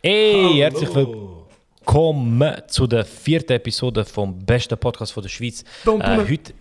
[0.00, 5.64] Hey, herzlich willkommen zu der vierten Episode vom besten Podcast von der Schweiz.
[5.84, 6.52] Da und Äh, heute,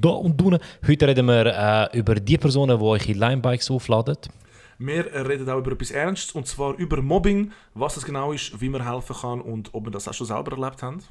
[0.00, 0.60] da und Dune.
[0.86, 1.46] Heute reden wir
[1.92, 4.18] äh, über die Personen, die euch in Linebikes aufladen.
[4.78, 8.68] Wir reden auch über etwas Ernstes, und zwar über Mobbing, was es genau ist, wie
[8.68, 11.02] man helfen kann und ob wir das auch schon selber erlebt haben.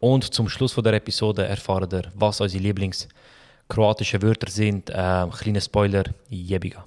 [0.00, 4.90] Und zum Schluss von der Episode erfahren wir, was unsere Lieblings-kroatischen Wörter sind.
[4.90, 6.84] Äh, kleiner Spoiler, jebiga.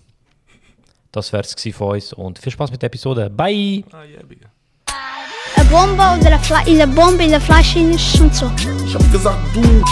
[1.12, 3.30] Das wäre es von uns und viel Spaß mit der Episode.
[3.30, 3.84] Bye!
[3.92, 4.48] Ah, jäbiger.
[4.88, 8.50] A bomba oder a Fla in der Bombe in der Flasche ist und so.
[8.86, 9.84] Ich hab gesagt, du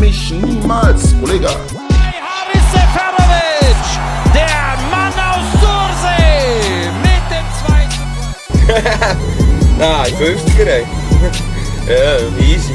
[0.00, 1.48] mich niemals, Kollege.
[1.48, 3.84] Haris Seferovic,
[4.34, 8.08] der Mann aus Sursee, mit dem zweiten
[9.78, 10.86] Nein, 50er, ey.
[11.88, 12.74] ja, easy.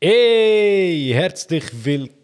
[0.00, 2.15] Hey, herzlich willkommen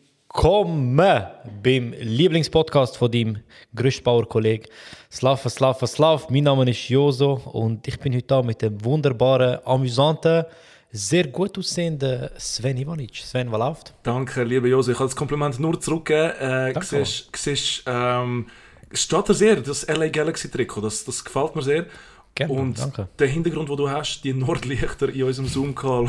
[1.62, 3.42] beim Lieblingspodcast von deinem
[3.74, 4.64] Gerüstbauer-Kollegen
[5.10, 6.30] Slava, Slava, Slav.
[6.30, 10.46] Mein Name ist Joso und ich bin heute da mit dem wunderbaren, amüsanten,
[10.90, 13.16] sehr gut aussehenden Sven Ivanic.
[13.16, 13.94] Sven, was läuft?
[14.04, 14.92] Danke, liebe Jose.
[14.92, 16.30] Ich kann das Kompliment nur zurückgeben.
[16.40, 18.46] Äh, siehst, siehst, ähm,
[18.90, 21.86] steht dir sehr, das LA Galaxy Trikot, das, das gefällt mir sehr.
[22.34, 23.08] Gerne, und danke.
[23.18, 26.06] der Hintergrund, den du hast, die Nordlichter in unserem Zoom-Call,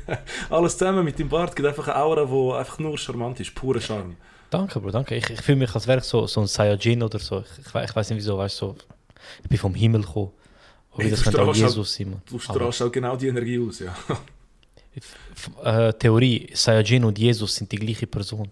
[0.50, 3.80] alles zusammen mit dem Bart, gibt einfach eine Aura, die einfach nur charmant ist, pure
[3.80, 4.16] Charme.
[4.50, 5.14] Danke, Bro, danke.
[5.14, 7.40] Ich, ich fühle mich als wäre ich so, so ein Saiyajin oder so.
[7.40, 8.76] Ich, ich, ich weiß nicht wieso, weißt du, so,
[9.44, 10.32] ich bin vom Himmel gekommen.
[10.96, 12.20] Hey, das könnte auch Jesus sein.
[12.28, 13.94] Du strahlst auch genau die Energie aus, ja.
[14.96, 18.48] F- äh, Theorie, Saiyajin und Jesus sind die gleiche Person.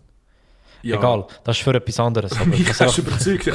[0.82, 0.96] Ja.
[0.96, 2.32] Egal, das ist für etwas anderes.
[2.32, 3.46] Aber Mich ich hast du überzeugt.
[3.46, 3.54] Ich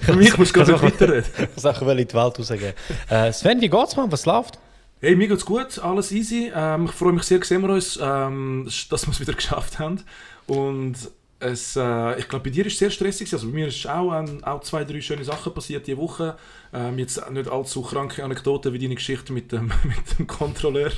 [0.00, 1.30] für mich musst du nicht weiterreden.
[1.56, 2.72] Sachen in die Welt rausgeben.
[3.08, 4.10] Äh, Sven, wie geht's, man?
[4.12, 4.58] Was läuft?
[5.00, 6.52] Hey, mir geht's gut, alles easy.
[6.54, 10.04] Ähm, ich freue mich sehr, sehen wir uns, ähm, dass wir es wieder geschafft haben.
[10.46, 10.96] Und
[11.40, 13.32] es, äh, ich glaube, bei dir ist es sehr stressig.
[13.32, 16.36] Also bei mir ist auch, ähm, auch zwei, drei schöne Sachen passiert diese Woche.
[16.72, 20.92] Ähm, jetzt nicht allzu kranke Anekdoten wie deine Geschichte mit dem, mit dem Kontrolleur.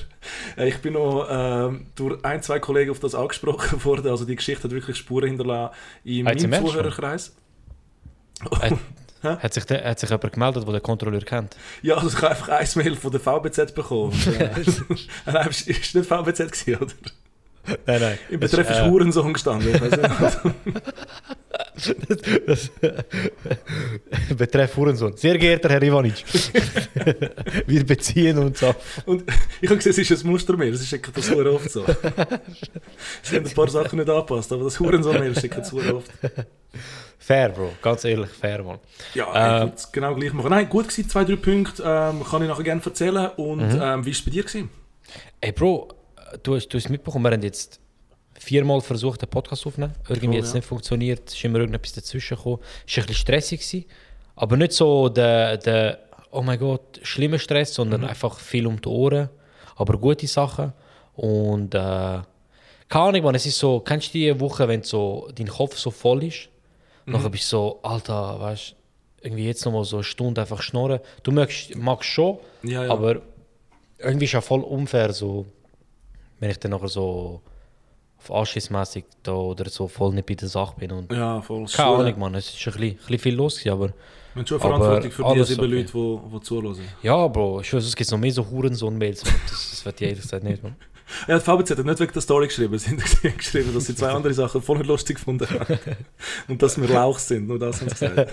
[0.58, 4.10] Äh, ich bin noch ähm, durch ein, zwei Kollegen auf das angesprochen worden.
[4.10, 6.52] Also die Geschichte hat wirklich Spuren hinterlassen in meinem?
[6.52, 7.36] Zuhörerkreis.
[8.60, 8.72] Äh,
[9.22, 11.56] hat, sich der, hat sich jemand gemeldet, der den Kontrolleur kennt?
[11.82, 14.12] Ja, also ich habe einfach ein Mail von der VBZ bekommen.
[14.26, 14.50] Und, äh,
[15.32, 16.92] Nein, ist, ist nicht VBZ gewesen, oder?
[17.86, 18.18] Nein, nein.
[18.28, 19.72] Im Betreff ist Hurensohn gestanden.
[19.72, 22.02] Ich weiss nicht.
[24.36, 25.16] Betreff Hurensohn.
[25.16, 26.24] Sehr geehrter Herr Ivanic.
[27.66, 28.76] Wir beziehen uns auf.
[29.06, 29.24] Und
[29.60, 30.72] ich habe gesehen, es ist ein Mustermail.
[30.74, 31.84] Es ist echt das sehr oft so.
[33.22, 36.10] Sie haben ein paar Sachen nicht angepasst, aber das Hurensohn-Mail schickt es sehr oft.
[37.18, 37.72] Fair, Bro.
[37.80, 38.78] Ganz ehrlich, fair, Mann.
[39.14, 40.50] Ja, Äh, ich würde es genau gleich machen.
[40.50, 41.82] Nein, gut gewesen, zwei, drei Punkte.
[41.86, 43.28] Ähm, kann ich nachher gerne erzählen.
[43.36, 43.80] Und Mhm.
[43.80, 44.42] ähm, wie war es bei dir?
[44.42, 44.68] Gewesen?
[45.40, 45.88] Ey, Bro,
[46.42, 47.80] du hast, du hast mitbekommen, wir haben jetzt
[48.38, 49.94] viermal versucht, einen Podcast aufzunehmen.
[50.08, 50.56] Irgendwie hat es ja.
[50.56, 51.28] nicht funktioniert.
[51.28, 52.58] Es ist immer irgendetwas dazwischen gekommen.
[52.86, 53.60] Es war ein bisschen stressig.
[53.60, 53.84] Gewesen,
[54.36, 55.98] aber nicht so der, der,
[56.30, 58.08] oh mein Gott, schlimmer Stress, sondern Mhm.
[58.08, 59.28] einfach viel um die Ohren.
[59.76, 60.72] Aber gute Sachen.
[61.14, 62.24] Und äh, keine
[63.04, 66.24] Ahnung, man, es ist so, kennst du die Woche, wenn so dein Kopf so voll
[66.24, 66.48] ist?
[67.04, 67.12] Mhm.
[67.14, 70.62] Nachher bist du so, Alter, weißt du, irgendwie jetzt noch mal so eine Stunde einfach
[70.62, 71.00] schnurren.
[71.22, 72.90] Du magst, magst schon, Ja, ja.
[72.90, 73.20] aber
[73.98, 75.46] irgendwie ist ja voll unfair, so,
[76.42, 77.40] wenn ich dann nachher so
[78.18, 80.90] auf Anschissmässig da oder so voll nicht bei der Sache bin.
[80.90, 81.66] Und Ja, voll.
[81.66, 83.92] keine Ahnung, Mann, es ist ein bisschen, ein bisschen viel los, gewesen, aber
[84.34, 85.70] haben schon Verantwortung für die sieben okay.
[85.70, 86.80] Leute, die, die zuhören.
[87.02, 90.22] ja, Bro, ich weiß, es gibt noch mehr so Hurensohn-Mails, das, das wird ich ehrlich
[90.22, 90.74] gesagt nicht, Mann.
[91.28, 94.10] Ja, die VBZ hat nicht wegen der Story geschrieben, sie haben geschrieben, dass sie zwei
[94.10, 95.78] andere Sachen voll nicht lustig gefunden haben.
[96.48, 98.32] Und dass wir Lauch sind, nur das haben sie gesagt.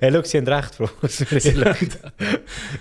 [0.00, 0.88] Hey, schau, sie haben recht, Bro.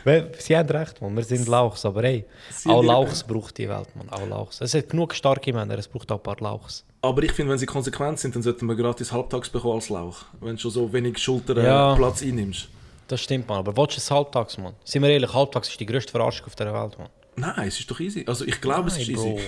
[0.04, 1.16] Weil, sie haben recht, Mann.
[1.16, 4.10] Wir sind Lauchs, aber hey, Sie auch Lauchs braucht die Welt, Mann.
[4.10, 4.62] Auch Lauchs.
[4.62, 6.84] Es hat genug starke Männer, es braucht auch ein paar Lauchs.
[7.02, 10.18] Aber ich finde, wenn sie konsequent sind, dann sollten wir gratis halbtags bekommen als Lauch.
[10.40, 11.24] Wenn du schon so wenig Ja.
[11.24, 12.68] Schulterplatz einnimmst.
[13.08, 13.58] Das stimmt, Mann.
[13.60, 14.74] Aber du es halbtags, Mann?
[14.84, 17.10] Sind wir ehrlich, halbtags ist die grösste Verarschung auf der Welt, Mann.
[17.36, 18.24] Nein, es ist doch easy.
[18.28, 19.16] Also ich glaube, es ist easy.
[19.16, 19.40] Bro.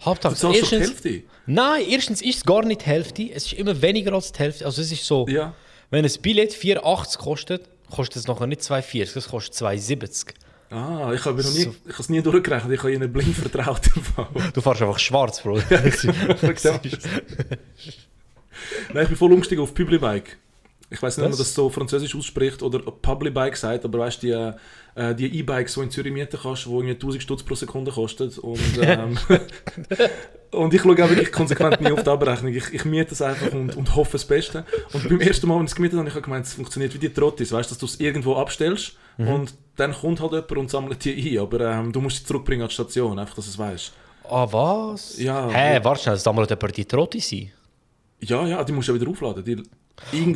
[0.00, 0.40] Du Halbtags.
[0.40, 1.22] zahlst doch die Erstens, Hälfte.
[1.46, 3.30] nein, erstens ist es gar nicht die Hälfte.
[3.30, 4.64] Es ist immer weniger als die Hälfte.
[4.66, 5.54] Also es ist so, Ja.
[5.90, 10.34] wenn ein Billett 4,80 kostet, kostet es nachher nicht 2,40, es kostet 2,70.
[10.70, 11.70] Ah, ich habe nie, So.
[11.86, 12.72] ich habe es nie durchgerechnet.
[12.72, 13.82] Ich habe ihnen blind vertraut.
[14.54, 15.58] Du fährst einfach schwarz, Bro.
[18.92, 20.38] Nein, ich bin voll umgestiegen auf Publibike.
[20.90, 24.26] Ich weiß nicht, ob man Das- so französisch ausspricht oder Publibike sagt, aber weißt du,
[24.26, 24.58] die,
[24.94, 28.28] äh, die E-Bikes, die in Zürich mieten kannst, die irgendwie 1000 Stutz pro Sekunde kosten.
[28.40, 29.18] Und, ähm,
[30.50, 32.52] und ich schaue auch wirklich konsequent nie auf die Abrechnung.
[32.52, 34.64] Ich, ich miete es einfach und, und hoffe das Beste.
[34.92, 36.98] Und beim ersten Mal, als ich es gemietet habe, habe ich gemeint, es funktioniert wie
[36.98, 37.52] die Trottis.
[37.52, 41.36] Weißt du, dass du es irgendwo abstellst und dann kommt halt jemand und sammelt die
[41.36, 41.42] ein.
[41.42, 43.92] Aber ähm, du musst sie zurückbringen an die Station, einfach, dass du es weißt.
[44.28, 45.18] Ah, was?
[45.18, 45.48] Ja.
[45.50, 47.52] Hä, warte schnell, damals jemand die Trotti sein?
[48.20, 49.44] Ja, ja, die musst du ja wieder aufladen.
[49.44, 49.62] Die,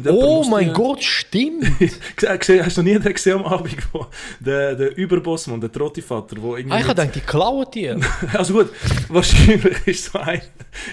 [0.09, 1.65] Oh mein die- Gott, stimmt!
[2.23, 4.07] Hast du noch nie den gesehen am Abend, wo
[4.41, 6.77] der, der Überbossmann, der Trottivater, wo irgendwie...
[6.77, 7.95] ah, ich dachte, die klauen die.
[8.33, 8.71] Also gut,
[9.09, 10.41] wahrscheinlich ist so ein...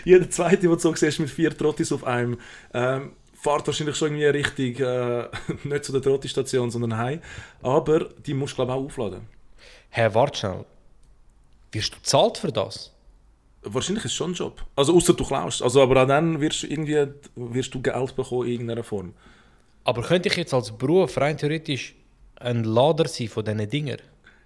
[0.03, 2.37] Jeder Zweite, den du so siehst, mit vier Trottis auf einem,
[2.73, 5.27] ähm, fährt wahrscheinlich schon irgendwie Richtung, äh,
[5.63, 7.21] nicht zu der Trotti-Station, sondern heim.
[7.61, 9.27] Aber die musst du, glaube ich, auch aufladen.
[9.89, 10.65] Herr, warte schnell.
[11.71, 12.92] Wirst du bezahlt für das?
[13.65, 14.65] Wahrscheinlich ist es schon ein Job.
[14.75, 15.61] Also außer du klaust.
[15.61, 19.13] Also, aber auch dann wirst du irgendwie wirst du Geld bekommen in irgendeiner Form.
[19.83, 21.95] Aber könnte ich jetzt als Beruf rein theoretisch
[22.37, 23.97] ein Lader sein von diesen Dinger?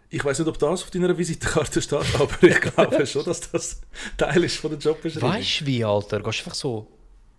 [0.09, 3.81] Ich weiß nicht, ob das auf deiner Visitenkarte steht, aber ich glaube schon, dass das
[4.17, 5.31] Teil ist von der Jobbeschreibung.
[5.31, 6.21] Weißt du wie, Alter?
[6.21, 6.87] Gehst einfach so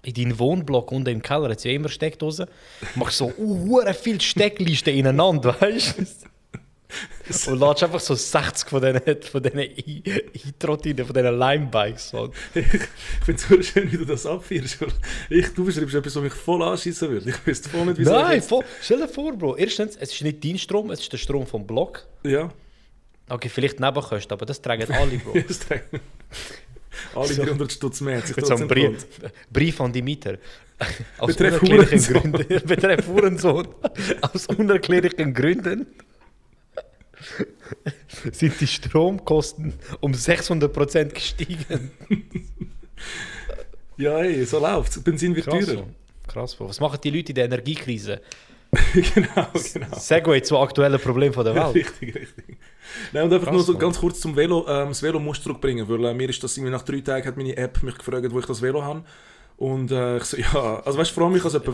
[0.03, 2.47] in deinen Wohnblock unten im Keller, jetzt ja immer Steckdosen,
[2.95, 6.07] machst so uh, viel Stecklisten ineinander, weißt du?
[7.47, 12.11] Und lädst einfach so 60 von diesen, von I-Trottinen, von diesen Limebikes.
[12.11, 12.33] So.
[12.55, 14.63] Ich finde es so schön, wie du das weil
[15.29, 17.29] Ich, du beschreibst etwas, was mich voll anschießen würde.
[17.31, 19.57] Ich wüsste voll nicht, wieso Nein, voll, stell dir vor, Bro.
[19.57, 22.07] Erstens, es ist nicht dein Strom, es ist der Strom vom Block.
[22.25, 22.51] Ja.
[23.29, 25.35] Okay, vielleicht Nebenkosten, aber das tragen alle, Bro.
[25.49, 26.01] Das tragen-
[27.15, 28.21] Alle 300 Stutz mehr.
[28.23, 29.07] sich so trotzdem Brief.
[29.53, 30.39] Brief an die Mieter.
[31.19, 32.33] Aus Betreff unerklärlichen Hurensohn.
[32.33, 32.67] Gründen.
[32.67, 33.69] Betreff Hurensohn.
[34.23, 35.87] Aus unerklärlichen Gründen
[38.33, 41.91] sind die Stromkosten um 600% gestiegen.
[43.99, 45.85] Ja, ey, so läuft Benzin wird Krass, teurer.
[46.29, 46.69] Krass, Bro.
[46.69, 48.21] Was machen die Leute in der Energiekrise?
[48.95, 49.99] genau, genau.
[49.99, 51.75] Segway zu aktuellen Problemen von der Welt.
[51.75, 52.59] Richtig, richtig.
[53.13, 54.65] Nein, und einfach Krass, nur so ganz kurz zum Velo.
[54.69, 57.27] Ähm, das Velo musst du zurückbringen, weil äh, mir ist das irgendwie nach drei Tagen
[57.27, 59.03] hat meine App mich gefragt, wo ich das Velo habe.
[59.57, 61.73] Und äh, ich so, ja, also weißt du, vor mich also etwa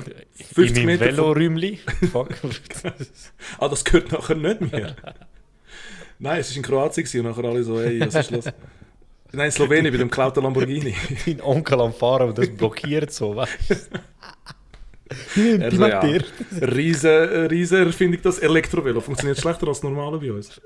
[0.54, 1.04] 50 in Meter.
[1.04, 1.80] Veloräumli.
[2.10, 2.30] Fuck.
[3.58, 4.96] Ah, das gehört nachher nicht mehr.
[6.18, 8.44] Nein, es war in Kroatien und nachher alle so, hey, was ist los?
[9.32, 10.94] Nein, in Slowenien bei dem geklauten Lamborghini.
[11.26, 13.74] Dein Onkel am Fahren und das blockiert so, weißt du?
[15.36, 16.24] Er so, ja, dir.
[16.62, 19.00] riese, riese Erfindung, das Elektrovelo.
[19.00, 20.60] Funktioniert schlechter als das normale bei uns.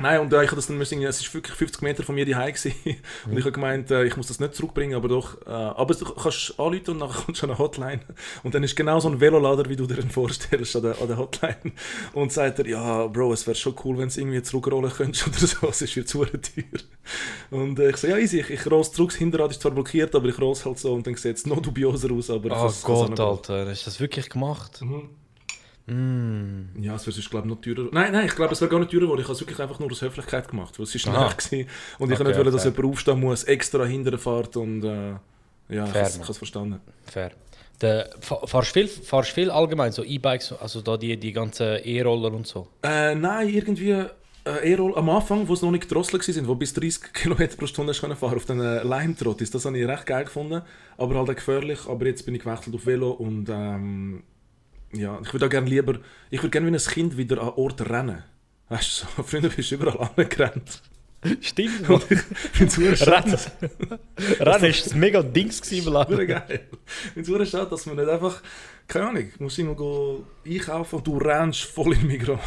[0.00, 2.24] Nein, und äh, ich habe das dann müssen, es war wirklich 50 Meter von mir
[2.24, 2.74] daheim gewesen.
[3.26, 5.40] Und ich habe gemeint, äh, ich muss das nicht zurückbringen, aber doch.
[5.46, 8.00] Äh, aber du kannst anrufen und nachher kommst du an eine Hotline.
[8.42, 11.08] Und dann ist genau so ein Velolader, wie du dir den vorstellst, an der, an
[11.08, 11.72] der Hotline.
[12.14, 15.26] Und sagt er, ja, Bro, es wäre schon cool, wenn du es irgendwie zurückrollen könntest
[15.26, 15.68] oder so.
[15.68, 16.80] Es ist jetzt zu teuer.
[17.50, 19.10] Und äh, ich so, ja, easy, ich, ich roll es zurück.
[19.10, 21.46] Das Hinterrad ist zwar blockiert, aber ich roll es halt so und dann sieht es
[21.46, 22.30] noch dubioser aus.
[22.30, 23.41] Aber ich Oh Gott, angebracht.
[23.50, 23.70] Alter.
[23.70, 24.80] Hast du das wirklich gemacht?
[25.88, 27.88] Ja, es wäre sonst, glaube ich, noch teurer.
[27.92, 29.20] Nein, nein, ich glaube, es wäre gar nicht teurer geworden.
[29.20, 31.06] Ich habe es wirklich einfach nur aus Höflichkeit gemacht, weil es ist.
[31.06, 31.68] Nacht gewesen.
[31.98, 32.72] Und ich Okay, okay, nicht wollen, dass fair.
[32.72, 35.10] jemand aufstehen muss, extra hinterher fährt und äh,
[35.68, 36.26] ja, ich Fair, habe Mann.
[36.30, 36.80] es verstanden.
[37.06, 37.32] Fair.
[37.80, 41.78] Der, fa- fahrst du viel, fahrst viel allgemein, so E-Bikes, also da die, die ganzen
[41.84, 42.68] E-Roller und so?
[42.84, 44.06] Äh, nein, irgendwie äh,
[44.44, 47.92] eher am Anfang, wo es noch nicht gedrosselt waren, wo bis 30 km pro Stunde
[47.94, 50.62] fahren auf den äh, Lime-Trottis, das habe ich recht geil gefunden,
[50.96, 51.80] aber halt auch gefährlich.
[51.88, 54.22] Aber jetzt bin ich gewechselt auf Velo und ähm,
[54.92, 55.98] ja, ich würde auch gerne lieber,
[56.30, 58.22] ich würde gerne wie ein Kind wieder an Orten rennen.
[58.68, 60.82] Weißt du, so, früher bist du überall angerannt.
[61.40, 61.88] Stimmt.
[61.88, 63.38] Und ich super schade,
[64.40, 64.64] Rennen.
[64.64, 66.08] Ist das mega Dings gewesen, Mann.
[66.26, 66.68] geil.
[67.14, 68.42] Ich es schade, dass man nicht einfach,
[68.88, 72.38] keine Ahnung, du musst irgendwo go einkaufen und du rennst voll in Migros.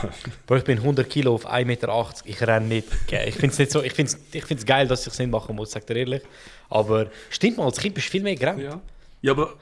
[0.45, 2.87] Bro, ich bin 100 Kilo auf 1,80 Meter, ich renne nicht.
[3.25, 5.55] Ich finde es nicht so, ich find's, ich find's geil, dass ich es nicht machen
[5.55, 6.21] muss, sag dir ehrlich.
[6.69, 8.61] Aber stimmt mal, als Kind bist du viel mehr gerannt.
[8.61, 8.79] Ja.
[9.21, 9.53] ja, aber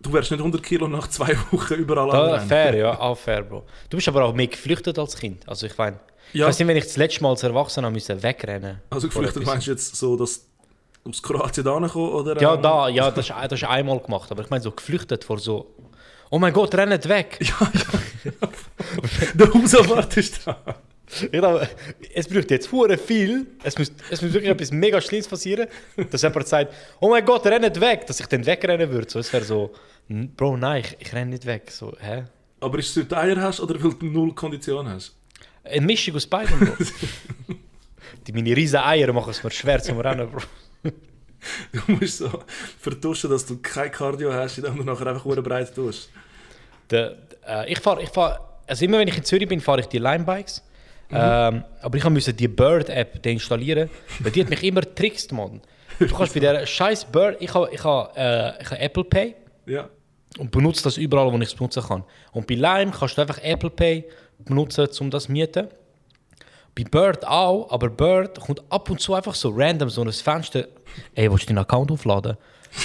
[0.00, 2.48] du wärst nicht 100 Kilo nach zwei Wochen überall Da, anrennen.
[2.48, 3.64] fair, ja, auch fair, Bro.
[3.90, 5.46] Du bist aber auch mehr geflüchtet als Kind.
[5.48, 5.98] Also ich meine,
[6.32, 6.46] ich Ja.
[6.46, 9.72] weiß nicht, wenn ich das letzte Mal als Erwachsener müssen wegrennen Also geflüchtet meinst du
[9.72, 10.46] jetzt so, dass
[11.04, 12.40] du aus Kroatien da oder?
[12.40, 15.24] Ja, ähm, da, ja, das ist, das ist einmal gemacht, aber ich meine so geflüchtet
[15.24, 15.66] vor so,
[16.32, 17.38] oh mein Gott, rennt weg.
[19.34, 20.56] Der Hausabwart ist da.
[21.20, 21.68] Ich glaube,
[22.14, 25.68] es braucht jetzt hure viel, es muss, es muss wirklich etwas mega Schlimmes passieren,
[26.10, 29.10] dass jemand sagt, oh mein Gott, rennt weg, dass ich dann wegrennen würde.
[29.10, 29.72] So, es wäre so,
[30.08, 31.70] "N- Bro, nein, ich, ich renne nicht weg.
[31.70, 32.24] So, hä?
[32.60, 35.14] Aber ist es, weil du Eier hast oder weil du null Kondition hast?
[35.64, 36.72] Eine Mischung aus beidem, Bro.
[38.26, 40.40] Die meine riesen Eier machen es mir schwer zum Rennen, Bro.
[41.72, 42.30] Du musst so
[42.80, 46.10] vertuschen, dass du kein Cardio hast, indem du nachher einfach breit tust.
[46.90, 49.86] Der, äh, ich fahre, ich fahr, also immer wenn ich in Zürich bin, fahre ich
[49.86, 50.62] die Limebikes.
[51.14, 55.60] Ähm, aber ich musste die Bird-App deinstallieren, weil die hat mich immer getrickst, Mann.
[55.98, 59.34] Du kannst bei der scheiß Bird, ich habe ich ha, äh, ich ha Apple Pay
[59.66, 59.90] Ja.
[60.38, 62.04] und benutze das überall, wo ich es benutzen kann.
[62.32, 64.04] Und bei Lime kannst du einfach Apple Pay
[64.38, 65.68] benutzen, um das zu mieten.
[66.74, 70.66] Bei Bird auch, aber Bird kommt ab und zu einfach so random so ein Fenster.
[71.14, 72.36] Ey, willst du deinen Account aufladen?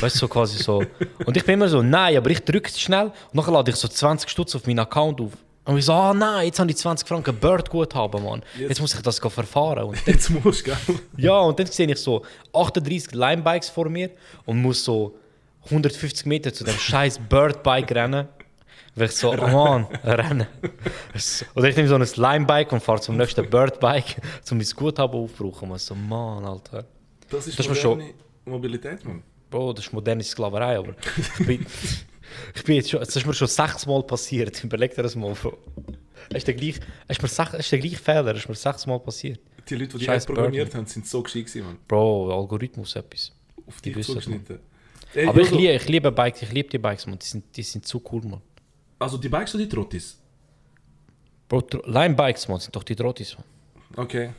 [0.02, 0.84] Weißt du, so quasi so.
[1.26, 3.78] Und ich bin immer so, nein, aber ich drücke es schnell und dann lade ich
[3.78, 5.32] so 20 Stutz auf meinen Account auf.
[5.64, 8.42] Und ich so, ah nein, jetzt habe ich 20 Franken Bird gut haben, Mann.
[8.58, 9.84] Jetzt muss ich das verfahren.
[9.84, 10.78] Und dann, Jetzt musst du, gell?
[11.18, 14.12] ja, und dann sehe ich so 38 Limebikes vor mir
[14.46, 15.18] und muss so
[15.66, 18.28] 150 Meter zu dem scheiß Birdbike rennen.
[19.00, 20.48] Ich so, oh Mann, rennen.
[21.16, 24.16] So- Oder ich nehme so ein Slimebike und fahre zum nächsten Birdbike,
[24.52, 25.70] um mein Guthaben aufzubrauchen.
[25.70, 26.86] Man so, Mann, Alter.
[27.30, 28.14] Das ist Das ist mir schon- moderne
[28.46, 29.22] Mobilität, Mann.
[29.50, 30.96] Bro, das ist moderne Sklaverei, aber
[31.40, 31.66] ich bin,
[32.56, 34.64] ich bin jetzt schon, das ist mir schon sechsmal passiert.
[34.64, 35.58] Überleg dir das mal, Bro.
[36.30, 39.00] Es ist der gleiche, ist mir sech, ist der gleiche Fehler, es ist mir sechsmal
[39.00, 39.40] passiert.
[39.70, 41.78] Die Leute, die die App programmiert haben, sind so gescheit gewesen, Mann.
[41.88, 43.32] Bro, Algorithmus etwas.
[43.68, 44.60] Auf Die wissen, zugeschnitten.
[45.14, 47.20] Ey, Aber ich Jojo, liebe, ich liebe Bikes, ich liebe die Bikes, man.
[47.20, 48.42] Die sind, die sind zu cool, man.
[49.00, 50.18] Also die Bikes oder die Trottis?
[51.48, 53.46] Bro, Line-Bikes, man, sind doch die Trottis, man.
[54.06, 54.32] Okay.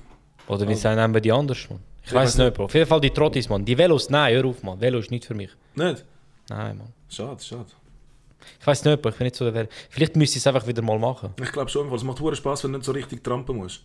[0.48, 1.80] Oder wie sagen nehmen die anders, man?
[2.04, 2.64] Ich Ja, weiß weiss nicht, Bro.
[2.64, 3.64] Auf jeden Fall die Trottis, man.
[3.64, 4.80] Die Velos, nein, hör auf, man.
[4.80, 5.50] Velo ist nicht für mich.
[5.74, 6.04] Nicht?
[6.48, 6.92] Nein, man.
[7.08, 7.66] Schade, schade.
[8.60, 9.10] Ich weiß nicht, Bro.
[9.10, 11.34] Ich bin nicht so der Vielleicht müsste ich es einfach wieder mal machen.
[11.42, 13.82] Ich glaube schon, weil es macht Spaß, wenn du nicht so richtig trampen musst.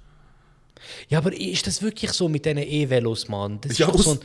[1.07, 3.59] Ja, aber ist das wirklich so mit diesen E-Velos, Mann?
[3.61, 4.19] Das ist, Ja, doch aus- so ein,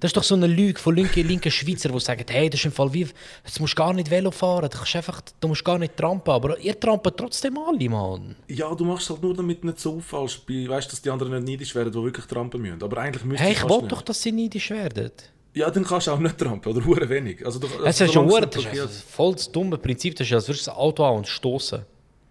[0.00, 2.66] das ist doch so eine Lüge von linken, linken Schweizer, die sagen, hey, das ist
[2.66, 3.06] im Fall wie,
[3.44, 6.32] jetzt musst du gar nicht Velo fahren, du, kannst einfach, du musst gar nicht trampen.
[6.32, 8.36] Aber ihr trampet trotzdem alle, Mann.
[8.48, 11.48] Ja, du machst halt nur, damit du nicht so auffallst, weißt, dass die anderen nicht
[11.60, 12.82] neidisch werden, die wirklich trampen müssen.
[12.82, 13.92] Aber eigentlich müsste Hey, ich wollte nicht.
[13.92, 15.10] doch, dass sie neidisch werden.
[15.54, 17.44] Ja, dann kannst du auch nicht trampen, oder hure wenig.
[17.46, 20.16] Also, du, also, ist schon solange hure- das nicht ist ein voll das dumme Prinzip,
[20.16, 21.82] das ist, als würdest du ein Auto an und stoßen.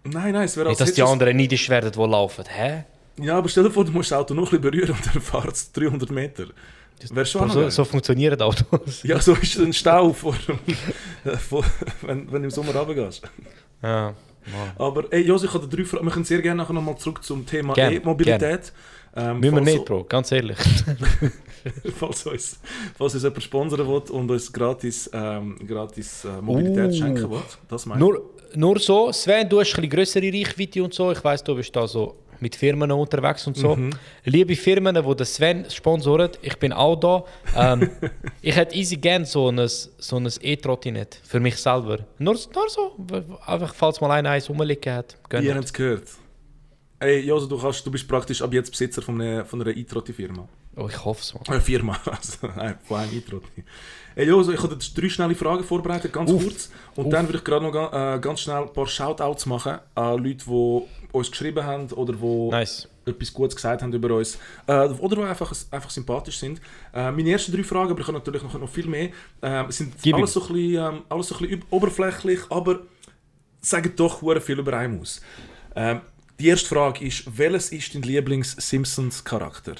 [0.04, 2.44] Nein, nein, es wäre Nicht, als dass die du- anderen neidisch werden, die laufen.
[2.46, 2.84] Hä?
[3.22, 5.22] Ja, aber stell dir vor, du musst das Auto noch ein bisschen berühren und dann
[5.22, 6.48] fährt es 300 Meter.
[7.10, 9.02] Wäre schon so, so funktionieren Autos.
[9.02, 10.34] Ja, so ist ein Stau, vor,
[11.48, 11.64] vor,
[12.02, 13.22] wenn, wenn du im Sommer runtergehst.
[13.82, 14.14] Ja.
[14.76, 16.04] Aber ey, Jos, ich habe drei Fragen.
[16.06, 18.72] Wir können sehr gerne nachher nochmal zurück zum Thema E-Mobilität.
[19.16, 20.58] Ähm, Müssen wir nicht, Bro, ganz ehrlich.
[21.96, 22.58] falls uns,
[22.96, 26.96] falls uns jemand sponsern will und uns gratis, ähm, gratis äh, Mobilität Uh.
[26.96, 27.42] schenken will.
[27.68, 28.10] Das meine ich.
[28.10, 28.22] Nur,
[28.56, 31.12] nur so, Sven, du hast ein bisschen größere Reichweite und so.
[31.12, 33.78] Ich weiss, du bist da so mit Firmen unterwegs und so.
[34.24, 37.24] Liebe Firmen, die den Sven sponsoren, ich bin auch da.
[37.56, 37.90] Ähm,
[38.42, 41.98] ich hätte easy gern so ein, so ein E-Trottinett für mich selber.
[42.18, 42.96] Nur, nur so,
[43.46, 45.16] einfach falls mal einer eins rumliegen hat.
[45.32, 46.08] Ihr habt es gehört.
[47.00, 50.48] Ey, Joso, du, kannst, du bist praktisch ab jetzt Besitzer von einer, von einer E-Trotti-Firma.
[50.76, 51.48] Oh, ich hoffe es.
[51.48, 53.64] Äh, Firma, also, nein, von einem E-Trotti.
[54.16, 56.42] Ey, Joso, ich habe drei schnelle Fragen vorbereitet, ganz Uff.
[56.42, 56.70] kurz.
[56.96, 57.12] Und Uff.
[57.12, 60.82] dann würde ich gerade noch äh, ganz schnell ein paar Shoutouts machen an Leute, die
[61.12, 62.88] uns geschrieben haben oder die Nice.
[63.06, 64.38] etwas Gutes gesagt haben über uns.
[64.66, 66.60] Äh, oder die einfach, einfach sympathisch sind.
[66.92, 69.94] Äh, meine ersten drei Fragen, aber ich habe natürlich noch, noch viel mehr, äh, sind
[70.02, 72.80] Gib alles so, ein bisschen, ähm, alles so ein bisschen oberflächlich, aber
[73.60, 75.20] sagen doch viel über einen aus.
[75.76, 76.00] Ähm,
[76.38, 79.76] die erste Frage ist, welches ist dein Lieblings-Simpsons-Charakter?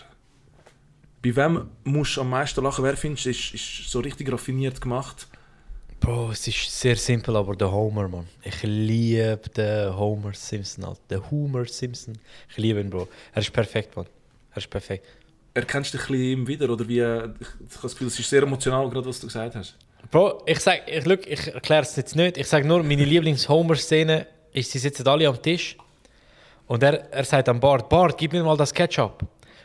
[1.25, 2.85] Bei wem musst du am meisten lachen?
[2.85, 5.27] Wer findest du, ist, ist so richtig raffiniert gemacht?
[5.99, 8.29] Bro, es ist sehr simpel, aber der Homer, man.
[8.43, 11.01] Ich liebe den Homer Simpson, Alter.
[11.09, 12.19] Der Homer Simpson.
[12.51, 13.09] Ich liebe ihn, Bro.
[13.33, 14.05] Er ist perfekt, man.
[14.51, 15.07] Er ist perfekt.
[15.55, 16.13] Erkennst du dich ein
[16.45, 16.69] bisschen wieder?
[16.71, 17.35] Oder wie, ich, habe
[17.81, 19.79] das Gefühl, es ist sehr emotional, gerade was du gesagt hast.
[20.11, 22.37] Bro, ich sag, ich, look, ich erkläre es jetzt nicht.
[22.37, 25.79] Ich sage nur, meine Lieblings-Homer-Szene ist, sie sitzen alle am Tisch
[26.67, 29.25] und er, er sagt am Bart, Bart, gib mir mal das Ketchup.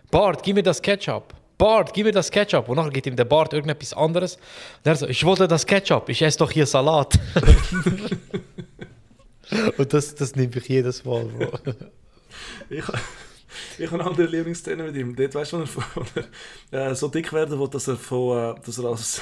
[0.09, 1.33] Bart, gib mir das Ketchup.
[1.59, 2.69] Bart, gib mir das Ketchup.
[2.69, 4.37] Und nachher gibt ihm der Bart irgendetwas anderes.
[4.37, 7.19] Und er so, ich wollte das Ketchup, ich esse doch hier Salat.
[9.77, 11.59] und das, das nehme ich jedes Mal, Bro.
[12.69, 12.83] Ich,
[13.77, 15.15] ich habe eine andere Lieblingsszene mit ihm.
[15.15, 16.25] Dort weißt du, wenn
[16.71, 19.21] er, äh, so dick werden will, dass er, von, äh, dass er als.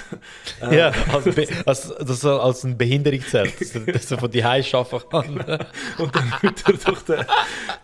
[0.61, 1.27] Äh, Ja, als,
[1.65, 5.09] als, dass er als eine Behinderung zählt, dass er, dass er von die Hause arbeiten
[5.09, 5.65] kann.
[5.97, 7.25] Und dann wird er durch den,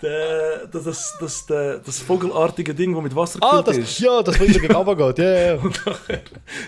[0.02, 1.46] den, das, das, das,
[1.86, 4.00] das, vogelartige Ding, das mit Wasser ah, das, ist.
[4.00, 5.20] ja, das will ich gegen runter geht.
[5.20, 5.56] Ja, ja.
[5.56, 6.22] Und nachher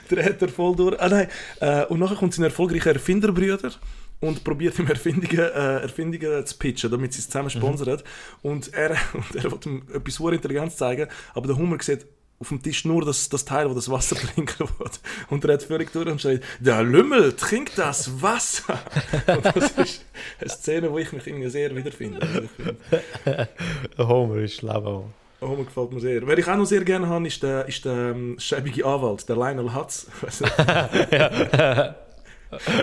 [0.09, 0.99] dreht er voll durch.
[0.99, 1.27] Ah, nein.
[1.59, 3.71] Äh, und nachher kommt sein erfolgreicher Erfinderbrüder
[4.19, 8.01] und probiert ihm Erfindungen, äh, Erfindungen zu pitchen, damit sie es zusammen sponsern.
[8.41, 12.05] Und er, und er will ihm etwas sehr Intelligenz zeigen, aber der Hummer sieht
[12.37, 14.89] auf dem Tisch nur das, das Teil, wo das Wasser trinken will.
[15.29, 18.79] Und er hat völlig durch und schreit, der Lümmel, trink das Wasser!
[19.27, 20.05] und das ist
[20.39, 22.49] eine Szene, wo ich mich irgendwie sehr wiederfinde.
[23.97, 25.13] Also Homer ist Leben.
[25.41, 26.27] Homer gefällt mir sehr.
[26.27, 29.35] Wer ich auch noch sehr gerne habe, ist der, ist der ähm, schäbige Anwalt, der
[29.35, 30.07] Lionel Hutz.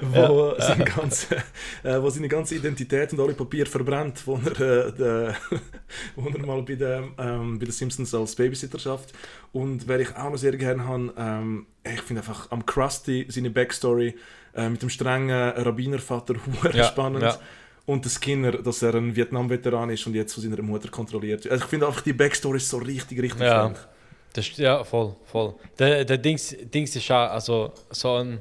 [0.03, 1.37] Wo, seine ganze,
[1.83, 5.33] äh, wo seine ganze Identität und alle Papier verbrennt, wo er, äh, de,
[6.17, 9.13] wo er mal bei den, ähm, bei den Simpsons als Babysitter schafft.
[9.53, 13.51] Und wer ich auch noch sehr gerne habe, ähm, ich finde einfach am Krusty seine
[13.51, 14.15] Backstory
[14.55, 16.35] äh, mit dem strengen Rabbinervater
[16.73, 17.23] Ja, spannend.
[17.23, 17.39] ja.
[17.85, 21.43] Und der Skinner, dass er ein Vietnam-Veteran ist und jetzt von seiner Mutter kontrolliert.
[21.45, 21.53] wird.
[21.53, 23.71] Also ich finde einfach die Backstory ist so richtig, richtig Ja.
[23.71, 23.89] stark.
[24.35, 25.55] Das, ja, voll, voll.
[25.79, 28.41] Der, der Dings, Dings ist auch, also so ein,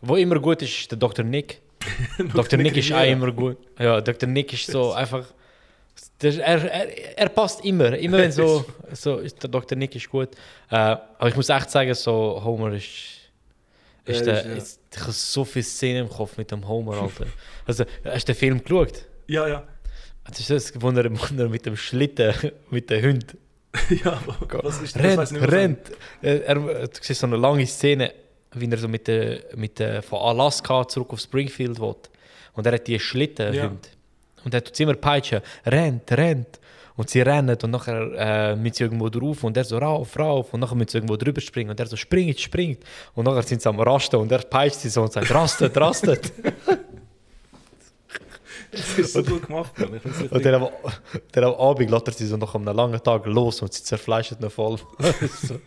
[0.00, 1.24] wo immer gut ist, ist der Dr.
[1.24, 1.60] Nick.
[2.34, 2.58] Dr.
[2.58, 3.58] Nick ist auch immer gut.
[3.78, 4.28] Ja, Dr.
[4.28, 5.24] Nick ist so einfach,
[6.20, 9.76] der, er, er, er passt immer, immer wenn so, so der Dr.
[9.76, 10.30] Nick ist gut.
[10.70, 12.86] Äh, aber ich muss echt sagen, so Homer ist,
[14.04, 14.54] Ist Er der, ist, ja.
[14.54, 17.26] jetzt, ich habe so viele Szenen im Kopf mit dem Homer, Alter.
[17.66, 19.04] Also, hast du den Film geschaut?
[19.26, 19.62] Ja, ja.
[20.24, 22.34] Das ist das, wo er, wo er mit dem Schlitten,
[22.70, 23.36] mit dem Hund
[24.04, 25.32] ja, aber was ist das?
[25.32, 25.78] rennt, rennt.
[26.22, 26.54] Er, er,
[26.88, 28.12] du siehst so eine lange Szene,
[28.54, 31.94] wie er so mit der, mit der, von Alaska zurück auf Springfield will.
[32.54, 33.64] Und er hat die Schlitten Ja.
[33.64, 33.90] Hund.
[34.44, 36.60] Und er tut immer peitschen, rennt, rennt.
[36.96, 40.52] Und sie rennen und nachher äh, müssen sie irgendwo drauf und er so rauf, rauf
[40.52, 42.82] und nachher müssen sie irgendwo drüber springen und er so springt, springt.
[43.14, 46.32] Und nachher sind sie am Rasten und er peitscht sie so und sagt, rastet, rastet.
[48.70, 50.00] Das ist so gut gemacht, Mann.
[50.30, 50.68] Und dann am,
[51.32, 54.38] dann am Abend lässt er sie so nach einem langen Tag los und sie zerfleischen
[54.42, 54.78] ihn voll.
[55.42, 55.58] so.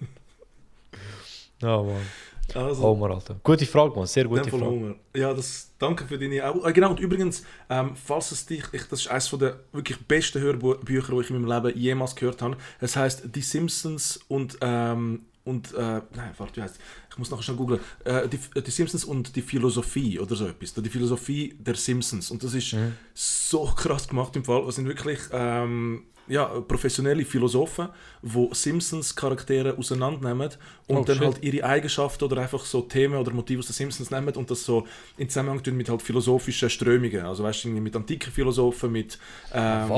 [1.61, 2.05] Ja, Mann.
[2.55, 3.39] Also, Homer, Alter.
[3.43, 4.07] Gute Frage, Mann.
[4.07, 4.65] Sehr gute Frage.
[4.65, 4.95] Homer.
[5.15, 6.37] Ja, das, danke für deine.
[6.37, 8.63] Äh, genau, und übrigens, ähm, falls es dich.
[8.71, 12.41] Ich, das ist eines der wirklich besten Hörbücher, die ich in meinem Leben jemals gehört
[12.41, 12.57] habe.
[12.79, 14.57] Es heißt Die Simpsons und.
[14.61, 16.79] Ähm, und, äh, nein, warte, wie heißt
[17.09, 17.79] Ich muss nachher schnell googeln.
[18.03, 20.75] Äh, die, äh, die Simpsons und die Philosophie oder so etwas.
[20.75, 22.29] Die Philosophie der Simpsons.
[22.29, 22.75] Und das ist
[23.15, 24.61] so krass gemacht im Fall.
[24.67, 27.89] Es sind wirklich ähm, ja, professionelle Philosophen,
[28.23, 30.49] die Simpsons-Charaktere auseinandernehmen
[30.87, 31.25] und Oh, dann shit.
[31.25, 34.63] halt ihre Eigenschaften oder einfach so Themen oder Motive aus den Simpsons nehmen und das
[34.65, 34.85] so
[35.17, 37.21] in Zusammenhang tun mit halt philosophischen Strömungen.
[37.25, 39.17] Also weißt du, mit antiken Philosophen, mit
[39.53, 39.89] ähm,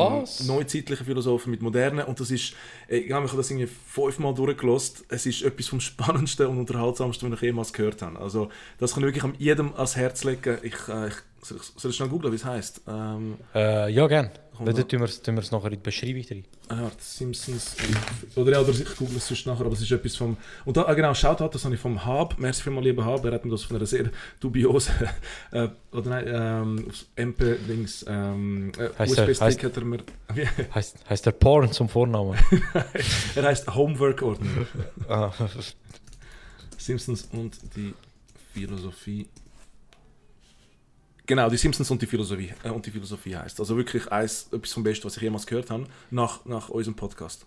[0.46, 2.54] neuzeitlichen Philosophen, mit modernen und das ist,
[2.88, 5.06] äh, ich habe das irgendwie fünfmal durchgelost.
[5.10, 8.20] Es ist etwas vom Spannendsten und Unterhaltsamsten, was ich jemals gehört habe.
[8.20, 8.50] Also
[8.80, 10.58] das kann ich wirklich an jedem ans Herz legen.
[10.64, 12.82] Ich, äh, ich soll ich ich schnell googeln, wie es heisst?
[12.88, 14.32] Ähm, Äh, ja, gerne.
[14.64, 14.84] Dann da.
[14.84, 16.46] tun wir es tun wir es nachher in die Beschreibung rein.
[16.70, 17.76] Ah, Simpsons.
[18.36, 20.38] Oder ja, oder ich google es sonst nachher, aber es ist etwas vom.
[20.64, 22.40] Und da, ah, genau, Shoutout, das habe ich vom Hab.
[22.40, 23.26] Merci vielmals, lieber Hab.
[23.26, 24.94] Er hat mir das von einer sehr dubiosen.
[25.52, 28.06] Äh, oder nein, ähm, MP-Dings.
[28.08, 30.00] Ähm, äh, Heißt USB-Stick hat er mir.
[30.74, 32.38] Heißt der Porn zum Vornamen?
[33.36, 34.66] er heißt Homework-Ordner.
[35.08, 35.32] ah,
[36.78, 37.94] Simpsons und die
[38.54, 39.28] Philosophie.
[41.26, 43.60] Genau, die Simpsons und die Philosophie, äh, und die Philosophie heißt.
[43.60, 47.46] Also wirklich eins, etwas vom Besten, was ich jemals gehört habe, nach, nach unserem Podcast.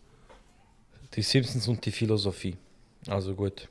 [1.15, 2.57] die Simpsons und die Philosophie.
[3.07, 3.69] Also gut.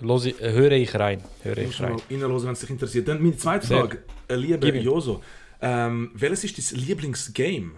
[0.00, 1.22] Los, ich- äh, höre ich rein.
[1.42, 1.96] Höre ich rein.
[2.10, 3.06] reinhören, wenn es dich interessiert.
[3.08, 3.78] Dann meine zweite Sehr.
[3.80, 3.98] Frage.
[4.28, 4.68] Äh, Lieber.
[4.74, 5.22] Joso,
[5.60, 7.72] ähm, welches ist dein Lieblingsgame?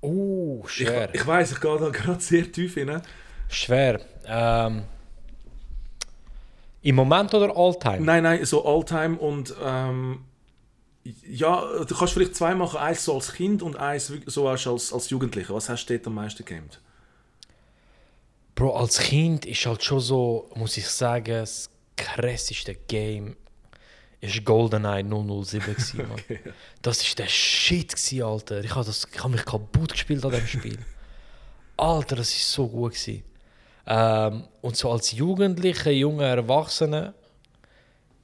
[0.00, 1.14] Oh, Ich, schwer.
[1.14, 3.00] ich weiß, ich gehe da gerade sehr tief rein.
[3.48, 4.00] Schwer.
[4.26, 4.82] Ähm,
[6.84, 8.00] Im Moment oder Alltime?
[8.00, 10.20] Nein, nein, so Alltime und ähm,
[11.26, 15.08] ja, du kannst vielleicht zwei machen, eins so als Kind und eins so als, als,
[15.08, 15.54] Jugendlicher.
[15.54, 16.80] Was hast du dort am meisten gegamed?
[18.54, 23.34] Bro, als Kind ist halt schon so, muss ich sagen, das krasseste Game
[24.20, 26.20] ist GoldenEye 007 gewesen, Mann.
[26.82, 28.62] Das ist der Shit gewesen, Alter.
[28.62, 30.78] Ich habe hab mich kaputt gespielt an dem Spiel.
[31.78, 33.24] Alter, das ist so gut gewesen.
[33.86, 37.14] Ähm, und so als Jugendliche, junge Erwachsene,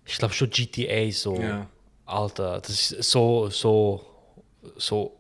[0.05, 1.37] ich glaube schon GTA so.
[1.41, 1.67] Ja.
[2.07, 4.05] Alter, das ist so, so,
[4.77, 5.17] so,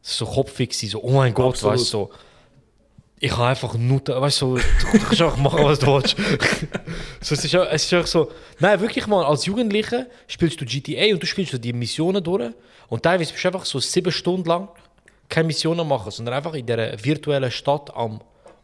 [0.00, 1.74] so kopfig so, oh mein Gott, Absolut.
[1.74, 2.10] weißt du, so.
[3.18, 6.16] Ich habe einfach nur, weißt du, so, du kannst einfach machen, was du willst.
[7.20, 10.64] so, es, ist, auch- es ist auch so, nein, wirklich mal, als Jugendlicher spielst du
[10.64, 12.52] GTA und du spielst so die Missionen durch
[12.88, 14.68] und teilweise bist du einfach so sieben Stunden lang
[15.28, 18.20] keine Missionen machen, sondern einfach in dieser virtuellen Stadt am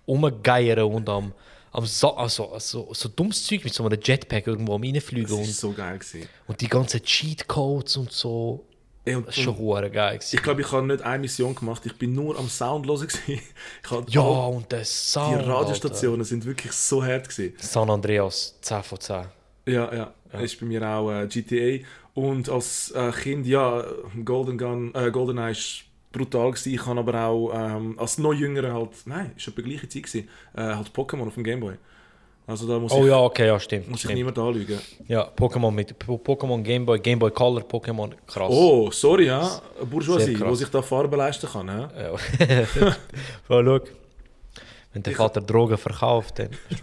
[0.09, 1.33] Umgeiern und am,
[1.73, 5.39] am so, also, also, so dummes Zeug mit so einem Jetpack irgendwo am reinfliegen Das
[5.39, 6.29] und, so geil gewesen.
[6.47, 8.65] und die ganzen Cheatcodes und so.
[9.05, 10.15] Ey, und, Das ist schon hure geil.
[10.21, 10.43] ich gewesen.
[10.43, 11.85] glaube, ich habe nicht eine Mission gemacht.
[11.87, 12.87] Ich bin nur am Sound.
[13.27, 15.47] Ich habe Ja, all- und der die Sound.
[15.47, 17.55] Radiostationen sind wirklich so hart gewesen.
[17.57, 17.67] Alter.
[17.67, 19.25] San Andreas, 10 von 10.
[19.67, 20.13] Ja, ja.
[20.33, 21.87] Das ist bei mir auch äh, GTA.
[22.15, 23.83] Und als äh, Kind, ja,
[24.25, 26.75] Golden Gun, äh, GoldenEye ist brutal gewesen.
[26.75, 30.29] Ich habe aber auch ähm, als noch jüngerer halt, nein, ist etwa gleiche Zeit gewesen,
[30.57, 31.75] äh, halt Pokémon auf dem Gameboy.
[32.47, 33.89] Also da muss Oh ich, ja, okay, ja, stimmt.
[33.89, 34.15] muss ich stimmt.
[34.15, 34.79] niemand anlügen.
[35.07, 38.49] Ja, Pokémon mit Po- Pokémon Gameboy, Gameboy Color, Pokémon, krass.
[38.51, 39.61] Oh, sorry, ja.
[39.85, 41.69] Bourgeoisie, wo sich da Farbe leisten kann.
[41.69, 41.89] hä?
[42.03, 42.13] Ja.
[43.51, 43.81] oh, schau.
[44.95, 46.49] Wenn der Vater Drogen verkauft, dann.
[46.71, 46.81] Ich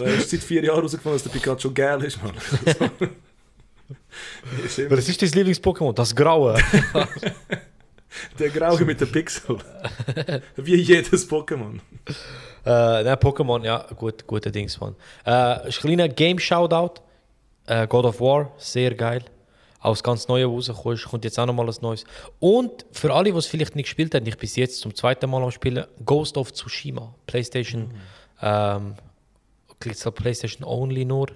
[0.00, 2.32] habe erst seit vier Jahren herausgefunden, dass der Pikachu geil ist, Mann.
[4.88, 5.92] Was ist dein Lieblings-Pokémon?
[5.92, 6.56] Das Graue.
[8.38, 9.58] Der Graue mit den Pixel.
[10.56, 11.78] Wie jedes Pokémon.
[12.64, 14.96] äh, nein, Pokémon, ja, gut, guter Dings, Mann.
[15.24, 17.02] Äh, ein kleiner Game-Shoutout.
[17.66, 19.24] Äh, God of War, sehr geil.
[19.82, 22.04] Das ganz Neue rausgekommen kommt jetzt auch nochmal was Neues.
[22.40, 25.42] Und für alle, die es vielleicht nicht gespielt haben, ich bis jetzt zum zweiten Mal
[25.42, 27.14] am Spielen, Ghost of Tsushima.
[27.26, 27.92] PlayStation,
[28.42, 28.94] ähm,
[29.84, 31.28] ich glaube PlayStation Only nur.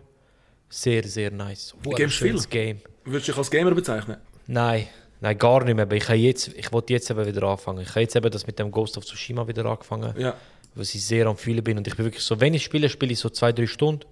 [0.69, 1.75] Sehr, sehr nice.
[2.09, 2.41] Viel?
[2.49, 2.81] Game.
[3.05, 4.17] Würdest du dich als Gamer bezeichnen?
[4.47, 4.89] Nein,
[5.21, 5.85] nein, gar nicht mehr.
[5.85, 7.81] Aber ich, jetzt, ich wollte jetzt eben wieder anfangen.
[7.83, 10.35] Ich habe jetzt eben das mit dem Ghost of Tsushima wieder angefangen, Ja.
[10.75, 11.79] was ich sehr am Fühlen bin.
[11.79, 14.05] Und ich bin wirklich so, wenn ich spiele, spiele ich so zwei, drei Stunden.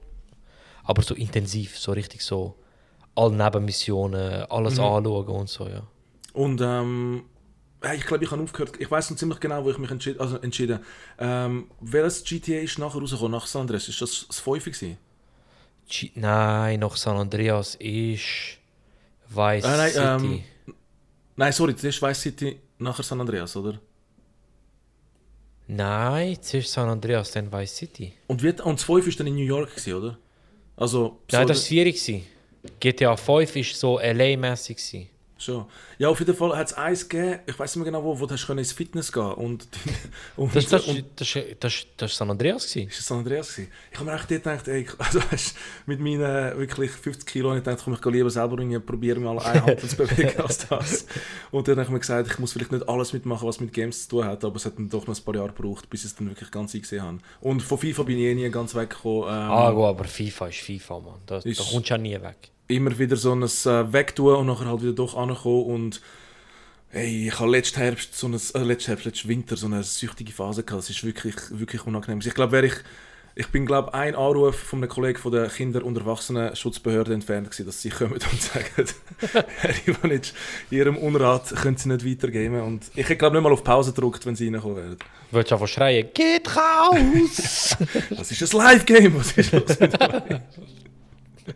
[0.84, 2.54] Aber so intensiv, so richtig so
[3.14, 5.82] alle Nebenmissionen, alles anschauen und so, ja.
[6.32, 7.24] Und ähm,
[7.94, 8.72] ich glaube, ich habe aufgehört.
[8.78, 10.78] Ich weiß noch ziemlich genau, wo ich mich entschied, also entschieden
[11.18, 13.88] ähm, Welches GTA ist nachher rausgekommen, nach San Andreas?
[13.88, 14.98] Ist das das 5 gewesen?
[15.88, 18.58] G nein, noch San Andreas ist
[19.28, 20.04] Vice Ah, nein, City.
[20.06, 20.44] ähm,
[21.38, 23.80] Nein, sorry, ist Vice City, nachher San Andreas, oder?
[25.68, 28.12] Nein, zuerst San Andreas, dann Vice City.
[28.26, 30.18] Und, wie, und das 5 ist dann in New York, gewesen, oder?
[30.76, 32.26] Also, Nein, so- das war 4 gewesen.
[32.80, 35.06] GTA 5 war so LA-mäßig.
[35.40, 35.66] Schon.
[35.98, 38.26] Ja, auf jeden Fall hat es eins gegeben, ich weiß nicht mehr genau wo, wo
[38.26, 39.68] du hast ins Fitness gehen und,
[40.36, 42.66] und, Das, das, und das, das, das, das San Andreas.
[42.68, 42.88] Gewesen.
[42.88, 43.70] ist das San Andreas gewesen?
[43.92, 47.82] Ich habe mir echt gedacht, ey, also weißt, mit meinen wirklich 50 Kilo, ich dachte,
[47.84, 51.06] komm, ich gehe lieber selber irgendwie probieren, mal eine Hand zu bewegen als das.
[51.52, 54.08] Und dann habe ich mir gesagt, ich muss vielleicht nicht alles mitmachen, was mit Games
[54.08, 56.06] zu tun hat, aber es hat dann doch noch ein paar Jahre gebraucht, bis ich
[56.10, 57.18] es dann wirklich ganz eingesehen habe.
[57.40, 59.28] Und von FIFA bin ich eh nie ganz weggekommen.
[59.28, 61.20] Ähm, Ah, gut, aber FIFA ist FIFA, Mann.
[61.26, 62.50] Da, da Ist- kommst du ja nie weg.
[62.68, 66.00] Immer wieder so ein äh, Wegtun und nachher halt wieder doch ankommen und
[66.90, 70.32] hey, ich habe letzten Herbst, so ein, äh, letzten Herbst, letzten Winter so eine süchtige
[70.32, 70.84] Phase gehabt.
[70.84, 72.20] Das ist wirklich, wirklich unangenehm.
[72.24, 72.74] Ich glaube, wäre ich,
[73.34, 77.66] ich bin glaube ein Anruf von einem Kollegen von der Kinder- und Erwachsenen-Schutzbehörde entfernt gewesen,
[77.66, 78.66] dass sie kommen und sagen,
[79.60, 80.32] Herr Ivanic,
[80.70, 82.60] Ihrem Unrat können Sie nicht weitergeben.
[82.62, 84.96] Und ich hätte glaube nicht mal auf Pause gedrückt, wenn Sie reinkommen wären.
[85.30, 87.76] Willst du einfach schreien, geht raus!
[88.10, 90.40] Das ist ein Live-Game, was ist los mit euch?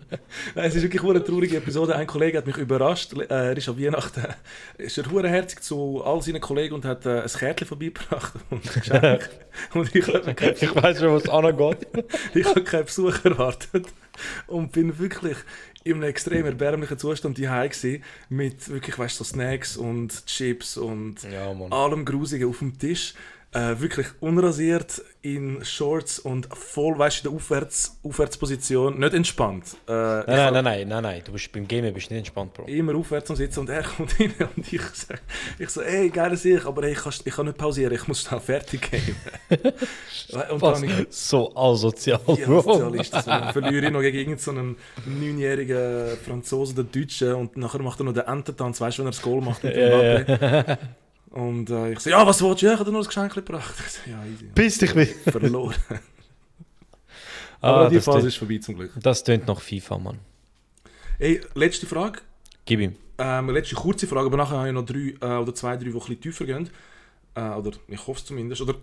[0.54, 1.94] Nein, es ist wirklich eine traurige Episode.
[1.96, 3.12] Ein Kollege hat mich überrascht.
[3.14, 4.22] Äh, Er ist an Weihnachten
[4.78, 8.62] ist er herzig zu all seinen Kollegen und hat äh, ein Kärtchen vorbeigebracht und
[9.74, 10.08] und ich
[10.62, 11.86] ich weiß schon, was angeht.
[12.34, 13.86] ich habe keinen Besuch erwartet
[14.46, 15.36] und bin wirklich
[15.84, 21.16] in einem extrem erbärmlichen Zustand daheim gewesen, mit wirklich, weißt so Snacks und Chips und
[21.24, 23.14] Ja, allem Grusigen auf dem Tisch.
[23.54, 29.76] Äh, wirklich unrasiert in Shorts und voll, weißt du, in der Aufwärts Aufwärtsposition, nicht entspannt.
[29.86, 31.22] Äh, ich Nein, nein, nein, nein, nein, nein.
[31.22, 32.64] Du bist beim Gamen bist nicht entspannt, Bro.
[32.64, 35.20] Immer aufwärts am Sitzen und er kommt rein und ich sage,
[35.58, 38.22] ich so, ey, geile Sicht, aber ey, ich, kann, ich kann nicht pausieren, ich muss
[38.22, 39.16] schnell fertig gehen.
[40.50, 42.62] und dann ich, So asozial, ja, Bro.
[42.62, 47.82] Sozialist, so, dann verliere ich noch gegen irgendeinen so neunjährigen Franzosen oder Deutschen und nachher
[47.82, 50.78] macht er noch den Ententanz, weißt du, wenn er das Goal macht mit dem Mbappé.
[51.32, 52.66] Und äh, ich so, ja, was willst du?
[52.66, 53.74] Ja, ich habe dir noch ein Geschenk gebracht.
[53.78, 54.46] Ich so, ja, easy.
[54.54, 55.16] Piss dich weg.
[55.30, 55.74] Verloren.
[57.64, 58.90] Ah, Aber die das Phase ist vorbei zum Glück.
[59.00, 60.18] Das tönt nach FIFA, Mann.
[61.20, 62.18] Ey, letzte Frage.
[62.64, 62.96] Gib ihm.
[63.18, 65.90] Ähm, letzte kurze Frage, aber nachher habe ich noch drei äh, oder zwei, drei, die
[65.90, 66.68] ein bisschen tiefer gehen.
[67.36, 68.62] Äh, oder ich hoffe es zumindest.
[68.62, 68.74] Oder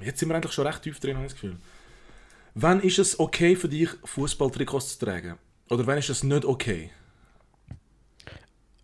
[0.00, 1.56] jetzt sind wir eigentlich schon recht tief drin, habe ich das Gefühl.
[2.54, 5.34] Wann ist es okay für dich, Fußballtrikots zu tragen?
[5.68, 6.92] Oder wann ist es nicht okay?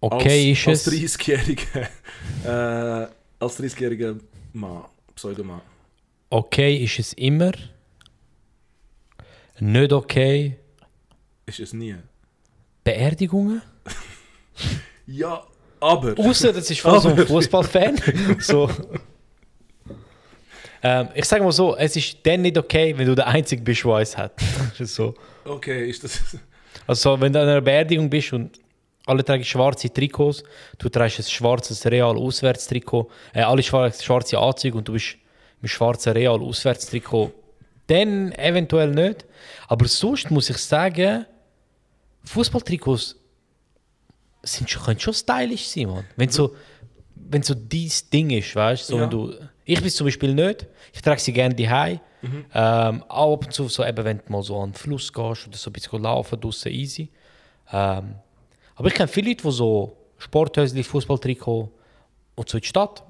[0.01, 0.89] Okay als, ist es.
[0.89, 1.89] Als 30-jähriger
[2.45, 4.19] äh, als 30-jähriger
[4.53, 5.61] Mann, Pseudomann.
[6.31, 7.53] Okay ist es immer.
[9.59, 10.57] Nicht okay.
[11.47, 11.97] Ist es nie.
[12.85, 13.63] Beerdigungen?
[15.09, 15.45] Ja,
[15.79, 16.19] aber...
[16.19, 17.97] Außer das ist voll so ein Fußballfan.
[18.41, 18.69] so.
[20.83, 23.85] ähm, ich sage mal so, es ist dann nicht okay, wenn du der Einzige bist,
[23.85, 24.33] der eins hat.
[24.81, 25.15] so.
[25.45, 26.21] Okay, ist das...
[26.89, 28.59] Also wenn du an einer Beerdigung bist und
[29.07, 30.43] alle tragen schwarze Trikots,
[30.79, 35.17] du trägst ein schwarzes Real Auswärtstrikot, äh, alle schwarze, Anzüge und du bist
[35.61, 37.33] mit schwarzem Real Auswärtstrikot,
[37.87, 39.25] dann eventuell nicht.
[39.69, 41.25] Aber sonst muss ich sagen,
[42.25, 43.17] Fußballtrikots
[44.43, 46.05] sind schon, können schon stylisch sein, Mann.
[46.17, 46.55] Wenn so,
[47.15, 49.03] wenn so dein Ding ist, weißt du, so Ja.
[49.05, 52.01] wenn du, ich bin zum Beispiel nicht, ich trage sie gerne daheim.
[52.55, 55.47] Ähm, auch ab und zu, so eben, wenn du mal so an den Fluss gehst
[55.47, 57.09] oder so ein bisschen laufen, draussen easy.
[57.73, 58.17] Ähm,
[58.77, 61.71] aber ich kenne viele Leute, die so Sporthäusli, Fußballtrikot
[62.37, 63.03] und so in die Stadt.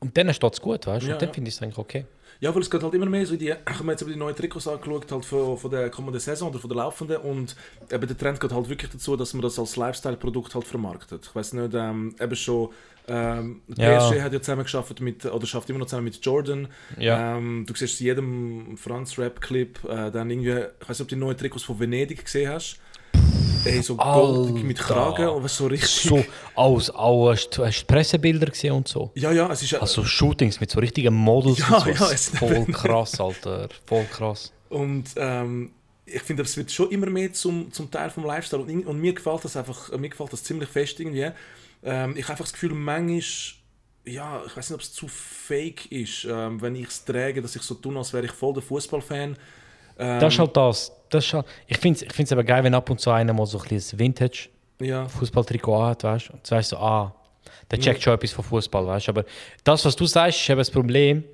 [0.00, 1.08] Und denen steht es gut, weißt du?
[1.08, 1.34] Ja, und dann ja.
[1.34, 2.06] finde ich es eigentlich okay.
[2.40, 4.36] Ja, weil es geht halt immer mehr so in die, ich habe jetzt die neuen
[4.36, 7.56] Trikots angeschaut, halt von, von der kommenden Saison oder von der laufenden und
[7.90, 11.26] eben der Trend geht halt wirklich dazu, dass man das als Lifestyle-Produkt halt vermarktet.
[11.26, 12.68] Ich weiß nicht, ähm, eben schon,
[13.08, 13.98] ähm, Ja.
[13.98, 16.68] PSG hat ja zusammen geschafft mit, oder schafft immer noch zusammen mit Jordan.
[16.96, 17.36] Ja.
[17.36, 21.20] Ähm, du siehst in jedem Franz-Rap-Clip äh, dann irgendwie, ich weiß nicht, ob du die
[21.20, 22.78] neuen Trikots von Venedig gesehen hast.
[23.64, 24.78] Ey, so goldig mit.
[24.78, 25.90] Kragen und was so richtig...
[25.90, 26.24] So,
[26.54, 29.10] aus, auch, hast du Pressebilder gesehen und so?
[29.14, 29.74] Ja, ja, es ist.
[29.74, 32.04] Also Shootings mit so richtigen Models Ja, und so.
[32.04, 33.68] ja, es- voll krass, Alter.
[33.86, 34.52] Voll krass.
[34.68, 35.72] Und ähm,
[36.06, 38.62] ich finde, es wird schon immer mehr zum, zum Teil vom Lifestyle.
[38.62, 41.30] Und, und mir gefällt das einfach, mir gefällt das ziemlich fest irgendwie.
[41.82, 43.20] Ähm, ich habe einfach das Gefühl, manchmal,
[44.04, 47.54] ja, ich weiß nicht, ob es zu fake ist, ähm, wenn ich es trage, dass
[47.56, 49.36] ich so tue, als wäre ich voll der Fußballfan.
[49.98, 50.92] Ähm, Das ist halt das.
[51.10, 53.46] Das halt, ich finde es ich find's aber geil, wenn ab und zu einer mal
[53.46, 54.48] so ein bisschen Vintage
[54.80, 56.32] ja, Fußballtrikot hat, weißt du?
[56.34, 57.14] Und du weißt so, ah,
[57.70, 59.10] der checkt schon etwas von Fußball, weißt du?
[59.12, 59.24] Aber
[59.64, 61.24] das, was du sagst, ist eben das Problem,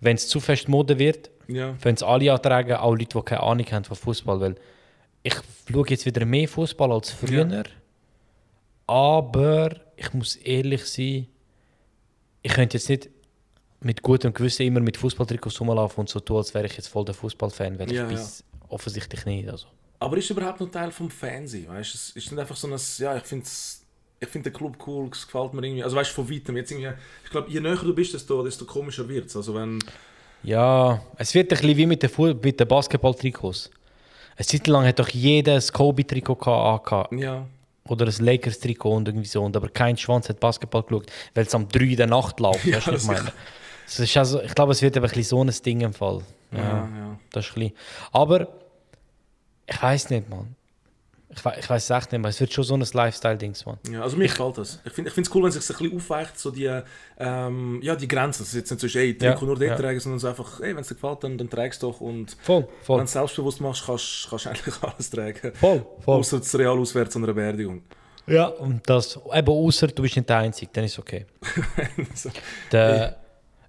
[0.00, 3.42] wenn es zu fest Mode wird, ja, wenn es alle antragen, auch Leute, die keine
[3.42, 4.54] Ahnung haben von Fußball, weil
[5.22, 5.34] ich
[5.70, 7.64] schaue jetzt wieder mehr Fußball als früher.
[8.86, 11.26] Aber ich muss ehrlich sein,
[12.42, 13.08] ich könnte jetzt nicht
[13.80, 17.04] mit gutem Gewissen immer mit Fußballtrikots rumlaufen und so tun, als wäre ich jetzt voll
[17.04, 18.44] der Fußballfan, weil Ja, ich bin es
[18.74, 19.48] offensichtlich nicht.
[19.48, 19.66] Also.
[20.00, 21.68] Aber ist überhaupt noch Teil vom Fernsehen?
[21.68, 23.46] Weißt es ist nicht einfach so ein, ja, ich finde
[24.20, 25.82] ich find den Club cool, es gefällt mir irgendwie.
[25.84, 26.56] Also weißt du, von weitem.
[26.56, 26.92] Jetzt irgendwie,
[27.24, 29.36] ich glaube, je näher du bist, desto, desto komischer wird es.
[29.36, 29.78] Also wenn,
[30.42, 33.70] Ja, es wird ein bisschen wie mit den, Fu- mit den Basketball-Trikots.
[34.36, 37.12] Eine Zeit lang hat doch jeder ein Kobe-Trikot gehabt, angehabt.
[37.12, 37.46] ja,
[37.86, 39.42] oder ein Lakers-Trikot und irgendwie so.
[39.42, 42.64] Und aber kein Schwanz hat Basketball geschaut, weil es am 3 in der Nacht läuft.
[42.64, 43.32] Ja, weißt du, was das ich meine?
[44.08, 46.22] Ist also, ich glaube, es wird ein bisschen so ein Ding im Fall.
[46.50, 46.64] Ja, ja,
[46.98, 47.18] ja.
[47.30, 47.76] Das ist ein bisschen.
[48.10, 48.48] Aber
[49.66, 50.56] ich weiß nicht, Mann.
[51.36, 52.28] Ich, we ich weiß es echt nicht, man.
[52.30, 53.78] Es wird schon so ein Lifestyle-Dings, Mann.
[53.90, 54.78] Ja, also mir gefällt das.
[54.84, 56.70] Ich finde es cool, wenn es sich ein bisschen aufweicht, so die,
[57.18, 58.42] ähm, ja, die Grenzen.
[58.44, 59.74] Das ist jetzt nicht so, ey, Ja, nur dort ja.
[59.74, 62.00] tragen, sondern so einfach, ey, wenn es dir gefällt, dann, dann trägst du doch.
[62.00, 62.98] Und Voll, wenn voll.
[62.98, 65.52] du es selbstbewusst machst, kannst kannst du eigentlich alles tragen.
[65.54, 66.18] Voll, voll.
[66.20, 67.82] Außer das Real auswärts an einer Beerdigung.
[68.26, 71.26] Ja, und das, eben außer du bist nicht der Einzige, dann ist es okay.
[72.14, 72.30] so.
[72.70, 73.16] Der,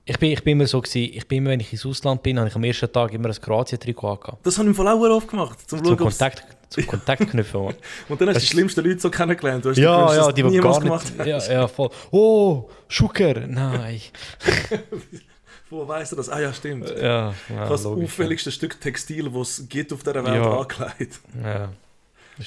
[0.07, 2.37] ich, bin, ich bin immer so gewesen, ich bin immer, wenn ich ins Ausland bin,
[2.37, 4.45] habe ich am ersten Tag immer ein Kroatien-Trikot angehabt.
[4.45, 7.61] Das habe ich im Fall auch oft gemacht, zum Zum schauen, Kontakt, zum Kontakt knüpfen.
[8.09, 9.65] Und dann hast du die schlimmsten Leute so kennengelernt.
[9.65, 11.25] Du hast Ja, gewünscht, ja, die, die gar gemacht nicht.
[11.27, 11.89] Ja, ja, voll.
[12.11, 13.99] Oh, Schucker, nein.
[15.69, 16.29] Wo weißt du das?
[16.29, 16.89] Ah ja, stimmt.
[16.91, 18.05] Ja, ja das logisch.
[18.05, 20.59] auffälligste Stück Textil, das es gibt auf dieser Welt, Ja.
[20.59, 21.19] angelegt.
[21.43, 21.69] Ja,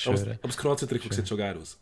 [0.07, 1.77] Aber, aber das Kroatien-Trikot sieht schon geil aus.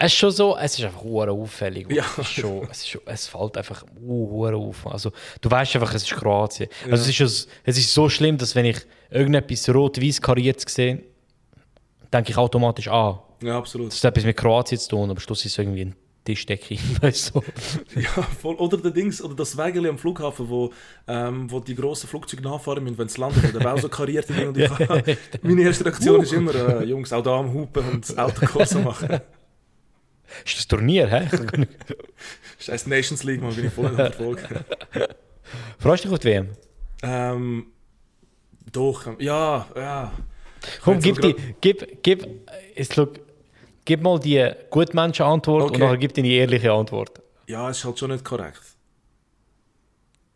[0.00, 1.90] Es ist schon so, es ist einfach hure auffällig.
[1.92, 2.04] Ja.
[2.12, 4.86] Es, ist schon, es, ist schon, es fällt einfach hure auf.
[4.86, 6.68] Also, du weißt einfach, es ist Kroatien.
[6.88, 8.78] Also, es, ist, es ist so schlimm, dass wenn ich
[9.10, 11.02] irgendetwas rot-weiß kariertes sehe,
[12.12, 13.90] denke ich automatisch, ah, Ja, absolut.
[13.90, 16.76] das hat etwas mit Kroatien zu tun, aber Schluss ist es irgendwie ein Tischdecke.
[17.00, 17.42] weißt du?
[18.00, 18.54] Ja, voll.
[18.54, 20.72] Oder der Dings, oder das Wägeli am Flughafen, wo,
[21.08, 23.50] ähm, wo die grossen Flugzeuge nachfahren müssen, wenn sie landen.
[23.52, 24.30] Der war auch so kariert.
[24.30, 24.70] Und ich,
[25.42, 29.20] meine erste Reaktion ist immer, äh, Jungs, auch da am Hupen und das Autokurse machen.
[30.44, 31.28] Ist das Turnier, hä?
[32.58, 34.40] Scheiß Nations League, man bin ich voll in Erfolg.
[35.78, 36.48] Freust du dich auf die WM?
[37.02, 37.66] ähm,
[38.72, 40.12] doch, ja, ja.
[40.82, 42.26] Komm, Jetzt gib, die, gib, gib,
[42.74, 43.20] jetzt, look,
[43.84, 45.78] gib mal die Gutmenschen-Antwort und Okay.
[45.78, 47.22] nachher gib deine ehrliche Antwort.
[47.46, 48.60] Ja, es ist halt schon nicht korrekt.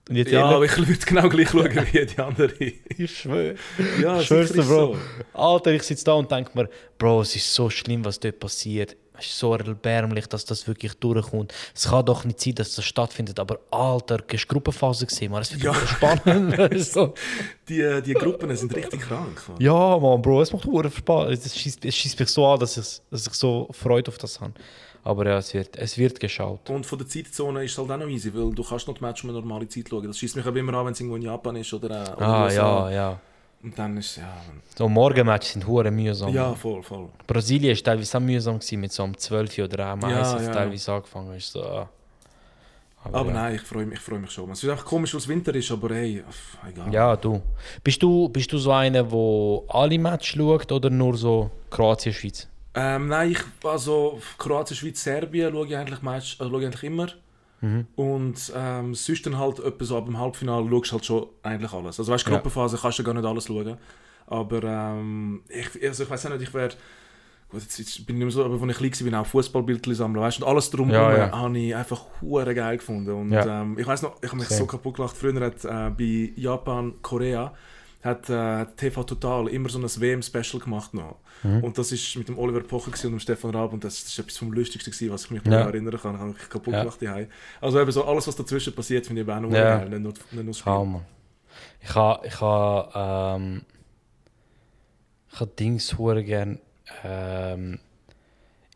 [0.09, 2.55] Und jetzt Ja, aber ich würde genau gleich schauen wie die andere.
[2.96, 3.57] Ich schwöre.
[4.00, 4.62] Ja, Bro.
[4.62, 4.96] so.
[5.35, 8.96] Alter, ich sitze da und denke mir, Bro, es ist so schlimm, was dort passiert.
[9.24, 11.52] Es ist so erbärmlich, dass das wirklich durchkommt.
[11.74, 13.38] Es kann doch nicht sein, dass das stattfindet.
[13.38, 15.42] Aber Alter, du hast Gruppenphase gesehen, man.
[15.42, 15.74] Es wird Ja.
[15.74, 16.56] spannend.
[16.85, 17.14] so.
[17.68, 19.42] Die, die Gruppen sind richtig krank.
[19.48, 19.61] Man.
[19.61, 21.30] Ja, Mann, Bro, es macht Spaß.
[21.30, 24.52] Es schießt, es mich so an, dass ich, dass ich so Freude auf das habe.
[25.04, 26.70] Aber ja, es wird, es wird geschaut.
[26.70, 29.02] Und von der Zeitzone ist es halt auch noch easy, weil du kannst noch die
[29.04, 30.06] Match um eine normale Zeit schauen.
[30.06, 32.44] Das schießt mich aber immer an, wenn es irgendwo in Japan ist oder, äh, Ah,
[32.44, 32.90] USA.
[32.90, 33.20] ja, ja.
[33.62, 34.42] Und dann ist ja,
[34.77, 36.35] So Morgenmatches sind hure mühsam.
[36.35, 37.09] ja, voll, voll.
[37.27, 40.53] Brasilien war teilweise auch mühsam gewesen, mit so einem 12 oder Ja, Eis, als ja.
[40.53, 41.53] teilweise angefangen ist.
[41.53, 41.88] So, ah.
[43.05, 43.33] Aber ja.
[43.33, 44.51] nein, ich freue mich, ich freu mich schon.
[44.51, 46.22] Es ist einfach komisch, was Winter ist, aber hey,
[46.68, 46.92] egal.
[46.92, 47.40] Ja, du.
[47.83, 52.48] Bist du, bist du so einer, der alle Matches schaut oder nur so Kroatien, Schweiz?
[52.75, 56.85] Ähm, nein, ich, also Kroatien, Schweiz, Serbien schaue ich eigentlich, Match, äh, schaue ich eigentlich
[56.85, 57.09] immer.
[57.62, 57.87] Mhm.
[57.96, 61.72] Und ähm, sonst dann halt etwa so ab dem Halbfinale schaust du halt schon eigentlich
[61.72, 61.98] alles.
[61.98, 62.37] Also weißt du, Ja.
[62.37, 63.77] Gruppenphase kannst du gar nicht alles schauen.
[64.27, 66.70] Aber ähm, ich, also ich weiß nicht, ich wäre...
[67.48, 69.94] Gut, jetzt, jetzt bin ich nicht mehr so, aber als ich klein war, auch Fußballbildchen
[69.94, 70.25] sammeln.
[70.25, 71.38] Weißt du, und alles drumherum Ja, ja.
[71.38, 73.11] habe ich einfach hure geil gefunden.
[73.11, 73.61] Und Ja.
[73.62, 74.61] ähm, ich weiß noch, ich habe mich Same.
[74.61, 75.16] so kaputt gelacht.
[75.16, 77.53] Früher hat äh, bei Japan, Korea,
[78.02, 81.16] hat äh, TV Total immer so ein WM-Special gemacht noch.
[81.44, 81.62] Mhm.
[81.64, 84.36] Und das ist mit dem Oliver Pocher und dem Stefan Raab und das, ist etwas
[84.38, 85.60] vom Lustigsten gewesen, was ich mich Ja.
[85.60, 86.14] erinnern kann.
[86.14, 86.80] Ich habe mich kaputt Ja.
[86.80, 87.26] gemacht daheim.
[87.60, 89.78] Also eben so alles, was dazwischen passiert, finde ich auch noch Ja.
[89.78, 89.88] geil.
[89.88, 90.72] Nicht nur, nicht nur Spiel.
[90.72, 91.04] Mann.
[91.80, 93.62] Ich habe ich ha, ähm,
[95.32, 96.58] ich ha Dings hure gern.
[97.04, 97.78] Ähm,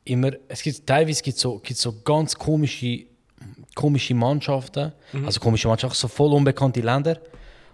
[0.04, 3.06] immer, es gibt teilweise gibt so, gibt so ganz komische,
[3.74, 4.92] komische Mannschaften,
[5.24, 7.18] also komische Mannschaften, so voll unbekannte Länder.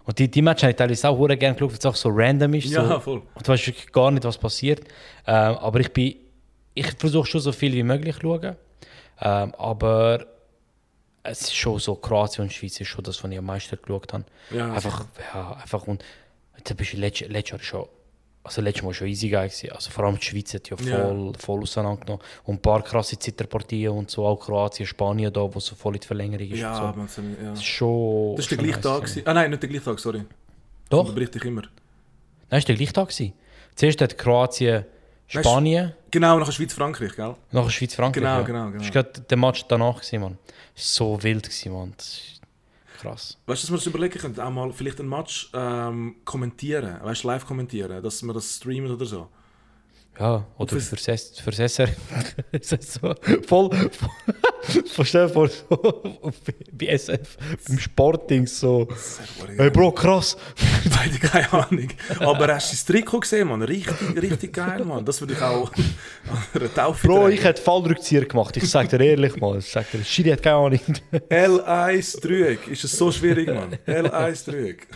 [0.04, 2.08] Und die, die Matches habe ich teilweise auch hure gern geschaut, weil es auch so
[2.12, 2.66] random ist.
[2.66, 3.22] Ja, so, voll.
[3.34, 4.80] Und du weißt wirklich gar nicht, was passiert.
[5.26, 6.16] Ähm, aber ich bin,
[6.74, 8.56] ich versuche schon so viel wie möglich zu schauen.
[9.20, 10.26] Ähm, aber
[11.22, 14.12] es ist schon so, Kroatien und Schweiz ist schon das, was ich am meisten geschaut
[14.12, 14.24] habe.
[14.50, 16.02] Ja, einfach, ja, einfach und
[16.64, 17.88] zum Beispiel letztes, letztes Jahr schon,
[18.44, 19.70] also letztes Mal schon easy geil gewesen.
[19.70, 21.32] Also vor allem die Schweiz hat ja voll, Ja.
[21.38, 22.24] voll auseinandergenommen.
[22.44, 26.00] Und ein paar krasse Zitterpartien und so, auch Kroatien, Spanien da, wo so voll in
[26.00, 26.58] die Verlängerung ist.
[26.58, 27.22] Ja, und so.
[27.22, 27.50] das ja.
[27.50, 28.36] Das ist schon...
[28.36, 29.02] Das ist der gleiche Tag.
[29.02, 29.22] gewesen.
[29.26, 30.24] Ah nein, nicht der gleiche Tag, sorry.
[30.90, 31.62] Doch, Da berichte ich immer.
[32.50, 33.32] nein, ist der gleiche Tag gewesen.
[33.76, 34.84] Zuerst hat Kroatien
[35.28, 37.34] Spanien, Genau, nachher Schweiz-Frankreich, gell?
[37.52, 38.22] nachher Schweiz-Frankreich.
[38.22, 38.42] Genau, ja.
[38.42, 38.78] genau, genau.
[38.84, 40.38] Das war gerade der Match danach, gewesen, Mann.
[40.74, 41.94] Das war so wild, gewesen, Mann.
[41.96, 42.20] Das
[43.02, 43.38] krass.
[43.46, 47.24] Weißt du, dass wir das überlegen können, auch mal vielleicht einen Match ähm, kommentieren, weißt
[47.24, 49.28] live kommentieren, dass wir das streamen oder so.
[50.20, 51.88] Ja, oder fürs- fürs, S- fürs SR.
[52.52, 53.14] Es ist so
[53.46, 53.70] voll.
[55.04, 56.02] stell dir vor, so,
[56.72, 58.86] bei SF, beim Sporting so.
[59.56, 60.36] Hey Bro, krass.
[60.96, 61.88] Beide keine Ahnung.
[62.20, 63.62] Aber hast du das Trikot gesehen, Mann?
[63.62, 65.04] Richtig, richtig geil, Mann.
[65.04, 65.84] Das würde ich auch an
[66.60, 67.32] einer Taufe Bro, tragen.
[67.32, 68.56] ich hätte Fallrückzieher gemacht.
[68.58, 69.58] Ich sag dir ehrlich mal.
[69.58, 70.80] Ich sag dir, Schiri hat keine Ahnung.
[71.30, 72.68] L1 Dreieck.
[72.68, 73.76] Ist es so schwierig, Mann?
[73.86, 74.86] L1 Dreieck.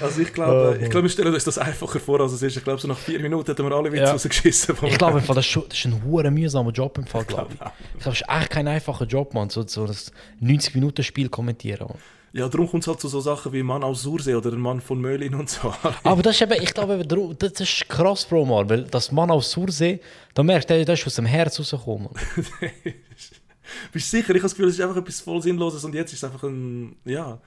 [0.00, 2.56] Also ich glaube, Oh, ich glaube, wir stellen uns das einfacher vor, als es ist.
[2.56, 4.12] Ich glaube, so nach vier Minuten hätten wir alle Witze Ja.
[4.12, 4.76] rausgeschissen.
[4.82, 7.60] Ich glaube, das, ist das ist ein hoher mühsamer Job im Fall, glaube ich.
[7.96, 9.50] Ich glaube, es ist echt kein einfacher Job, man.
[9.50, 11.88] So, so das 90-Minuten-Spiel kommentieren.
[11.88, 11.98] Man.
[12.32, 14.80] Ja, darum kommt es halt zu so Sachen wie Mann aus Sursee oder ein Mann
[14.80, 15.74] von Möhlin und so.
[16.04, 17.04] Aber das ist eben, ich glaube,
[17.36, 18.70] das ist krass, Bro, man.
[18.70, 19.98] Weil das Mann aus Sursee,
[20.34, 22.10] da merkt er, das ist aus dem Herz rausgekommen.
[23.92, 24.30] Bist du sicher?
[24.30, 26.44] Ich habe das Gefühl, es ist einfach etwas voll Sinnloses und jetzt ist es einfach
[26.44, 26.96] ein...
[27.04, 27.38] Ja.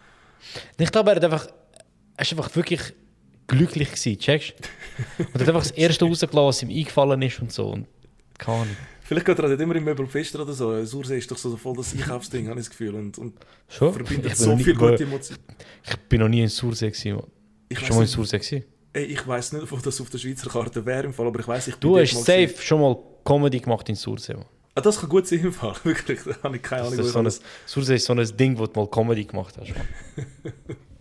[0.78, 1.48] Ich glaube, er hat einfach,
[2.18, 2.82] er ist einfach wirklich
[3.48, 4.54] glücklich gewesen, checkst
[5.18, 7.68] Und hat einfach das erste rausgelassen, was ihm eingefallen ist und so.
[7.70, 7.88] Und
[8.38, 8.78] keine Ahnung.
[9.06, 10.84] Vielleicht geht er halt immer im Möbel fester oder so.
[10.86, 12.96] Sursee ist doch so voll das Einkaufsding, habe ich das Gefühl.
[12.96, 13.34] Und, und
[13.68, 13.94] Schon?
[13.94, 15.42] verbindet Ich so noch nie- viel gute Emotionen.
[15.86, 17.28] Ich bin noch nie in Sursee gewesen, man.
[17.70, 18.64] Ich Schon mal in Sursee gewesen?
[18.94, 21.48] ey, ich weiss nicht, wo das auf der Schweizer Karte wäre im Fall, aber ich
[21.48, 22.62] weiss, ich bin Du hast safe gewesen.
[22.62, 24.36] schon mal Comedy gemacht in Sursee.
[24.76, 26.20] Ah, das kann gut sein im Fall, wirklich.
[26.24, 27.44] Da habe ich keine Das Ahnung, ist wo so ein.
[27.66, 29.74] Sursee ist so ein Ding, wo du mal Comedy gemacht hast.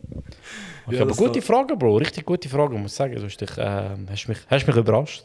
[0.87, 1.97] Okay, Ja, aber gute war- Frage, Bro.
[1.99, 3.15] Richtig gute Frage, muss ich sagen.
[3.15, 5.25] Du hast, dich, ähm, hast, mich, hast mich überrascht.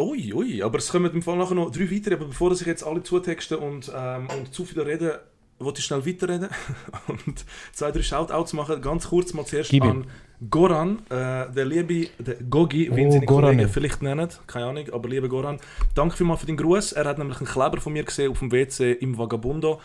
[0.00, 2.84] Ui, ui, aber es kommen im Fall nachher noch drei weitere, aber bevor ich jetzt
[2.86, 5.20] alle zutexte und, ähm, und zu viel rede,
[5.58, 6.48] wollte ich schnell weiterreden
[7.08, 8.80] und zwei, drei Shoutouts machen.
[8.80, 10.06] Ganz kurz mal zuerst Gib an
[10.50, 13.44] Goran, äh, der liebe der Gogi, wie ihn Oh, seine Goran.
[13.56, 15.58] Kollegen vielleicht nennen, keine Ahnung, aber liebe Goran,
[15.96, 16.92] danke vielmals für den Gruß.
[16.92, 19.80] Er hat nämlich einen Kleber von mir gesehen auf dem WC im Vagabundo.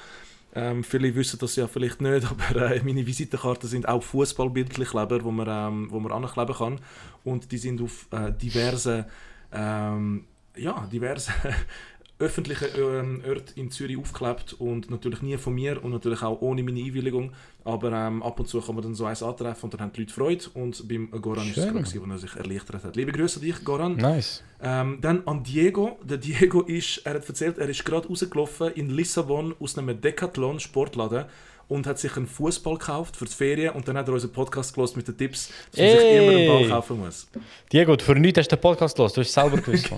[0.56, 5.24] Ähm, viele wissen das ja vielleicht nicht, aber äh, meine Visitenkarten sind auch fußballbildliche Kleber,
[5.24, 6.80] wo man, ähm, wo man ankleben kann.
[7.24, 9.06] Und die sind auf äh, diverse,
[9.52, 11.32] ähm, ja, diverse
[12.20, 16.64] öffentliche ähm, Orte in Zürich aufgeklebt und natürlich nie von mir und natürlich auch ohne
[16.64, 17.32] meine Einwilligung.
[17.66, 20.02] Aber ähm, ab und zu kann man dann so eins antreffen und dann haben die
[20.02, 20.46] Leute Freude.
[20.54, 21.74] Und beim Goran ist es Schön.
[21.74, 22.96] gerade, wo er sich erleichtert hat.
[22.96, 23.96] Liebe Grüße an dich, Goran.
[23.98, 24.44] Nice.
[24.62, 25.98] Ähm, dann an Diego.
[26.04, 30.60] Der Diego ist, er hat erzählt, er ist gerade rausgelaufen in Lissabon aus einem Decathlon
[30.60, 31.26] Sportladen
[31.68, 34.76] und hat sich einen Fußball gekauft für die Ferien und dann hat er unseren Podcast
[34.76, 37.28] gelost mit den Tipps, dass man sich immer einen Ball kaufen muss.
[37.72, 39.14] Diego, für nichts hast du den Podcast los.
[39.14, 39.90] Du hast es selber gewusst.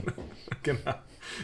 [0.64, 0.94] genau.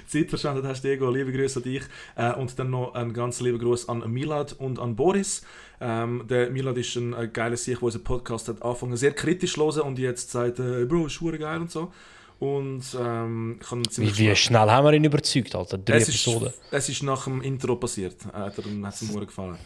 [0.07, 1.09] Zeit verschwendet hast, Diego.
[1.09, 1.83] Liebe Grüße an dich.
[2.15, 5.43] Äh, und dann noch einen ganz lieben Gruß an Milad und an Boris.
[5.79, 9.53] Ähm, der Milad ist ein äh, geiler Sieg, der unseren Podcast hat angefangen sehr kritisch
[9.55, 11.91] zu hören und jetzt sagt, äh, Bro, ist geil und so.
[12.39, 15.77] Und ähm, ich kann ziemlich Wie, wie schnell haben wir ihn überzeugt, Alter?
[15.77, 16.53] Drei es ist, Episoden.
[16.71, 18.15] es ist nach dem Intro passiert.
[18.33, 19.57] Äh, Hat er hat es ihm gefallen.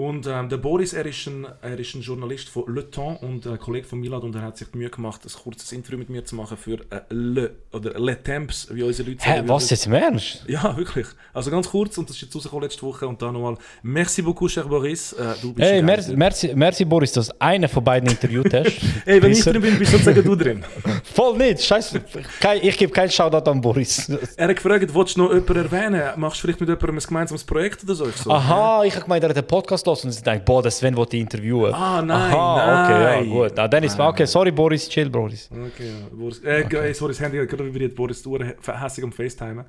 [0.00, 3.46] Und ähm, der Boris, er ist, ein, er ist ein Journalist von Le Temps und
[3.46, 6.08] ein Kollege von Milad und er hat sich die Mühe gemacht, ein kurzes Interview mit
[6.08, 9.48] mir zu machen für äh, Le oder Le Temps, wie unsere Leute Hä, sagen.
[9.50, 10.42] was jetzt im Ernst?
[10.48, 11.06] Ja, wirklich.
[11.34, 14.50] Also ganz kurz und das ist jetzt rausgekommen letzte Woche und dann nochmal Merci beaucoup,
[14.50, 15.12] cher Boris.
[15.12, 18.80] Äh, du bist Hey, merci, merci, merci Boris, dass du einen von beiden interviewt hast.
[19.04, 20.64] Hey, wenn ich drin bin, bist du sozusagen du drin.
[21.14, 22.00] Voll nicht, scheiße.
[22.40, 24.08] Kein, ich gebe keinen Shoutout an Boris.
[24.36, 26.02] Er hat gefragt, willst du noch jemanden erwähnen?
[26.16, 28.08] Machst du vielleicht mit jemandem ein gemeinsames Projekt oder so?
[28.08, 30.62] Ich so Aha, ich habe gemeint, er hat einen Podcast los und ich dachte, boah,
[30.62, 31.72] der Sven wollte ihn interviewen.
[31.74, 33.24] Ah, nein, Aha, okay, nein.
[33.24, 33.58] ja, gut.
[33.58, 35.48] Ah, dann ist okay, sorry Boris, chill, Boris.
[35.50, 36.16] Okay, ja.
[36.16, 36.92] Boris, äh, okay.
[36.92, 37.94] sorry, das Handy hat gerade vibriert.
[37.94, 39.64] Boris ist hässlich am FaceTime.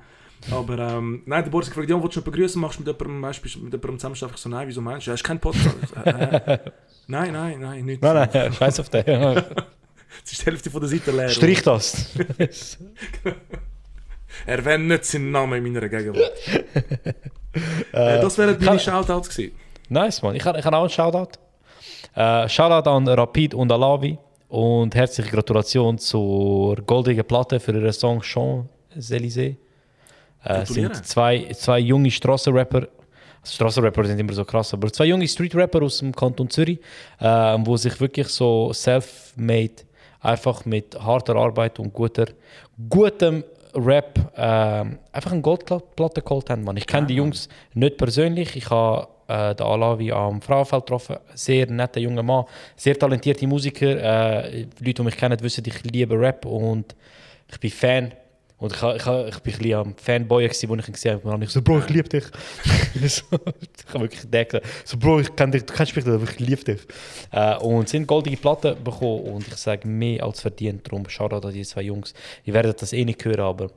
[0.50, 2.60] Aber ähm, nein, der Boris gefragt, ja, willst du begrüßen?
[2.60, 4.32] Machst du mit jemandem, weißt, bist du mit jemandem zusammen?
[4.34, 5.10] Ich so, nein, wieso meinst du?
[5.10, 5.76] Ja, ist kein Podcast.
[6.04, 6.58] äh, äh.
[7.08, 8.00] Nein, nein, nein, nicht.
[8.00, 9.04] Nein, nein, scheiß auf den.
[9.04, 11.28] Jetzt ist die Hälfte von der Seite leer.
[11.28, 12.10] Strich das.
[14.46, 16.32] Erwähne nicht seinen Namen in meiner Gegenwart.
[17.92, 19.52] äh, das wären meine Shoutouts gewesen.
[19.92, 20.34] Nice, man.
[20.34, 21.38] Ich habe ich hab auch einen Shoutout.
[22.14, 24.16] Äh, Shoutout an Rapid und Alavi.
[24.48, 29.56] Und herzliche Gratulation zur goldigen Platte für ihren Song Champs-Élysées.
[30.44, 32.88] Äh, sind zwei, zwei junge Strassenrapper.
[33.42, 36.78] Also Strassenrapper sind immer so krass, aber zwei junge Streetrapper aus dem Kanton Zürich,
[37.20, 37.26] äh,
[37.60, 39.84] wo sich wirklich so self-made,
[40.20, 42.26] einfach mit harter Arbeit und guter,
[42.88, 43.44] gutem
[43.74, 46.64] Rap äh, einfach eine Goldplatte geholt haben.
[46.64, 46.76] Man.
[46.76, 48.56] Ich kenne die Jungs nicht persönlich.
[48.56, 49.08] Ich habe
[49.50, 51.16] äh, den Alavi am Frauenfeld getroffen.
[51.34, 52.44] Sehr netter junger Mann,
[52.76, 53.86] sehr talentierte Musiker.
[54.44, 56.94] Äh, Leute, die mich kennen, wissen, ich liebe Rap und
[57.50, 58.12] ich bin Fan.
[58.58, 60.92] Und ich, ha- ich, ha- ich bin ein bisschen am Fanboy, gewesen, wo ich ihn
[60.92, 61.22] gesehen habe.
[61.22, 62.24] Und dann habe ich so, Bro, ich liebe dich.
[63.02, 63.24] ich
[63.92, 66.62] habe wirklich gedacht, so, Bro, ich kenn dich, du kennst mich nicht, aber ich liebe
[66.62, 66.80] dich.
[67.32, 70.86] Äh, und sie haben goldige Platten bekommen und ich sage mehr als verdient.
[70.86, 72.14] Darum Shoutout an die zwei Jungs.
[72.44, 73.68] Ihr werdet das eh nicht hören, aber...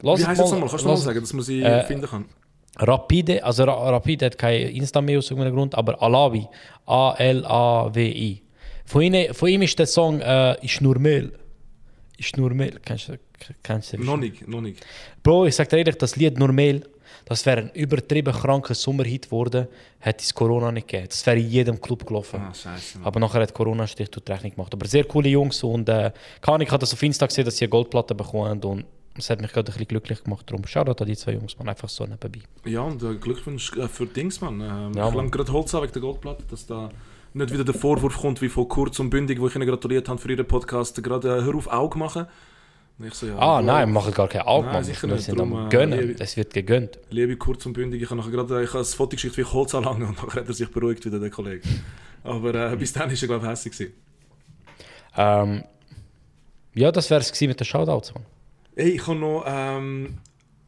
[0.00, 0.68] Lass Wie heißt das nochmal?
[0.70, 2.24] Kannst du nochmal sagen, dass man sie Äh, finden kann?
[2.78, 6.46] Rapide, also Ra Rapide hat kein Insta mehr aus irgendeinem Grund, aber Alavi,
[6.86, 8.42] A-L-A-W-I.
[8.84, 11.32] Von, ihnen, von ihm ist der Song äh, «Ist nur Mehl».
[12.18, 12.78] ist nur Mehl.
[12.84, 13.18] Kennst du,
[13.62, 14.84] kennst du Noch nicht, noch nicht.
[15.22, 16.82] Bro, ich sag dir ehrlich, das Lied Nur Mehl,
[17.24, 19.68] das wäre ein übertrieben kranker Sommerhit geworden,
[19.98, 21.08] hätte es Corona nicht gegeben.
[21.08, 22.40] Das wäre in jedem Club gelaufen.
[22.40, 23.00] Ah, scheiße.
[23.04, 24.74] Aber nachher hat Corona Strich durch die Rechnung gemacht.
[24.74, 26.10] Aber sehr coole Jungs und äh,
[26.40, 28.84] kann ich habe das auf Insta gesehen, dass sie eine Goldplatte bekommen und
[29.18, 30.44] es hat mich gerade ein bisschen glücklich gemacht.
[30.50, 32.40] Darum Shoutout an die zwei Jungs, man, einfach so nebenbei.
[32.64, 34.60] Ja, und äh, Glückwunsch äh, für Dings, Mann.
[34.60, 36.88] Ähm, Ja, ich lang gerade Holz an wegen der Goldplatte, dass da
[37.34, 40.18] nicht wieder der Vorwurf kommt wie von Kurz und Bündig, wo ich ihnen gratuliert habe
[40.18, 42.26] für ihren Podcast, gerade äh, Hör auf Auge machen.
[43.12, 45.68] So, ja, Ah, nein, wir machen gar kein Auge, Nein, sicher Wir sind am äh,
[45.68, 46.00] Gönnen.
[46.00, 46.98] liebe- Es wird gegönnt.
[47.10, 49.72] Liebe Kurz und Bündig, ich habe nachher gerade ich habe das Fotogeschichte wie ich Holz
[49.74, 51.62] anlangen und nachher hat er sich beruhigt wieder, der Kollege.
[52.24, 53.72] Aber äh, bis dann war er, glaube ich, hässlich.
[53.74, 53.92] gewesen.
[55.16, 55.64] Ähm,
[56.74, 58.24] ja, das wäre es mit den Shoutouts, Mann.
[58.78, 60.18] Ey, ich habe noch, ähm,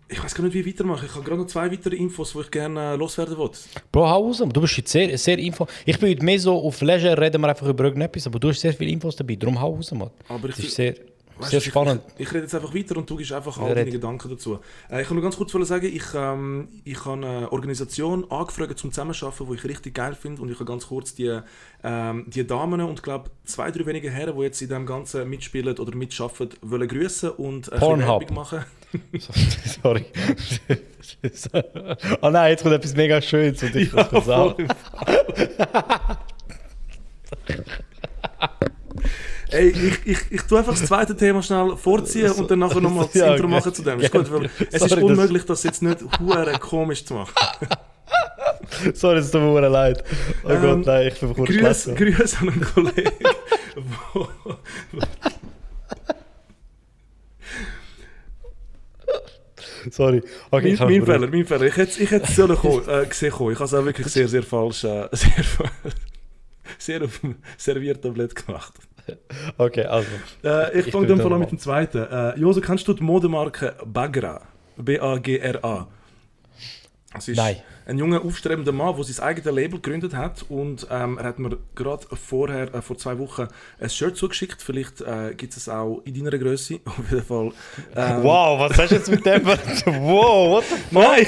[0.09, 1.07] ich weiß gar nicht, wie ich weitermachen.
[1.07, 3.61] Ich habe gerade noch zwei weitere Infos, die ich gerne äh, loswerden wollte.
[3.93, 4.39] Bro, hau raus.
[4.39, 5.69] Du bist jetzt sehr, sehr info.
[5.87, 8.63] Ich bin heute mehr so auf Leisure, reden wir einfach über irgendetwas, aber du hast
[8.63, 9.37] sehr viele Infos dabei.
[9.37, 10.11] Darum hau raus, Mann.
[10.29, 10.97] Aber ich ist sehr,
[11.41, 12.03] Weißt sehr spannend.
[12.17, 13.93] Ich, ich rede jetzt einfach weiter und du gibst einfach Ja, all deine red.
[13.93, 14.59] Gedanken dazu.
[14.91, 18.91] Äh, ich kann nur ganz kurz sagen, ich, ähm, ich habe eine Organisation angefragt zum
[18.93, 21.41] Zusammenarbeiten, die ich richtig geil finde und ich habe ganz kurz die,
[21.83, 25.79] ähm, die Damen und glaube zwei, drei wenige Herren, die jetzt in dem Ganzen mitspielen
[25.79, 28.31] oder mitschaffen, wollen grüßen und äh, Pornhub.
[28.31, 28.65] Machen.
[29.83, 30.05] Sorry.
[32.21, 34.57] oh nein, jetzt kommt etwas mega Schönes und ich muss das auch.
[34.57, 34.67] voll.
[39.53, 43.07] Ey, ich, ich, ich tue einfach das zweite Thema schnell vorziehen und dann nachher nochmal
[43.07, 43.55] das Ja, Intro okay.
[43.55, 44.01] machen zu dem.
[44.01, 44.51] Ist gut, weil ja.
[44.71, 47.35] es ist Sorry, das- unmöglich, das jetzt nicht hure komisch zu machen.
[48.95, 50.05] Sorry, es tut mir leid.
[50.45, 51.97] Oh Ähm, Gott, nein, ich bin kurz Grüß, schlecht.
[51.99, 53.13] Grüß an einen Kollegen.
[54.13, 54.29] wo,
[59.91, 60.23] Sorry.
[60.51, 61.63] Okay, mein, mein Fehler, mein Fehler.
[61.63, 63.53] Ich hätte ich hätte es sollen kommen, äh, gesehen kommen.
[63.53, 65.45] Ich habe es auch wirklich sehr, sehr falsch, äh, sehr,
[66.79, 68.75] sehr auf dem Serviertablett gemacht.
[69.59, 70.09] Okay, also.
[70.45, 71.99] Äh, ich Ich fange dann vor mit dem zweiten.
[71.99, 74.43] Äh, Jose, kennst du die Modemarke Bagra?
[74.77, 75.87] B-A-G-R-A.
[77.19, 77.57] Es ist Nein.
[77.87, 80.45] ein junger, aufstrebender Mann, der sein eigenes Label gegründet hat.
[80.49, 83.49] Und ähm, er hat mir gerade vorher, äh, vor zwei Wochen,
[83.81, 84.63] ein Shirt zugeschickt.
[84.63, 86.79] Vielleicht äh, gibt es auch in deiner Größe.
[86.85, 87.51] Auf jeden Fall.
[87.97, 89.45] Ähm, Wow, was hast du jetzt mit dem?
[89.47, 91.03] wow, what the fuck?
[91.03, 91.27] Nein,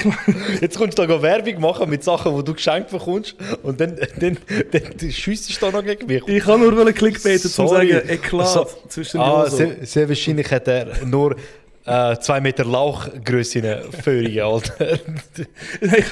[0.54, 3.96] ich, Jetzt kommst du da Werbung machen mit Sachen, die du geschenkt bekommst und dann,
[4.20, 4.38] dann,
[4.70, 6.22] dann, dann schiessest du da noch gegen mich.
[6.28, 9.56] ich kann nur wollen Clickbaiten, um zu sagen, Eklat Also, zwischen Ah, Joso.
[9.56, 11.34] sehr, sehr wahrscheinlich hat er nur
[11.84, 14.92] äh, zwei Meter Lauchgröße Föhringen, Alter.
[15.80, 16.04] ich,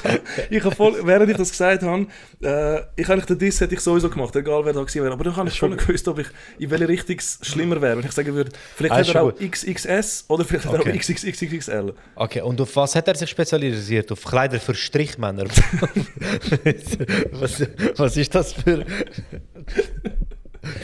[0.49, 2.07] ich hab voll, während ich das gesagt habe,
[2.43, 5.13] äh, ich eigentlich den Diss hätte ich sowieso gemacht, egal wer da gewesen wäre.
[5.13, 6.27] Aber dann habe ich schon gewusst, ob ich
[6.59, 7.97] in welche Richtung schlimmer wäre.
[7.97, 10.91] Wenn ich sagen würde, vielleicht Ah, hat er auch XXS oder vielleicht hat er Okay.
[10.91, 11.93] auch XXXXL.
[12.15, 14.11] Okay, und auf was hat er sich spezialisiert?
[14.11, 15.45] Auf Kleider für Strichmänner?
[17.31, 17.65] was,
[17.95, 18.85] was ist das für,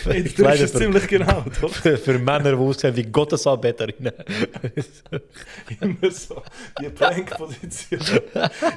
[0.04, 1.70] Hey, du Kleider triffst es ziemlich genau, doch?
[1.70, 4.14] für, für Männer, die aussehen wie Gottesanbeterinnen?
[5.82, 6.42] Immer so,
[6.82, 8.02] die Prank-Position.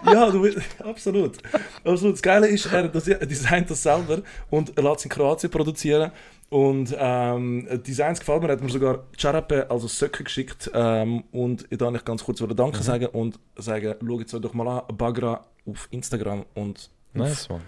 [0.05, 0.46] ja, du,
[0.84, 1.38] absolut.
[1.84, 2.14] absolut.
[2.14, 4.20] Das Geile ist, er, das, designt das selber
[4.51, 6.12] und er lässt es in Kroatien produzieren.
[6.51, 10.70] Und ähm, Designs gefällt mir, er hat mir sogar Charape, also Söcke geschickt.
[10.74, 14.53] Ähm, und ich darf ich ganz kurz Danke sagen und sagen, schaut es euch doch
[14.53, 17.61] mal an, Bagra auf Instagram und, Nice, man.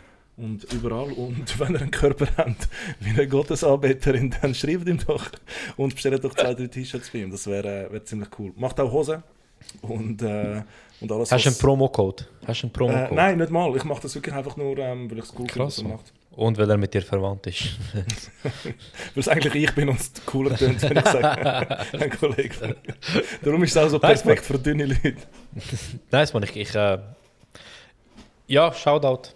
[0.43, 1.13] Und überall.
[1.13, 2.69] Und wenn ihr einen Körper habt
[3.01, 5.31] wie eine Gottesanbeterin, dann schreibt ihm doch
[5.77, 7.31] und bestellt doch zwei, drei T-Shirts bei ihm.
[7.31, 8.53] Das wäre wär ziemlich cool.
[8.57, 9.23] Macht auch Hosen
[9.83, 10.63] und, äh,
[11.01, 11.31] und alles.
[11.33, 12.27] Hast du einen was- Promocode?
[12.47, 13.15] Hast du einen äh, Promocode?
[13.15, 13.77] Nein, nicht mal.
[13.77, 15.93] Ich mache das wirklich einfach nur, ähm, weil ich es cool finde, was Krass, man.
[15.93, 16.13] macht.
[16.35, 17.63] Und weil er mit dir verwandt ist.
[18.43, 18.73] Weil
[19.17, 22.75] es eigentlich ich bin und es cooler tönt, wenn ich sage, ein Kollege.
[23.43, 25.15] Darum ist es auch so perfekt für dünne Leute.
[26.11, 26.43] nice, man.
[26.45, 26.99] Ich, ich äh,
[28.47, 29.29] ja, Shoutout.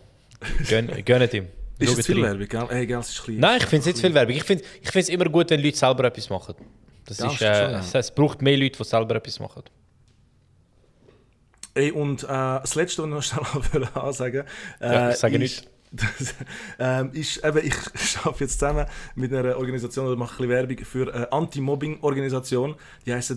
[0.69, 1.47] Gönn, gönnt ihm.
[1.79, 2.39] Ist Schaut es viel rein.
[2.39, 2.87] Werbung, gell?
[2.87, 3.39] Gell, es ist klein.
[3.39, 4.37] Nein, ich finde es nicht viel Werbung.
[4.37, 6.55] Ich finde ich es immer gut, wenn Leute selber etwas machen.
[7.05, 7.81] Das Ja, ist, äh, schon, ja.
[7.81, 9.63] es, es braucht mehr Leute, die selber etwas machen.
[11.75, 14.45] Ey, und äh, das Letzte, was ich noch schnell ansagen
[14.81, 15.63] äh, Ja, ich sage nichts.
[15.93, 16.35] Das,
[16.81, 17.75] ähm, ist, eben, ich
[18.25, 22.75] arbeite jetzt zusammen mit einer Organisation oder mache ein bisschen Werbung für eine Anti-Mobbing-Organisation.
[23.07, 23.37] Die heißt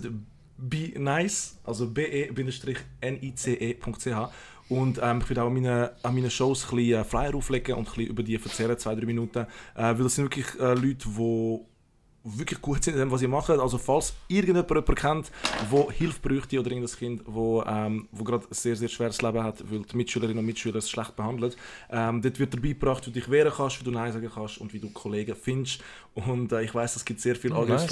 [0.58, 2.78] Be Nice, also be-nice.ch.
[4.70, 7.74] Und ähm, ich werde auch an meinen, an meinen Shows ein bisschen äh, Flyer auflegen
[7.74, 9.40] und ein bisschen über die erzählen, zwei, drei Minuten.
[9.40, 11.60] Äh, weil das sind wirklich äh, Leute, die
[12.22, 13.58] wirklich gut sind in dem, was sie machen.
[13.60, 15.32] Also falls irgendjemand jemanden kennt,
[15.72, 19.42] der Hilfe bräuchte oder irgendein Kind, wo, ähm, wo gerade ein sehr, sehr schweres Leben
[19.42, 21.56] hat, weil die Mitschülerinnen und Mitschüler es schlecht behandelt,
[21.90, 24.58] ähm, dort wird dabei gebracht, wie du dich wehren kannst, wie du Nein sagen kannst
[24.58, 25.82] und wie du Kollegen findest.
[26.14, 27.90] Und äh, ich weiß, es gibt sehr viel Oh, nice,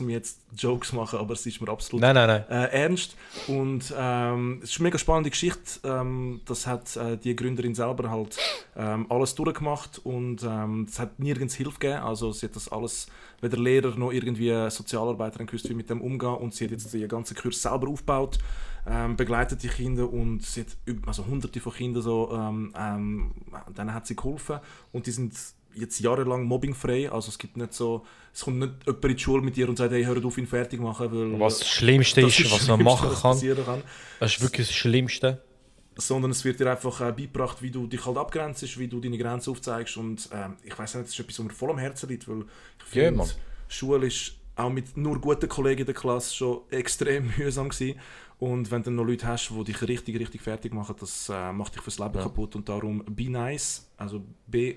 [0.00, 2.44] um jetzt Jokes zu machen, aber es ist mir absolut Nein, nein, nein.
[2.48, 3.16] äh, ernst.
[3.48, 5.80] Und ähm, es ist eine mega spannende Geschichte.
[5.84, 8.36] Ähm, das hat äh, die Gründerin selber halt
[8.76, 12.02] ähm, alles durchgemacht und ähm, es hat nirgends Hilfe gegeben.
[12.02, 13.06] Also sie hat das alles
[13.40, 16.92] weder Lehrer noch irgendwie Sozialarbeiter haben gewusst, wie mit dem umgehen und sie hat jetzt
[16.94, 18.38] die ganze Kurs selber aufgebaut,
[18.86, 20.68] ähm, begleitet die Kinder und sie hat
[21.06, 23.32] also hunderte von Kindern so, ähm, ähm,
[23.76, 24.60] denen hat sie geholfen
[24.92, 25.34] und die sind
[25.74, 29.42] jetzt jahrelang mobbingfrei, also es gibt nicht so, es kommt nicht jemand in die Schule
[29.42, 32.38] mit dir und sagt, hey, hör auf ihn fertig machen, weil Was das Schlimmste das
[32.38, 33.38] ist, was das man machen was kann.
[33.40, 33.82] kann
[34.20, 35.42] Das ist wirklich das Schlimmste.
[35.96, 39.18] sondern es wird dir einfach äh, beigebracht, wie du dich halt abgrenzt, wie du deine
[39.18, 42.08] Grenzen aufzeigst und ähm, ich weiß nicht, das ist etwas, was mir voll am Herzen
[42.08, 42.40] liegt, weil
[42.88, 43.30] ich Ja, finde, Mann.
[43.68, 47.98] Schule ist auch mit nur guten Kollegen in der Klasse schon extrem mühsam gewesen.
[48.38, 51.52] und wenn du dann noch Leute hast, die dich richtig, richtig fertig machen, das äh,
[51.52, 54.76] macht dich fürs Leben kaputt und darum be nice, also b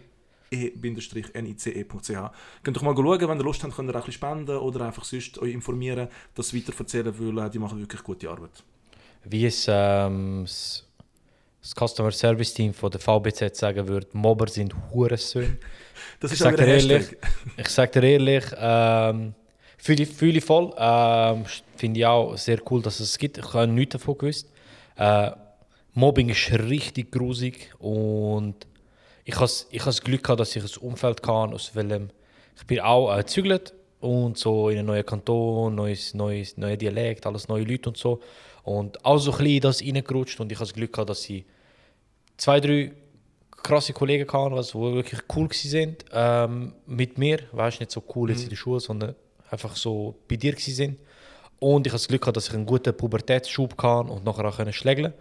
[0.52, 2.10] e-nice.ch.
[2.64, 4.86] Könnt doch mal schauen, wenn ihr Lust habt, könnt ihr auch ein bisschen spenden oder
[4.86, 8.64] einfach sonst euch informieren, das weiter erzählen, weil äh, die machen wirklich gute Arbeit.
[9.24, 10.86] Wie es ähm, das,
[11.62, 15.58] das Customer Service Team von der VBZ sagen würde, Mobber sind Hurensöhne.
[16.20, 17.18] Das Ich ist auch sag dir ehrlich,
[17.58, 19.34] ich sag dir ehrlich, ähm,
[19.78, 20.74] fühle ich, fühle ich voll.
[20.78, 21.46] Ähm,
[21.78, 23.38] Finde ich auch sehr cool, dass es gibt.
[23.38, 24.52] Ich habe nichts davon gewusst.
[24.98, 25.32] Äh,
[25.94, 28.68] Mobbing ist richtig grusig und
[29.26, 32.10] ich habe ich has das Glück gehabt, dass ich ein Umfeld kann, aus welchem
[32.58, 37.26] ich bin auch äh, gezügelt und so in einen neuen Kanton, neues, neues, neuer Dialekt,
[37.26, 38.22] alles neue Leute und so.
[38.64, 41.44] Und auch so ein bisschen das reingerutscht und ich habe das Glück gehabt, dass ich
[42.38, 42.94] zwei, drei
[43.52, 47.40] krasse Kollegen was die wirklich cool sind ähm, mit mir.
[47.52, 49.16] Weißt nicht so cool jetzt in der Schule, sondern
[49.50, 51.00] einfach so bei dir sind.
[51.60, 54.72] Und ich habe das Glück gehabt, dass ich einen guten Pubertätsschub kann und nachher auch
[54.72, 55.14] schlägeln.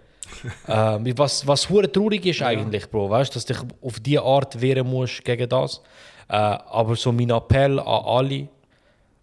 [0.68, 4.61] Ähm, was was hure traurig ist eigentlich, Bro, weißt, dass du dich auf diese Art
[4.61, 5.80] wehren musst gegen das.
[6.28, 8.49] Äh, aber so mein Appell an alle,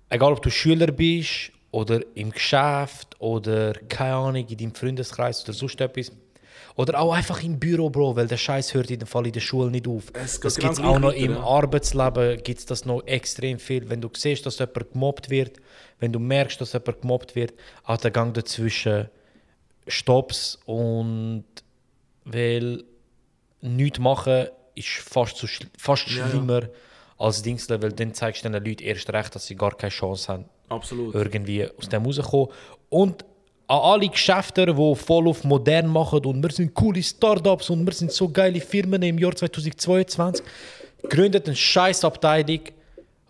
[0.10, 5.54] egal ob du Schüler bist oder im Geschäft oder keine Ahnung in deinem Freundeskreis oder
[5.54, 6.12] sonst etwas.
[6.76, 9.42] Oder auch einfach im Büro, Bro, weil der Scheiß hört in dem Fall in der
[9.42, 10.06] Schule nicht auf.
[10.14, 11.42] Es das genau gibt auch noch im ja.
[11.42, 13.90] Arbeitsleben gibt's das noch extrem viel.
[13.90, 15.60] Wenn du siehst, dass jemand gemobbt wird,
[16.00, 17.54] wenn du merkst, dass jemand gemobbt wird,
[17.84, 19.10] hat der Gang dazwischen
[19.92, 21.46] Stops und
[22.26, 22.84] weil
[23.62, 26.30] nichts machen ist fast, so schl fast Ja, ja.
[26.30, 26.62] schlimmer
[27.18, 30.32] als Dingsle, weil dann zeigst du den Leuten erst recht, dass sie gar keine Chance
[30.32, 31.14] haben, Absolut.
[31.14, 32.48] irgendwie aus dem rauszukommen.
[32.90, 33.26] Und
[33.68, 37.94] an alle Geschäfte, die voll auf modern machen und wir sind coole Startups und wir
[37.94, 40.46] sind so geile Firmen im Jahr 2022,
[41.08, 42.62] gründet eine Scheißabteilung,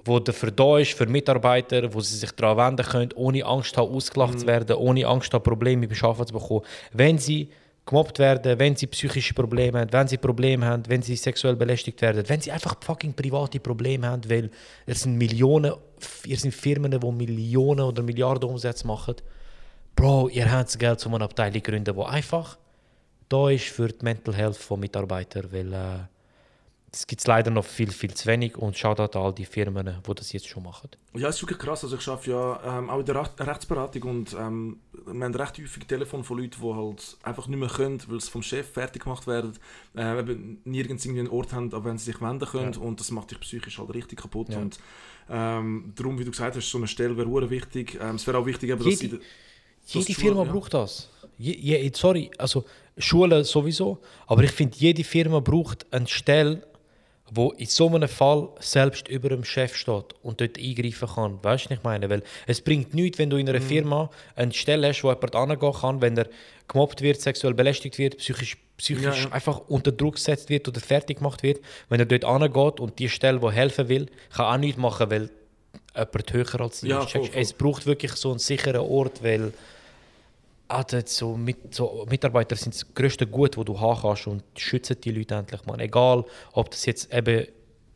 [0.05, 3.93] wo dafür da ist für Mitarbeiter, wo sie sich daran wenden können, ohne Angst haben,
[3.93, 6.61] ausgelacht zu werden, ohne Angst haben, Probleme beim Arbeiten zu bekommen.
[6.93, 7.49] Wenn sie
[7.85, 12.01] gemobbt werden, wenn sie psychische Probleme haben, wenn sie Probleme haben, wenn sie sexuell belästigt
[12.01, 14.49] werden, wenn sie einfach fucking private Probleme haben, weil
[14.85, 15.73] es sind Millionen,
[16.25, 19.15] ihr sind Firmen, die Millionen oder Milliarden Umsätze machen.
[19.95, 22.57] Bro, ihr habt das Geld, um eine Abteilung zu gründen, die einfach
[23.27, 25.99] da ist für die Mental Health von Mitarbeitern, weil äh,
[26.91, 29.97] das gibt es leider noch viel, viel zu wenig und schaut an all die Firmen,
[30.05, 30.89] die das jetzt schon machen.
[31.13, 31.85] Ja, es ist wirklich krass.
[31.85, 35.57] Also ich arbeite ja ähm, auch in der Recht Rechtsberatung und ähm, wir haben recht
[35.57, 39.03] häufig Telefon von Leuten, die halt einfach nicht mehr können, weil sie vom Chef fertig
[39.03, 39.53] gemacht werden,
[39.95, 43.09] äh, eben nirgends irgendwie einen Ort haben, an wen sie sich wenden können und das
[43.11, 44.49] macht dich psychisch halt richtig kaputt.
[44.49, 44.57] Ja.
[44.57, 44.77] Und
[45.29, 47.97] ähm, darum, wie du gesagt hast, so eine Stelle wäre wichtig.
[48.01, 49.21] Ähm, es wäre auch wichtig, eben, dass Jede-
[49.85, 49.99] sie...
[49.99, 50.51] Jede Firma Schule, ja.
[50.51, 51.09] braucht das.
[51.37, 52.65] Je, je, sorry, also
[52.97, 56.67] Schulen sowieso, aber ich finde, jede Firma braucht eine Stelle,
[57.33, 61.39] wo in so einem Fall selbst über dem Chef steht und dort eingreifen kann.
[61.41, 62.09] Weißt du, was ich meine?
[62.09, 63.63] Weil es bringt nichts, wenn du in einer Mhm.
[63.63, 66.27] Firma eine Stelle hast, wo jemand angehen kann, wenn er
[66.67, 71.19] gemobbt wird, sexuell belästigt wird, psychisch, psychisch Ja, einfach unter Druck gesetzt wird oder fertig
[71.19, 71.61] gemacht wird.
[71.87, 75.29] Wenn er dort angeht und die Stelle, die helfen will, kann auch nichts machen, weil
[75.95, 77.11] jemand höher als sie Ja, ist.
[77.11, 77.41] voll, voll.
[77.41, 79.53] Es braucht wirklich so einen sicheren Ort, weil
[80.71, 84.97] Alter, so, mit, so Mitarbeiter sind das größte Gut, das du haben kannst und schützen
[85.03, 85.79] die Leute endlich, man.
[85.79, 87.47] Egal, ob das jetzt eben,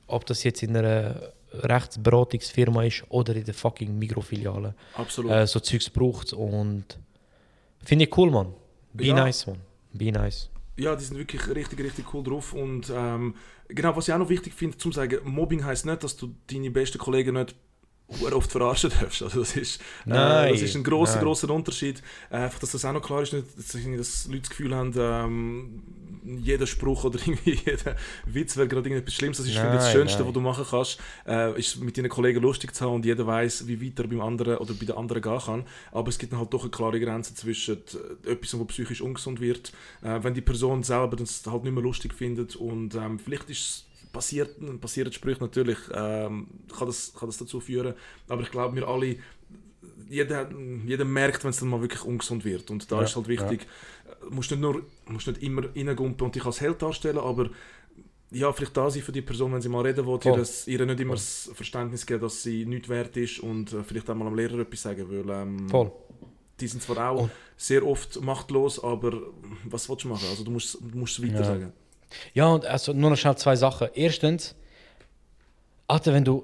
[0.07, 4.75] ob das jetzt in einer Rechtsberatungsfirma ist oder in der fucking Mikrofiliale.
[4.95, 5.31] Absolut.
[5.31, 6.85] Äh, so Zeugs braucht und
[7.83, 8.53] finde ich cool, man.
[8.93, 9.15] Be Ja.
[9.15, 9.57] nice, man.
[9.93, 10.49] Be nice.
[10.77, 12.53] Ja, die sind wirklich richtig, richtig cool drauf.
[12.53, 13.35] Und ähm,
[13.69, 16.69] genau, was ich auch noch wichtig finde, zu sagen, Mobbing heißt nicht, dass du deine
[16.71, 17.55] besten Kollegen nicht
[18.33, 19.21] oft verarschen darfst.
[19.23, 21.23] Also das ist, äh, Nein, das ist ein grosser, nein.
[21.25, 22.01] grosser Unterschied.
[22.29, 24.93] Äh, einfach, dass das auch noch klar ist, nicht, dass, dass Leute das Gefühl haben,
[24.97, 25.83] ähm,
[26.25, 27.95] jeder Spruch oder irgendwie jeder
[28.25, 29.37] Witz wäre gerade irgendetwas Schlimmes.
[29.37, 30.27] Das ist ich, das Nein, Schönste, nein.
[30.27, 33.67] was du machen kannst, äh, ist mit deinen Kollegen lustig zu haben und jeder weiß,
[33.67, 35.65] wie weit er beim anderen oder bei den anderen gehen kann.
[35.91, 37.77] Aber es gibt dann halt doch eine klare Grenze zwischen
[38.25, 41.83] äh, etwas, was psychisch ungesund wird, äh, wenn die Person selber das halt nicht mehr
[41.83, 43.84] lustig findet und ähm, vielleicht ist es
[44.15, 44.51] passiert,
[44.81, 46.47] passieren Sprüche natürlich, ähm,
[46.77, 47.93] kann, das, kann das dazu führen,
[48.27, 49.17] aber ich glaube, wir alle
[50.09, 50.49] jeder,
[50.85, 52.69] jeder merkt, wenn es dann mal wirklich ungesund wird.
[52.69, 56.35] Und da Ja, ist halt wichtig, äh, musst nicht nur musst nicht immer reingumpen und
[56.35, 57.49] dich als Held darstellen, aber
[58.31, 60.33] ja, vielleicht da sein für die Person, wenn sie mal reden will, Voll.
[60.33, 63.83] ihr, das- ihr nicht immer das Verständnis geben, dass sie nichts wert ist und äh,
[63.83, 65.91] vielleicht auch mal am Lehrer etwas sagen, weil ähm, Voll.
[66.59, 69.11] die sind zwar auch Und- sehr oft machtlos, aber
[69.65, 70.27] was willst du machen?
[70.29, 71.43] Also du musst, du musst es weiter Ja.
[71.45, 71.73] sagen.
[72.33, 73.89] Ja, und also nur noch schnell zwei Sachen.
[73.93, 74.55] Erstens,
[75.87, 76.43] Alter, wenn du.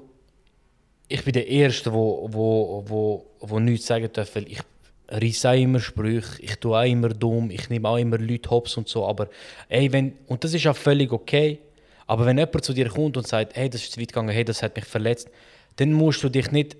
[1.08, 4.62] Ich bin der Erste, wo, wo, wo, wo nichts sagen darf, weil ich
[5.10, 8.78] reiss auch immer Sprüche, ich tue auch immer dumm, ich nehme auch immer Leute hops
[8.78, 9.28] und so, aber
[9.68, 11.60] ey, wenn, und das ist auch völlig okay,
[12.08, 14.46] aber wenn jemand zu dir kommt und sagt, hey, das ist zu weit gegangen, hey,
[14.46, 15.30] das hat mich verletzt,
[15.76, 16.78] dann musst du dich nicht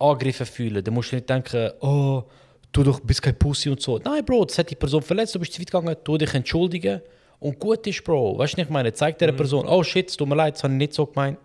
[0.00, 2.24] angegriffen fühlen, dann musst du nicht denken, oh,
[2.72, 3.98] du doch bist kein Pussy und so.
[3.98, 7.00] Nein, Bro, das hat die Person verletzt, du bist zu weit gegangen, tu dich entschuldigen
[7.40, 8.38] und gut ist, Bro.
[8.38, 8.92] Weißt du, ich meine?
[8.92, 11.38] Zeig der Person, oh shit, es tut mir leid, das habe ich nicht so gemeint.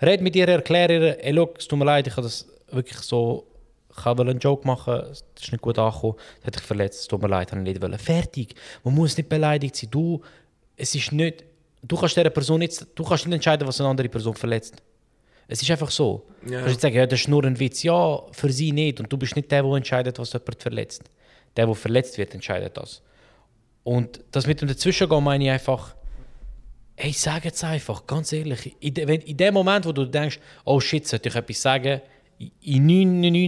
[0.00, 2.98] Red mit ihr, erklär ihr, ey, look, es tut mir leid, ich habe das wirklich
[2.98, 3.46] so,
[3.90, 7.08] ich wollte einen Joke machen, das ist nicht gut angekommen, das hat dich verletzt, es
[7.08, 7.98] tut mir leid, habe ich nicht wollen.
[7.98, 8.54] Fertig.
[8.82, 9.90] Man muss nicht beleidigt sein.
[9.90, 10.22] Du,
[10.76, 11.44] es ist nicht,
[11.82, 14.82] du kannst dieser Person nicht, du kannst nicht entscheiden, was eine andere Person verletzt.
[15.48, 16.22] Es ist einfach so.
[16.42, 16.50] Ja.
[16.50, 17.82] Du kannst nicht sagen, ja, das ist nur ein Witz.
[17.82, 19.00] Ja, für sie nicht.
[19.00, 21.02] Und du bist nicht der, der entscheidet, was jemand verletzt.
[21.56, 23.02] Der, der verletzt wird, entscheidet das.
[23.82, 25.94] Und das mit dem Dazwischengehen meine ich einfach,
[27.02, 28.76] Hey, sag jetzt einfach, ganz ehrlich.
[28.80, 32.02] In, de, wenn, in dem Moment, wo du denkst, oh shit, sollte ich etwas sagen,
[32.60, 32.86] in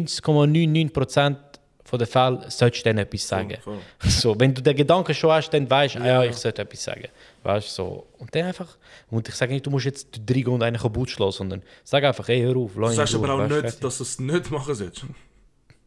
[0.06, 1.36] 99,99%
[1.84, 3.58] von den Fällen solltest du dann etwas sagen.
[3.60, 3.78] voll.
[4.08, 6.82] So, wenn du den Gedanken schon hast, dann weißt du, ah, ja, ich sollte etwas
[6.82, 7.08] sagen.
[7.42, 8.06] Weißt so.
[8.18, 8.78] Und dann einfach,
[9.10, 12.26] und ich sage nicht, du musst jetzt drei und einen Kaputt schlagen, sondern sag einfach,
[12.28, 13.80] hey, hör auf, lass Du sagst aber auch weißt nicht, fertig.
[13.80, 15.04] dass du es nicht machen sollst.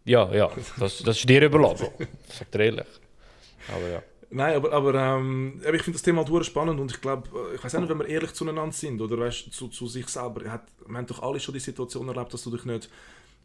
[0.04, 1.88] Ja, ja, das, das ist dir überlassen.
[2.30, 2.86] Sag dir ehrlich.
[3.76, 4.04] Aber ja.
[4.36, 7.76] Nein, aber, aber ähm, ich finde das Thema halt spannend und ich glaube, ich weiß
[7.76, 10.52] auch nicht, wenn wir ehrlich zueinander sind oder weißt, zu, zu sich selber.
[10.52, 12.90] Hat, wir haben doch alle schon die Situation erlebt, dass du dich nicht.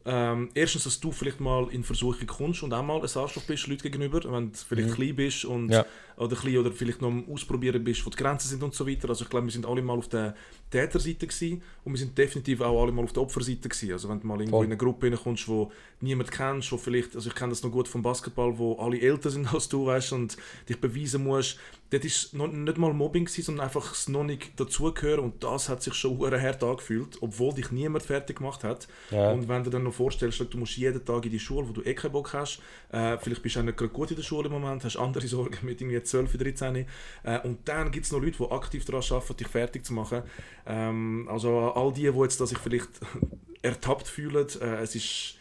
[0.05, 3.69] Ähm, erstens, dass du vielleicht mal in Versuchung kommst und auch mal ein Arschloch bist,
[3.69, 5.87] Leuten gegenüber, wenn du vielleicht klein bist und, Ja.
[6.21, 9.09] Oder, klein, oder vielleicht noch am Ausprobieren bist, wo die Grenzen sind und so weiter.
[9.09, 10.35] Also ich glaube, wir sind alle mal auf der
[10.71, 13.93] Täterseite gewesen und wir sind definitiv auch alle mal auf der Opferseite gewesen.
[13.93, 14.67] Also wenn du mal irgendwo Voll.
[14.67, 17.89] in eine Gruppe reinkommst, wo niemand kennst, wo vielleicht, also ich kenne das noch gut
[17.89, 20.37] vom Basketball, wo alle älter sind als du, weißt und
[20.69, 21.59] dich beweisen musst.
[21.91, 25.69] Dort ist noch, nicht mal Mobbing gewesen, sondern einfach das noch nicht dazugehören und das
[25.69, 28.87] hat sich schon hart angefühlt, obwohl dich niemand fertig gemacht hat.
[29.11, 29.33] Ja.
[29.33, 31.83] Und wenn du dann noch vorstellst, du musst jeden Tag in die Schule, wo du
[31.83, 32.61] eh keinen Bock hast,
[32.93, 35.27] äh, vielleicht bist du auch nicht gerade gut in der Schule im Moment, hast andere
[35.27, 36.87] Sorgen mit irgendwie 12, 13
[37.25, 40.23] äh, und dann gibt es noch Leute, die aktiv daran arbeiten, dich fertig zu machen.
[40.67, 42.89] Ähm, also all die, die jetzt sich vielleicht
[43.63, 45.37] ertappt fühlen, äh, es ist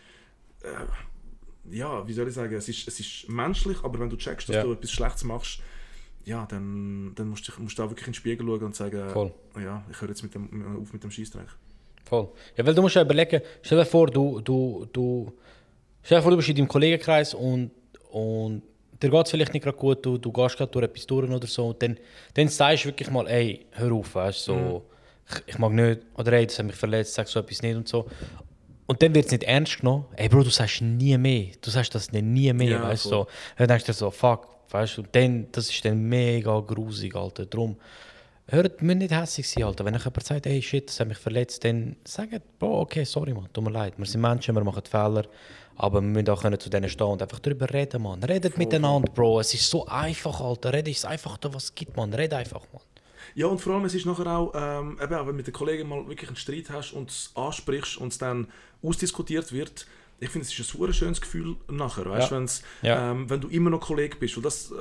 [0.63, 0.67] äh,
[1.71, 4.55] ja, wie soll ich sagen, es ist, es ist menschlich, aber wenn du checkst, dass
[4.55, 4.63] Ja.
[4.63, 5.59] du etwas Schlechtes machst,
[6.25, 9.09] ja, dann, dann musst, du, musst du auch wirklich in den Spiegel schauen und sagen,
[9.09, 9.31] Voll.
[9.61, 11.47] ja, ich höre jetzt mit dem, auf mit dem Scheißdreck.
[12.05, 12.29] Voll.
[12.57, 15.31] Ja, weil du musst ja überlegen, stell dir vor, du, du, du,
[16.03, 17.71] stell dir vor, du bist in deinem Kollegenkreis und,
[18.11, 18.63] und
[19.01, 21.47] dir geht es vielleicht nicht gerade gut, du, du gehst gerade durch etwas durch oder
[21.47, 21.97] so, und dann,
[22.33, 24.85] dann sagst du wirklich mal, ey, hör auf, weißt, so,
[25.29, 27.87] ich, ich mag nicht, oder ey, das hat mich verletzt, sag so etwas nicht und
[27.87, 28.07] so.
[28.87, 30.05] Und dann wird es nicht ernst genommen.
[30.15, 31.49] Ey, Bro, du sagst nie mehr.
[31.61, 33.09] Du sagst das nicht nie mehr, Ja, weißt du.
[33.09, 33.27] So.
[33.55, 37.15] Dann denkst du dir so, fuck, weißt du, und dann, das ist dann mega grusig,
[37.15, 37.45] Alter.
[37.45, 37.75] Drum,
[38.51, 39.85] hört mir nicht hässlich sein, Alter.
[39.85, 43.33] Wenn euch jemand sagt, hey, shit, das hat mich verletzt, dann sagt, Bro, okay, sorry,
[43.33, 43.93] man, tut mir leid.
[43.97, 45.25] Wir sind Menschen, wir machen Fehler.
[45.75, 48.21] Aber wir müssen auch können zu denen stehen und einfach darüber reden, man.
[48.21, 49.39] Redet miteinander, Bro.
[49.39, 50.73] Es ist so einfach, Alter.
[50.73, 52.13] Reden ist das Einfachste, was es gibt, man.
[52.13, 52.81] Red einfach, man.
[53.35, 55.87] Ja, und vor allem, es ist nachher auch, ähm, eben wenn du mit den Kollegen
[55.87, 58.47] mal wirklich einen Streit hast und es ansprichst und es dann
[58.81, 59.85] ausdiskutiert wird,
[60.21, 62.37] ich finde, es ist ein super schönes Gefühl nachher, weißt, Ja.
[62.37, 63.11] wenn's, Ja.
[63.11, 64.35] ähm, wenn du immer noch Kollege bist.
[64.37, 64.75] Und das, äh,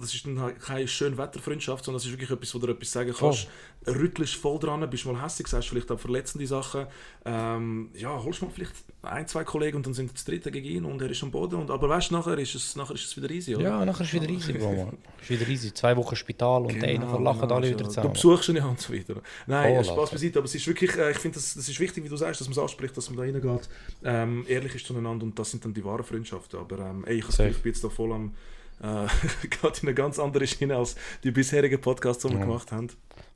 [0.00, 2.90] das ist dann halt keine schöne Wetterfreundschaft, sondern das ist wirklich etwas, wo du etwas
[2.90, 3.48] sagen kannst.
[3.86, 6.86] Rüttelst voll dran, bist mal hässlich, sagst vielleicht auch verletzende Sachen.
[7.24, 8.72] Ähm, ja, holst mal vielleicht
[9.02, 11.54] ein, zwei Kollegen und dann sind das dritte gegen ihn und er ist am Boden.
[11.56, 13.64] Und, aber weißt du, nachher ist es, nachher ist es wieder easy, oder?
[13.64, 14.98] Ja, nachher ist es wieder easy, Bro, man.
[15.22, 15.72] Ist wieder easy.
[15.72, 18.12] Zwei Wochen Spital und ey, nachher lachen genau, alle wieder Du zusammen.
[18.12, 19.14] besuchst ihn ja und so weiter.
[19.46, 22.04] Nein, Voll, Spaß beiseite, aber es ist wirklich, äh, ich finde, das, das ist wichtig,
[22.04, 23.68] wie du sagst, dass man es anspricht, dass man da reingeht,
[24.04, 26.58] ähm, ehrlich ist zueinander und das sind dann die wahren Freundschaften.
[26.58, 27.36] Aber ähm, ey, ich, das.
[27.36, 28.34] Gefühl, ich bin jetzt da voll am,
[28.82, 29.06] äh,
[29.48, 32.88] gerade in eine ganz andere Schiene als die bisherigen Podcasts, die wir gemacht haben.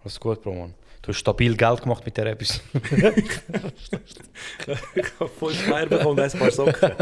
[0.03, 0.75] Alles gut, Bro, man.
[1.05, 2.63] Du hast stabil Geld gemacht mit der Episode.
[4.95, 6.93] ich habe fünf Flyer bekommen und ein paar Socken.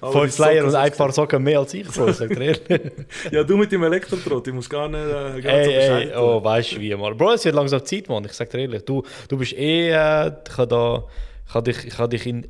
[0.00, 2.92] Fünf Slayer Socken und ein paar Socken mehr als ich, Bro, sagt er ehrlich.
[3.30, 6.16] Ja, du mit dem Elektrotrott, ich muss gar nicht, äh, gar nicht so Ey, ey,
[6.16, 7.14] oh, weißt du wie, mal.
[7.14, 8.24] Bro, es wird langsam Zeit, Mann.
[8.24, 8.82] Ich sag dir ehrlich.
[8.86, 12.48] Du, du bist eh, äh, ich habe dich, ich habe dich in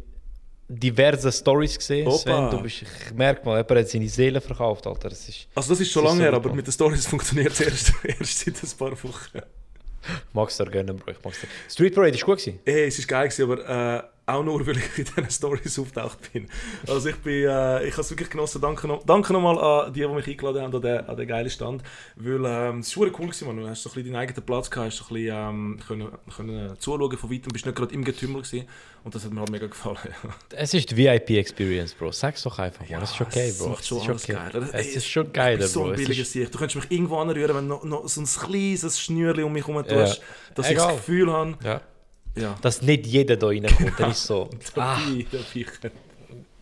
[0.78, 2.18] diversen Stories gesehen, Opa.
[2.18, 2.50] Sven.
[2.50, 5.08] Du bist, ich merke mal, jemand hat seine Seele verkauft, Alter.
[5.10, 7.52] Das ist Also das ist schon ist lange so her, aber mit den Stories funktioniert
[7.52, 9.38] es erst, erst seit ein paar Wochen.
[10.32, 11.12] mag's dir gönnen, Bro.
[11.12, 11.46] Ich mag's dir.
[11.70, 12.58] Street Parade ist gut gewesen.
[12.64, 16.32] Ey, es war geil, gewesen, aber äh, auch nur, weil ich in diesen Stories auftaucht
[16.32, 16.48] bin.
[16.86, 18.60] Also ich bin, äh, ich habe es wirklich genossen.
[18.60, 21.50] Danke, noch, danke nochmal an die, die mich eingeladen haben, an den, an den geilen
[21.50, 21.82] Stand.
[22.16, 23.56] Weil ähm, es war cool, gewesen, man.
[23.56, 26.08] du hast so ein bisschen deinen eigenen Platz gehabt, hast so ein bisschen ähm, können,
[26.36, 28.66] können zuschauen von weitem, bist nicht gerade im Getümmel gewesen.
[29.04, 29.98] Und das hat mir halt mega gefallen.
[30.54, 32.12] Es ist die VIP-Experience, Bro.
[32.12, 33.04] Sag's doch einfach, Ja, man.
[33.04, 33.68] Es ist okay, es Bro.
[33.70, 34.32] macht schon es ist okay.
[34.34, 34.62] geiler.
[34.66, 35.88] Es Ey, ist schon geiler, Ich bin so Bro.
[35.88, 36.54] ein Es billiger ist, Sicht.
[36.54, 39.66] Du könntest mich irgendwo anrühren, wenn du noch, noch so ein kleines Schnürchen um mich
[39.66, 40.04] herum Ja.
[40.06, 40.22] tust,
[40.54, 40.86] dass ich Egal.
[40.88, 41.80] das Gefühl habe, ja.
[42.34, 44.48] Ja, Dass nicht jeder da reinkommt, dann ist so.
[44.76, 44.98] ah,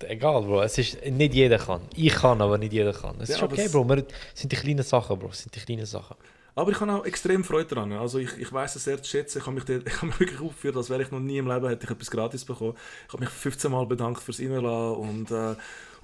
[0.09, 0.62] egal, Bro.
[0.62, 1.83] Es ist, nicht jeder kann.
[1.95, 3.16] Ich kann, aber nicht jeder kann.
[3.21, 3.89] Es Ja, ist okay, Bro.
[3.89, 5.29] Wir, es sind die kleinen Sachen, Bro.
[5.29, 6.16] Es sind die kleinen Sachen.
[6.55, 7.92] Aber ich habe auch extrem Freude daran.
[7.92, 9.38] Also ich, ich weiß es sehr zu schätzen.
[9.38, 11.46] Ich habe mich, dort, ich habe mich wirklich aufgeführt, als wäre ich noch nie im
[11.48, 12.74] Leben hätte ich etwas gratis bekommen.
[13.07, 15.55] Ich habe mich 15 Mal bedankt fürs Reinlassen und äh,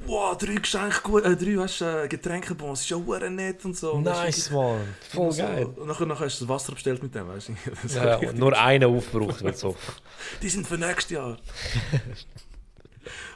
[0.06, 3.92] wow, drei Geschenke, gut, äh, drei hast, äh, Getränkebons, ist ja hure nett und so.
[3.92, 5.66] Und Nice, wirklich Voll so- geil.
[5.76, 7.54] Und nachher, nachher hast du Wasser bestellt mit dem, weißt du?
[7.96, 9.74] Ja, und nur einer aufgebraucht wird so.
[10.42, 11.36] Die sind für nächstes Jahr.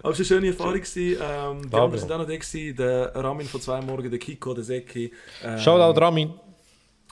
[0.02, 0.74] Aber es war eine schöne Erfahrung.
[0.74, 0.98] gewesen.
[1.22, 2.72] Ähm, die Ja, anderen sind auch noch da.
[3.12, 5.12] Der Ramin von zwei Morgen, der Kiko, der Seki.
[5.44, 6.34] Ähm, Shoutout Ramin.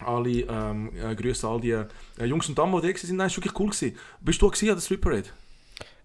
[0.05, 1.87] Alle ähm, äh, Grüße all die äh,
[2.25, 3.17] Jungs und Damen, die da waren.
[3.17, 3.71] Nein, es war wirklich cool.
[3.71, 3.97] Gewesen.
[4.21, 5.29] Bist du auch an der Street Parade?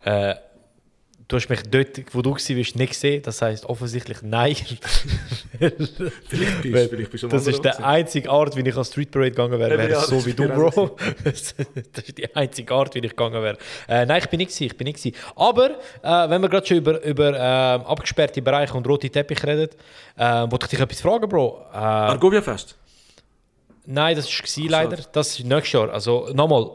[0.03, 0.35] Äh,
[1.27, 3.21] du hast mich dort, wo du warst, nicht gesehen.
[3.23, 4.55] Das heisst offensichtlich nein.
[5.57, 6.09] Vielleicht bist du,
[6.89, 9.77] vielleicht bist du das ist der einzige Art, wie ich an Street Parade gegangen wäre,
[9.77, 10.97] wäre ja, so das wie du, genau Bro.
[11.23, 11.53] das
[12.07, 13.57] ist die einzige Art, wie ich gegangen wäre.
[13.87, 15.15] Äh, nein, ich bin nicht gewesen, ich bin nicht gewesen.
[15.35, 15.71] Aber
[16.01, 19.69] äh, wenn wir gerade schon über, über ähm, abgesperrte Bereiche und rote Teppich reden,
[20.17, 21.65] äh, wollte ich dich etwas fragen, Bro.
[21.71, 22.75] Äh, Argovia Fest.
[23.85, 24.97] Nein, das war leider.
[25.11, 25.89] Das ist nächstes Jahr.
[25.91, 26.69] Also nochmal,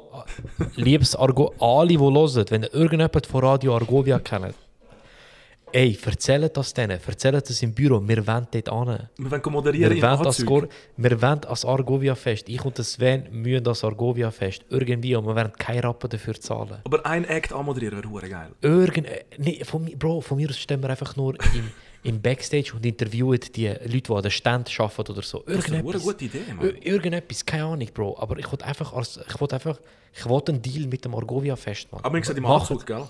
[0.77, 4.55] liebes Argo, alle, die hören, wenn ihr irgendjemand von Radio Argovia kennt,
[5.73, 9.09] ey, erzählt das denen, erzählt das im Büro, wir wollen dort hin.
[9.19, 10.47] Wir wollen Wir moderieren im wollen.
[10.47, 15.53] Gor- wir wollen als Argovia-Fest, ich und Sven müssen das Argovia-Fest irgendwie und wir werden
[15.59, 16.79] keine Rappen dafür zahlen.
[16.85, 18.51] Aber ein Act anmoderieren wäre geil.
[18.63, 21.71] Irgend, nee, von, Bro, von mir aus stehen wir einfach nur im,
[22.03, 25.43] im Backstage und interviewen die Leute, die an den Ständen arbeiten oder so.
[25.47, 26.03] Das ist eine Irgendetwas.
[26.03, 26.77] gute Idee, Mann.
[26.77, 28.19] Irgendetwas, keine Ahnung, Bro.
[28.19, 29.79] Aber ich wollte einfach, als, ich wollte einfach,
[30.15, 32.03] ich wollte einen Deal mit dem Argovia Fest, Mann.
[32.05, 33.07] Aber wir gesagt im Anzug, gell?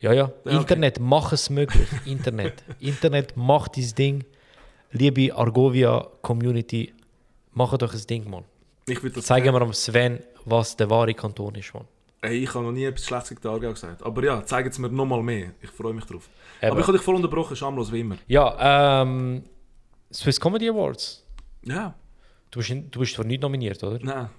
[0.00, 0.24] Ja, ja.
[0.44, 0.56] okay.
[0.56, 1.88] Internet, mach es möglich.
[2.04, 2.62] Internet.
[2.80, 4.24] Internet, macht dein Ding.
[4.92, 6.92] Liebe Argovia Community,
[7.52, 8.44] macht euch ein Ding, Mann.
[8.86, 11.86] Ich will das Zeigen wir am Sven, was der wahre Kanton ist, Mann.
[12.24, 14.02] Ey, ich habe noch nie etwas Schlechtes gegen Aargau gesagt.
[14.02, 15.52] Aber ja, zeigen es mir nochmal mehr.
[15.60, 16.28] Ich freue mich drauf.
[16.62, 16.70] Eben.
[16.72, 18.16] Aber ich habe dich voll unterbrochen, schamlos wie immer.
[18.26, 19.42] Ja, ähm,
[20.12, 21.24] Swiss Comedy Awards.
[21.64, 21.94] Ja,
[22.50, 23.98] Du bist, du bist zwar nicht nominiert, oder?
[24.02, 24.30] nein.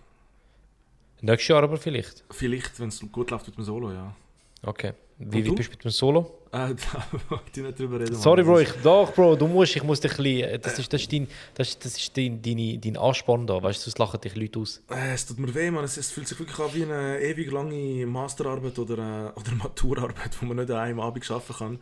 [1.22, 2.24] Nächstes Jahr aber vielleicht.
[2.30, 4.16] Vielleicht, wenn es gut läuft mit dem Solo, ja.
[4.64, 4.94] Okay.
[5.18, 5.50] Wie Und du?
[5.52, 6.40] weit bist du mit dem Solo?
[6.56, 8.16] Äh, da wollte ich nicht drüber reden.
[8.16, 11.02] Sorry, Bro, ich, doch, Bro, du musst, ich muss dich ein bisschen, das ist, das
[11.02, 14.22] ist, dein, das ist, das ist dein, deine, dein Ansporn da, weißt du, sonst lachen
[14.22, 14.82] dich Leute aus.
[14.90, 15.84] Äh, es tut mir weh, man.
[15.84, 20.38] Es, es fühlt sich wirklich an wie eine ewig lange Masterarbeit oder, äh, oder Maturarbeit,
[20.40, 21.80] die man nicht an einem Abend schaffen kann.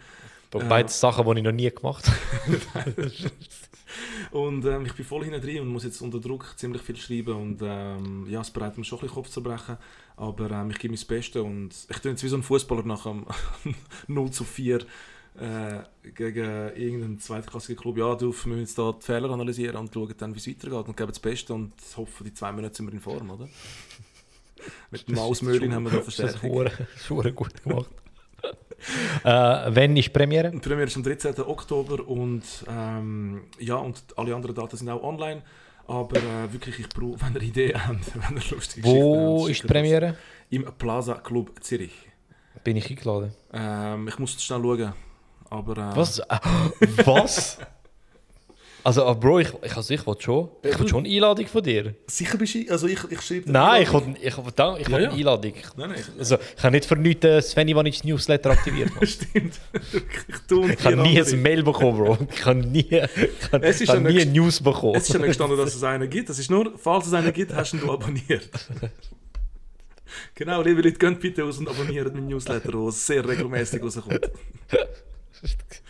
[0.49, 0.67] Bro, Ja.
[0.67, 2.05] Beides Sachen, die ich noch nie gemacht
[2.73, 2.93] habe.
[4.33, 7.35] Und ähm, ich bin voll hinten drin und muss jetzt unter Druck ziemlich viel schreiben.
[7.35, 9.77] Und ähm, ja, es bereitet mir schon ein bisschen Kopf zu brechen.
[10.15, 13.03] Aber ähm, ich gebe mein Bestes und ich tue jetzt wie so ein Fußballer nach
[13.03, 13.27] dem
[14.07, 14.79] 0 zu 4
[15.39, 15.83] äh,
[16.15, 17.95] gegen irgendeinen zweitklassigen Club.
[17.99, 20.87] Ja, du, wir müssen jetzt da die Fehler analysieren und schauen dann, wie es weitergeht
[20.87, 23.47] und geben das Beste und hoffen, die zwei Monate sind wir in Form, oder?
[24.89, 26.65] Mit dem Mausmöhlin haben wir da Verstärkung.
[26.65, 26.79] das
[27.11, 27.89] ist gut gemacht.
[29.23, 29.29] Äh,
[29.75, 30.51] wenn ist die Premiere?
[30.51, 31.39] Die Premiere ist am 13.
[31.41, 35.41] Oktober und ähm, ja, und alle anderen Daten sind auch online.
[35.87, 39.63] Aber äh, wirklich, ich brauche, wenn ihr Ideen habt, wenn ihr lustige Wo habt, ist
[39.63, 40.07] die Premiere?
[40.07, 40.15] das.
[40.49, 41.93] Im Plaza Club Zürich.
[42.63, 43.33] Bin ich eingeladen.
[43.51, 44.93] Ähm, ich muss schnell schauen.
[45.49, 46.19] Aber, äh, Was?
[46.19, 46.25] Äh,
[47.05, 47.57] was?
[48.83, 51.63] Also, äh, Bro, ich, ich, also ich will schon, ich will schon eine Einladung von
[51.63, 51.95] dir.
[52.07, 52.65] Sicher bist du?
[52.69, 53.49] Also ich, ich schreibe...
[53.49, 54.43] Nein, ich will, ich will,
[54.79, 55.09] ich will Ja, ja.
[55.09, 55.53] eine Einladung.
[55.77, 58.91] Nein, nein, ich, Also, ich habe nicht für nichts äh, Sven Ivanic Newsletter aktiviert.
[59.07, 59.59] Stimmt.
[59.73, 61.35] ich Ich habe nie andere.
[61.35, 62.17] ein Mail bekommen, Bro.
[62.29, 64.95] Ich habe nie, ich habe, Es ist ja nie News bekommen.
[64.95, 66.29] Es ist ja nicht gestanden, dass es einen gibt.
[66.29, 68.49] Es ist nur, falls es einen gibt, hast du ihn abonniert.
[70.35, 74.29] genau, liebe Leute, geht bitte aus und abonniert meinen Newsletter, der sehr regelmäßig rauskommt.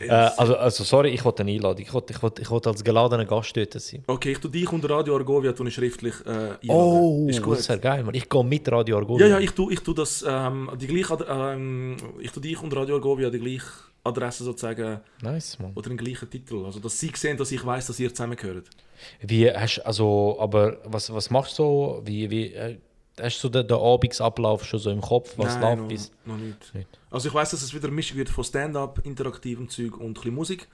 [0.00, 1.82] Äh, also, also, sorry, ich wollte eine Einladung.
[1.82, 4.04] Ich wollte, ich wollte, ich wollte als geladener Gast dort sein.
[4.06, 6.58] Okay, ich tue dich und Radio Argovia tue ich schriftlich äh, einladen.
[6.68, 7.58] Oh, ist gut.
[7.58, 8.14] das wäre geil, Mann.
[8.14, 9.26] Ich gehe mit Radio Argovia.
[9.26, 12.74] Ja, ja, ich tue, ich tue das, ähm, die gleiche, ähm, ich tue dich und
[12.76, 13.66] Radio Argovia die gleiche
[14.04, 15.72] Adresse sozusagen, Nice, Mann.
[15.74, 16.64] oder den gleichen Titel.
[16.64, 18.68] Also, dass sie sehen, dass ich weiß, dass ihr zusammengehört.
[19.20, 22.02] Wie hast also, aber was, was machst du so?
[22.04, 22.76] Wie, wie, äh,
[23.20, 25.34] hast du den, den Abendsablauf schon so im Kopf?
[25.36, 26.12] Was Nein, läuft noch, bis?
[26.24, 26.74] noch nicht.
[26.74, 26.88] Nicht.
[27.10, 30.14] Also ich weiß, dass es wieder eine Mischung wird von Stand-up, interaktivem Zeug und ein
[30.14, 30.68] bisschen Musik.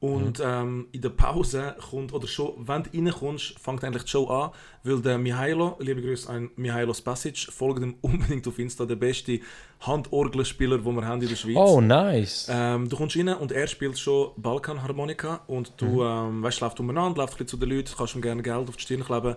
[0.00, 4.28] Und ähm, in der Pause kommt, oder schon, wenn du reinkommst, fängt eigentlich die Show
[4.28, 4.50] an,
[4.84, 9.40] weil der Mihailo, liebe Grüße an Mihailo Spasic, folgt ihm unbedingt auf Insta, der beste
[9.80, 11.56] Handorgelspieler, den wir haben in der Schweiz.
[11.56, 12.46] Oh, nice.
[12.48, 17.18] Ähm, du kommst rein und er spielt schon Balkanharmonika und du ähm, weißt, läuft umeinander,
[17.18, 19.34] läuft ein bisschen zu den Leuten, kannst ihm gerne Geld auf die Stirn kleben.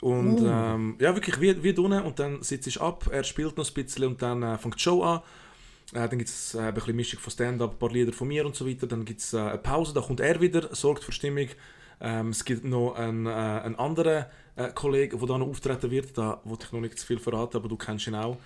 [0.00, 3.68] Und ähm, ja, wirklich wie, wie unten und dann sitzt ich ab, er spielt noch
[3.68, 5.20] ein bisschen und dann äh, fängt die Show an.
[5.92, 8.46] Äh, dann gibt es äh, ein bisschen Mischung von Stand-up, ein paar Lieder von mir
[8.46, 8.86] und so weiter.
[8.86, 11.48] Dann gibt es äh, eine Pause, da kommt er wieder, sorgt für Stimmung.
[12.00, 14.24] Ähm, es gibt noch einen, äh, einen anderen
[14.56, 16.16] äh, Kollegen, der da noch auftreten wird.
[16.16, 18.38] Da wollte ich noch nicht zu viel verraten, aber du kennst ihn auch.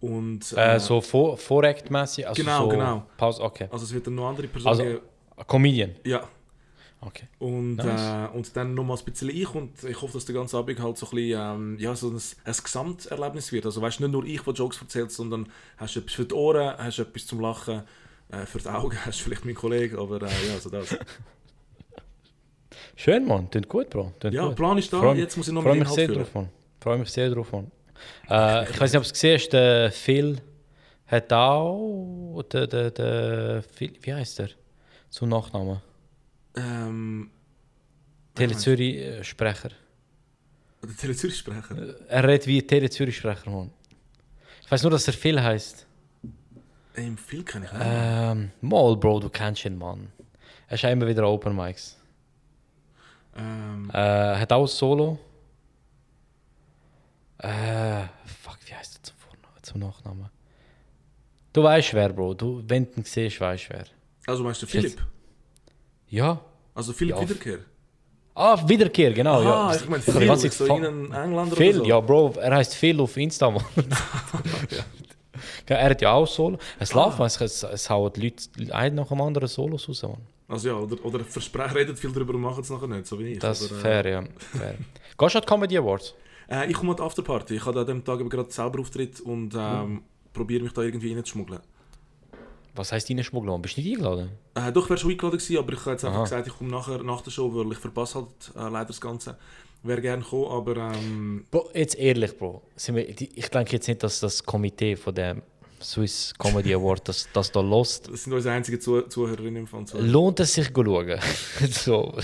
[0.00, 2.28] Und, Äh, so vor, Vorektmäßig?
[2.28, 3.06] Also Genau, so genau.
[3.16, 3.68] Pause, okay.
[3.70, 5.00] Also es wird dann noch andere Personen Also,
[5.46, 5.96] Comedian.
[6.04, 6.22] Ja,
[7.02, 7.28] Okay.
[7.38, 8.30] Und, Nice.
[8.30, 10.98] äh, und dann nochmal ein bisschen ich und ich hoffe, dass der ganze Abend halt
[10.98, 13.64] so ein bisschen, ähm, ja, so ein, ein Gesamterlebnis wird.
[13.64, 15.48] Also weißt du, nicht nur ich, der Jokes erzählt, sondern
[15.78, 17.82] hast du etwas für die Ohren, hast du etwas zum Lachen,
[18.30, 20.94] äh, für die Augen hast du vielleicht meinen Kollegen, aber äh, ja, so das.
[22.96, 23.48] Schön, Mann.
[23.50, 24.12] Klingt gut, Bro.
[24.20, 24.56] Klingt Ja, gut.
[24.56, 26.18] Plan ist da, Freu- jetzt muss ich noch mit Inhalt sehr füllen.
[26.20, 26.48] drauf, Mann.
[26.80, 27.70] Freue mich sehr drauf, Mann.
[28.28, 30.40] Äh, ich weiß nicht, ob du es gesehen hast, der Phil
[31.06, 34.50] hat auch, der, der, der Phil, wie heißt der?
[35.08, 35.80] Zum Nachnamen.
[36.56, 37.30] Ähm,
[38.34, 39.70] Tele Zürich äh, Sprecher.
[40.82, 41.98] der Tele Zürich Sprecher.
[42.08, 43.70] Er redet wie Tele Zürich Sprecher, Mann.
[44.62, 45.86] Ich weiß nur, dass er Phil heißt.
[46.96, 47.82] Äh, Im Film kenne ich nicht.
[47.84, 50.12] Ähm, mal, Bro, du kennst ihn, Mann.
[50.68, 51.96] Er ist immer wieder Open Mics.
[53.36, 55.18] Ähm, Äh, hat auch Solo.
[57.38, 58.02] Äh,
[58.42, 60.28] fuck, wie heißt er zum, Vornamen, zum Nachnamen?
[61.52, 62.34] Du weißt wer, Bro.
[62.34, 63.84] Du, wenn du ihn siehst, weißt wer.
[64.26, 65.00] also meinst du Philipp?
[66.10, 66.40] Ja.
[66.74, 67.58] Also Philipp Ja, Wiederkehr?
[68.34, 69.40] Ah, Wiederkehr, genau.
[69.40, 69.76] Ah, ja.
[69.76, 71.84] ich meine Phil, ganze ich so irgendein Engländer Phil, oder so.
[71.84, 73.64] ja, Bro, er heißt Phil auf Insta, Mann.
[74.70, 74.84] ja.
[75.76, 76.58] Er hat ja auch Solo.
[76.78, 77.04] Es Ah.
[77.04, 80.16] läuft, man, es, es, es hauen die Leute ein nach dem anderen Solos raus, Mann.
[80.48, 83.32] Also ja, oder, oder versprechen, redet viel darüber und machen es nachher nicht, so wie
[83.32, 83.38] ich.
[83.38, 84.24] Das ist äh, fair, ja.
[84.56, 84.74] Fair.
[85.18, 86.14] Gehst du an die Comedy Awards?
[86.48, 87.54] Äh, ich komme an die Afterparty.
[87.56, 90.02] Ich habe an dem Tag aber gerade selber Auftritt und ähm,
[90.32, 91.60] probiere mich da irgendwie reinzuschmuggeln.
[92.74, 93.58] Was heisst deine Schmuggler?
[93.58, 94.30] Bist du nicht eingeladen?
[94.54, 96.24] Äh, doch, ich wäre schon eingeladen gewesen, aber ich habe jetzt einfach Aha.
[96.24, 99.36] gesagt, ich komme nachher nach der Show, weil ich verpasse halt äh, leider das Ganze.
[99.82, 102.62] Wäre gerne gekommen, aber ähm, Bro, jetzt ehrlich, Bro.
[102.86, 105.42] Wir, ich denke jetzt nicht, dass das Komitee von dem
[105.82, 108.10] Swiss Comedy Award das, das da lost.
[108.12, 109.84] das sind unsere einzigen Zuh Zuhörerinnen im Fall.
[109.94, 111.18] Lohnt es sich zu schauen?
[111.70, 112.14] so.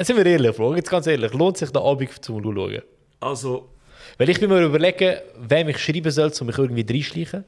[0.00, 0.74] Sind wir ehrlich, Bro?
[0.76, 1.32] Jetzt ganz ehrlich.
[1.32, 2.82] Lohnt sich der Abend zum Schauen?
[3.20, 3.70] Also,
[4.18, 7.44] Weil ich bin mir überlegen, wem ich schreiben soll, um mich irgendwie reinschleichen.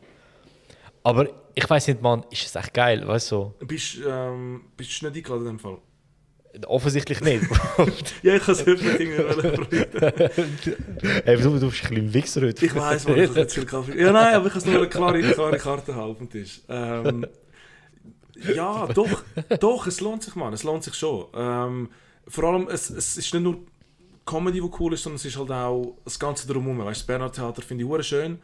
[1.07, 3.55] Aber ich weiß nicht, Mann, ist es echt geil, weißt du?
[3.61, 5.79] bist, ähm, bist du nicht eingeladen in dem Fall?
[6.67, 7.45] Offensichtlich nicht.
[8.25, 9.89] Ja, ich kann es öffentlich irgendwie probieren.
[11.25, 12.67] Ey, du, du bist ein bisschen ein Wichser heute.
[12.67, 14.01] Ich weiß, man, ich habe viel Kaffee.
[14.01, 16.63] Ja, nein, aber ich habe nur eine klare, klare Karte haben auf dem Tisch.
[16.69, 17.25] Ähm,
[18.53, 19.23] ja, doch,
[19.61, 20.55] doch, es lohnt sich, Mann.
[20.55, 21.27] Es lohnt sich schon.
[21.37, 21.89] Ähm,
[22.27, 23.59] vor allem, es, es ist nicht nur
[24.25, 26.79] Comedy, die cool ist, sondern es ist halt auch das Ganze drumherum.
[26.81, 28.41] Weißt du, das Bernhard Theater finde ich schön.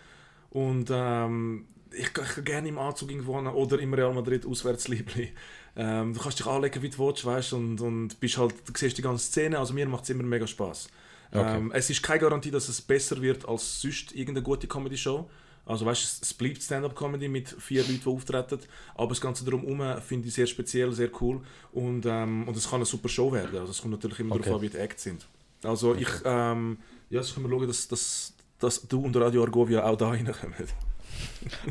[0.51, 5.33] Und ähm, ich, ich kann gerne im Anzug irgendwo hin oder im Real Madrid Auswärtsliebli.
[5.77, 8.99] Ähm, du kannst dich anlegen, wie du willst, weißt, und, und bist halt, du siehst
[8.99, 9.59] die ganze Szene.
[9.59, 10.89] Also mir macht es immer mega Spaß.
[11.35, 15.29] Ähm, es ist keine Garantie, dass es besser wird als sonst irgendeine gute Comedy-Show.
[15.65, 18.59] Also weißt, es, bleibt Stand-up-Comedy mit vier Leuten, die auftreten,
[18.97, 21.41] aber das Ganze drumherum finde ich sehr speziell, sehr cool
[21.71, 23.57] und, ähm, und es kann eine super Show werden.
[23.61, 24.45] Also es kommt natürlich immer Okay.
[24.47, 25.27] darauf an, wie die Acts sind.
[25.63, 26.79] Also ich, ähm,
[27.11, 30.55] ja, jetzt können wir schauen, dass, dass, dass du und Radio Argovia auch da reinkommen.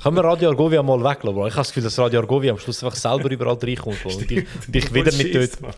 [0.02, 1.48] Können wir Radio Argovia mal weglassen, Bro?
[1.48, 4.04] Ich habe das Gefühl, dass Radio Argovia am Schluss einfach selber überall reinkommt.
[4.04, 4.14] Bro.
[4.14, 5.62] Und dich, dich wieder mit dort.
[5.62, 5.74] Mann.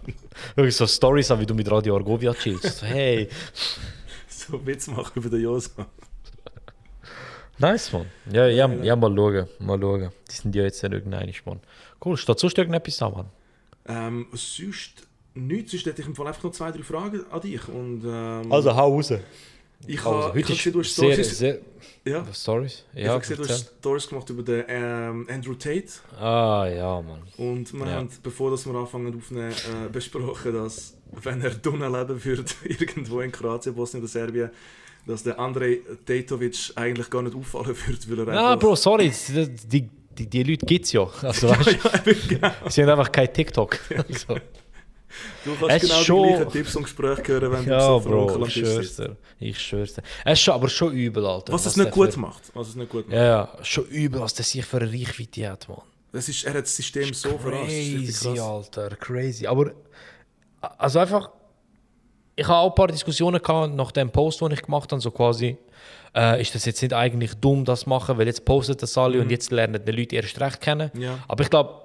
[0.56, 2.82] Wirklich so Stories an, wie du mit Radio Argovia chillst.
[2.84, 3.30] Hey,
[4.28, 5.88] So Witz machen über den Josa.
[7.58, 8.08] nice, man.
[8.32, 9.48] Ja, ja, ja, mal schauen.
[9.60, 10.10] Mal schauen.
[10.30, 11.60] Die sind ja jetzt nicht irgendein, Mann.
[12.04, 13.26] Cool, steht sonst irgendetwas an, Mann?
[13.86, 17.68] Ähm, sonst nichts, sonst hätte ich im Fall einfach noch zwei, drei Fragen an dich.
[17.68, 19.14] Und, ähm, hau raus.
[19.88, 21.60] Ich Also, habe ich gesehen, du hast Stories, sehr...
[22.06, 22.86] ja, Stories?
[22.94, 25.88] ich Ja, habe gesehen, du hast Stories gemacht über den ähm, Andrew Tate.
[26.20, 27.22] Ah, ja, Mann.
[27.38, 27.94] Und wir Ja.
[27.94, 33.22] haben, bevor dass wir anfangen aufnehmen, äh, besprochen, dass wenn er drinnen leben würde, irgendwo
[33.22, 34.50] in Kroatien, Bosnien oder Serbien,
[35.06, 38.60] dass der Andrej Tatovic eigentlich gar nicht auffallen würde, weil er einfach...
[38.60, 39.12] Bro, sorry.
[39.72, 41.08] Die, die, die, Leute gibt es ja.
[41.22, 42.52] Also, weißt, ja, genau.
[42.70, 43.78] sie haben einfach kein TikTok.
[44.08, 44.38] Also.
[45.46, 48.10] Du Es kannst genau schon- die gleichen Tipps und Gespräche hören, wenn Ja, du so
[48.10, 49.18] Bro, ich schwör's dir.
[49.40, 50.04] Ich schwör's dir.
[50.26, 51.54] Es ist aber schon übel, Alter.
[51.54, 52.44] Was es der nicht gut für- macht.
[52.54, 53.16] Was es nicht gut macht.
[53.18, 55.82] Ja, schon übel, was der sich für eine Reichweite hat, Mann.
[56.12, 57.68] Das ist, er hat das System so verarscht.
[57.70, 58.40] Das ist richtig Crazy.
[58.40, 59.48] Alter, crazy.
[59.48, 59.72] Aber,
[60.78, 61.30] also einfach,
[62.36, 65.12] ich habe auch ein paar Diskussionen gehabt nach dem Post, den ich gemacht habe, so
[65.12, 65.58] quasi,
[66.16, 69.20] äh, ist das jetzt nicht eigentlich dumm, das zu machen, weil jetzt postet das alle
[69.22, 70.90] und jetzt lernen die Leute erst recht kennen.
[70.94, 71.02] Mhm.
[71.02, 71.20] Ja.
[71.28, 71.84] Aber ich glaube,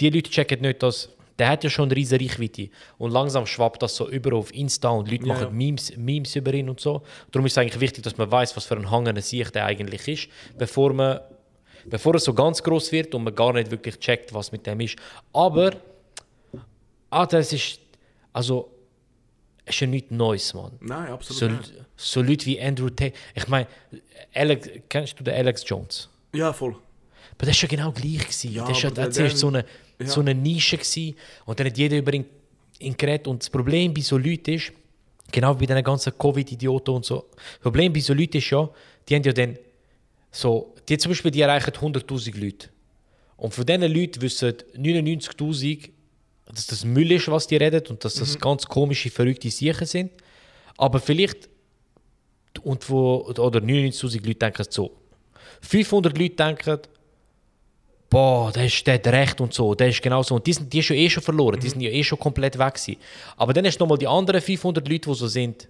[0.00, 1.08] die Leute checken nicht, dass
[1.38, 2.68] der hat ja schon eine riesige Reichweite.
[2.98, 5.56] Und langsam schwappt das so über auf Insta und Leute Ja, machen.
[5.56, 7.02] Memes, Memes über ihn und so.
[7.30, 10.06] Darum ist es eigentlich wichtig, dass man weiß, was für ein Hanger sich der eigentlich
[10.08, 10.28] ist,
[10.58, 11.20] bevor man
[11.84, 14.78] bevor es so ganz groß wird und man gar nicht wirklich checkt, was mit dem
[14.80, 14.96] ist.
[15.32, 15.72] Aber
[17.10, 17.80] ah, das ist
[18.32, 18.70] also
[19.64, 20.72] es ist ja nichts Neues, Mann.
[20.80, 21.72] Nein, absolut So, nicht.
[21.96, 23.12] so Leute wie Andrew Tate.
[23.34, 23.66] Ich meine,
[24.34, 26.08] Alex, kennst du den Alex Jones?
[26.34, 26.76] Ja, voll.
[27.42, 28.20] Aber das war ja genau gleich.
[28.20, 28.52] Gewesen.
[28.52, 29.64] Ja, das war ja zuerst so eine,
[29.98, 30.06] ja.
[30.06, 30.76] so eine Nische.
[30.76, 31.16] Gewesen.
[31.44, 32.24] Und dann hat jeder über ihn,
[32.78, 33.26] ihn geredet.
[33.26, 34.70] Und das Problem bei so Leuten ist,
[35.32, 38.70] genau wie bei diesen ganzen Covid-Idioten und so, das Problem bei so Leuten ist ja,
[39.08, 39.58] die haben ja dann
[40.30, 42.68] so, die zum Beispiel, die erreichen 100'000 Leute.
[43.38, 45.90] Und von diesen Leuten wissen 99'000,
[46.46, 48.20] dass das Müll ist, was die reden und dass Mhm.
[48.20, 50.12] das ganz komische, verrückte Sachen sind.
[50.76, 51.48] Aber vielleicht,
[52.62, 54.92] und wo, oder 99'000 Leute denken so,
[55.60, 56.78] 500 Leute denken,
[58.12, 60.34] boah, der, ist, der hat recht und so, der ist genau so.
[60.34, 62.58] Und die, sind, die ist ja eh schon verloren, die sind ja eh schon komplett
[62.58, 63.00] weg gewesen.
[63.38, 65.68] Aber dann hast du nochmal die anderen 500 Leute, die so sind,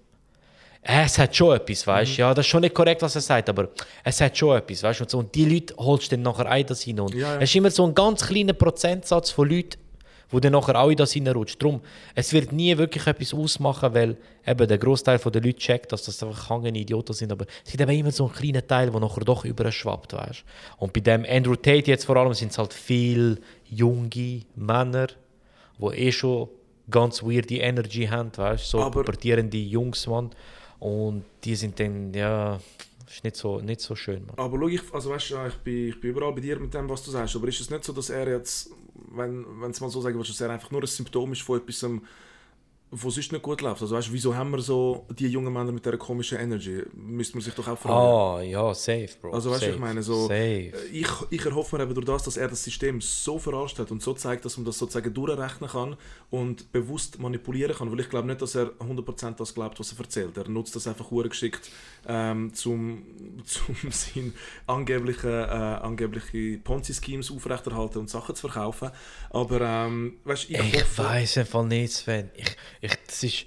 [0.81, 2.21] äh, es hat schon etwas, weißt du?
[2.21, 3.69] Ja, das ist schon nicht korrekt, was er sagt, aber
[4.03, 5.03] es hat schon etwas, weißt du?
[5.05, 5.17] Und, so.
[5.19, 7.05] und die Leute holst du dann nachher auch in das hinein.
[7.05, 7.35] Und Ja, ja.
[7.37, 9.77] es ist immer so ein ganz kleiner Prozentsatz von Leuten,
[10.33, 11.61] wo dann nachher auch in das hineinrutscht.
[11.61, 11.79] Darum,
[12.15, 16.21] es wird nie wirklich etwas ausmachen, weil eben der Großteil der Leute checkt, dass das
[16.23, 17.31] einfach hangende Idioten sind.
[17.31, 20.43] Aber es gibt eben immer so einen kleinen Teil, der nachher doch überschwappt, weißt?
[20.79, 23.37] Und bei dem Andrew Tate jetzt vor allem sind es halt viele
[23.69, 25.07] junge Männer,
[25.79, 26.49] die eh schon
[26.89, 28.77] ganz weirde Energy haben, weißt du?
[28.77, 30.31] So Aber- pubertierende Jungs, Mann.
[30.79, 32.59] Und die sind dann, ja,
[33.07, 34.35] ist nicht so, nicht so schön, Mann.
[34.37, 37.03] Aber schau, ich, also weißt, ich, bin, ich bin überall bei dir mit dem, was
[37.03, 37.35] du sagst.
[37.35, 38.69] Aber ist es nicht so, dass er jetzt,
[39.11, 41.83] wenn es mal so sagen willst, dass er einfach nur ein Symptom ist von etwas,
[41.83, 42.01] ähm,
[42.95, 43.81] wo sonst nicht gut läuft?
[43.81, 46.83] Also weißt, du, wieso haben wir so die jungen Männer mit dieser komischen Energy?
[46.93, 47.95] Müsste man sich doch auch fragen.
[47.95, 49.31] Ah, ja, safe, Bro.
[49.31, 50.35] Also weißt du, ich meine, so, Safe.
[50.35, 53.89] äh, ich, ich erhoffe mir eben durch das, dass er das System so verarscht hat
[53.89, 55.97] und so zeigt, dass man das sozusagen durchrechnen kann
[56.29, 59.99] und bewusst manipulieren kann, weil ich glaube nicht, dass er 100% das glaubt, was er
[59.99, 60.37] erzählt.
[60.37, 61.71] Er nutzt das einfach geschickt,
[62.07, 63.03] ähm, zum,
[63.45, 64.33] zum seine
[64.67, 68.91] angebliche, äh, angebliche Ponzi-Schemes aufrechterhalten und Sachen zu verkaufen.
[69.29, 71.03] Aber ähm, weißt, ich, Ich hoffe...
[71.03, 72.29] weiß Fall nicht, Sven.
[72.35, 73.45] Ich, ich, das ist.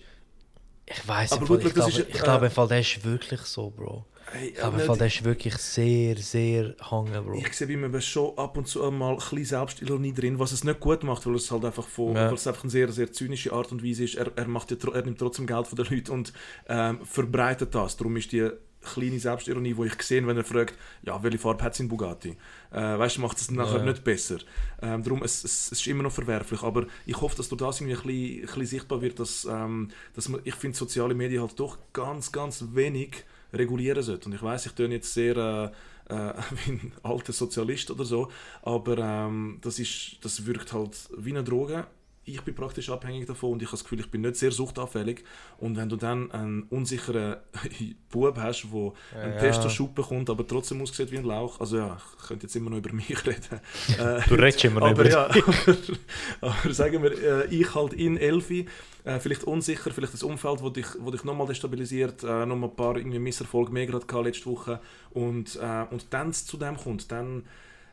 [0.88, 4.06] Ich weiß Fall, gut, ich glaube, ich glaube der ist wirklich so, Bro.
[4.32, 7.34] Hey, glaube im nicht- der ist wirklich sehr, sehr hangen, Bro.
[7.38, 10.64] Ich sehe bei mir schon ab und zu mal ein bisschen Selbstironie drin, was es
[10.64, 12.26] nicht gut macht, weil es halt einfach von, Ja.
[12.26, 14.16] weil es einfach eine sehr, sehr zynische Art und Weise ist.
[14.16, 16.32] Er, er, macht ja, er nimmt trotzdem Geld von den Leuten und
[16.68, 17.96] ähm, verbreitet das.
[17.96, 18.50] Darum ist die
[18.82, 22.36] kleine Selbstironie, die ich sehe, wenn er fragt, ja, welche Farbe hat sein Bugatti?
[22.72, 23.84] Äh, weißt du, macht es nachher Ja.
[23.84, 24.38] nicht besser.
[24.82, 26.62] Ähm, darum, es, es, es ist immer noch verwerflich.
[26.62, 29.88] Aber ich hoffe, dass durch das irgendwie ein bisschen, ein bisschen sichtbar wird, dass, ähm,
[30.14, 33.24] dass man, ich finde, soziale Medien halt doch ganz, ganz wenig
[33.58, 34.26] regulieren sollte.
[34.26, 36.32] Und ich weiß, ich töne jetzt sehr äh, äh,
[36.64, 38.30] wie ein alter Sozialist oder so,
[38.62, 41.86] aber ähm, das, ist, das wirkt halt wie eine Droge.
[42.28, 45.22] Ich bin praktisch abhängig davon und ich habe das Gefühl, ich bin nicht sehr suchtanfällig.
[45.58, 47.36] Und wenn du dann einen unsicheren
[48.10, 49.38] Bub hast, der einen Ja.
[49.38, 52.78] Testoschub bekommt, aber trotzdem aussieht wie ein Lauch, also ja, ich könnte jetzt immer noch
[52.78, 53.60] über mich reden.
[53.96, 55.26] Äh, Du redest immer noch aber über ja,
[56.40, 58.66] aber, aber sagen wir, äh, ich halt in Elfi,
[59.04, 62.76] äh, vielleicht unsicher, vielleicht das Umfeld, wo dich, wo dich nochmal destabilisiert, äh, nochmal ein
[62.76, 67.12] paar irgendwie Misserfolge mehr gerade letzte Woche und, äh, und dann es zu dem kommt,
[67.12, 67.44] dann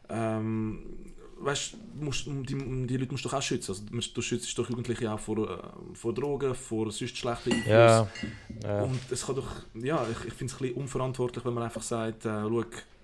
[0.09, 1.12] ähm,
[1.45, 3.71] weißt, musst, die, die Leute musst du doch auch schützen.
[3.71, 5.57] Also, du schützt doch Jugendliche auch vor, äh,
[5.93, 7.71] vor Drogen, vor sonst schlechten Einflüssen.
[7.71, 8.07] Ja,
[8.63, 8.83] ja.
[8.83, 11.81] Und es kann doch, ja, ich, ich finde es ein bisschen unverantwortlich, wenn man einfach
[11.81, 12.63] sagt, äh, schau,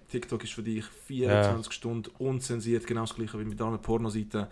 [0.09, 4.47] TikTok ist für dich 24 Stunden unzensiert, genau das gleiche wie mit anderen Pornoseiten.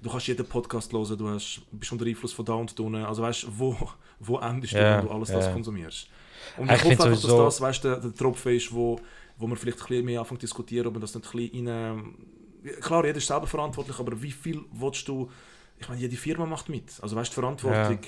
[0.00, 3.04] Du kannst jeden Podcast hören, du hast, bist unter Einfluss von da und da.
[3.06, 3.76] Also weißt du, wo,
[4.18, 5.52] wo endest du, Ja, wenn du alles das ja.
[5.52, 6.08] konsumierst?
[6.56, 8.98] Und Ich ich, hoffe einfach, dass das weißt, der, der Tropfen ist, wo,
[9.38, 11.68] wo man vielleicht ein bisschen mehr anfängt zu diskutieren, ob man das nicht ein bisschen
[11.68, 12.14] rein...
[12.80, 15.30] Klar, jeder ist selber verantwortlich, aber wie viel willst du...
[15.78, 16.90] Ich meine, jede Firma macht mit.
[17.00, 17.98] Also weißt du, Verantwortung...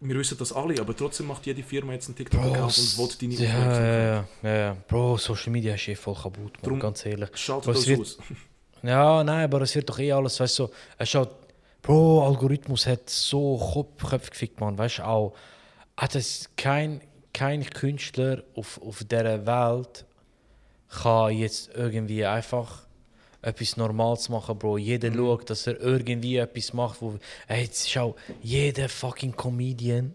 [0.00, 3.34] Wir wissen das alle, aber trotzdem macht jede Firma jetzt einen TikTok-Account und will deine
[3.34, 4.26] ja, Aufmerksamkeit.
[4.42, 4.76] ja, ja, ja.
[4.88, 7.30] Bro, Social Media ist eh voll kaputt, man, Drum- ganz ehrlich.
[7.32, 8.18] Was das wird- aus.
[8.82, 11.30] Ja, nein, aber es wird doch eh alles, weißt du, so, es schaut,
[11.80, 15.34] Bro, Algorithmus hat so Kopf, Köpfe gefickt, man, weißt du, auch,
[15.96, 17.00] hat es kein,
[17.32, 20.04] kein Künstler auf, auf dieser Welt
[20.88, 22.83] kann jetzt irgendwie einfach
[23.44, 24.78] etwas Normales machen, Bro.
[24.78, 27.18] Jeder schaut, dass er irgendwie etwas macht, wo,
[27.48, 30.14] ey, jetzt schau, jeder fucking Comedian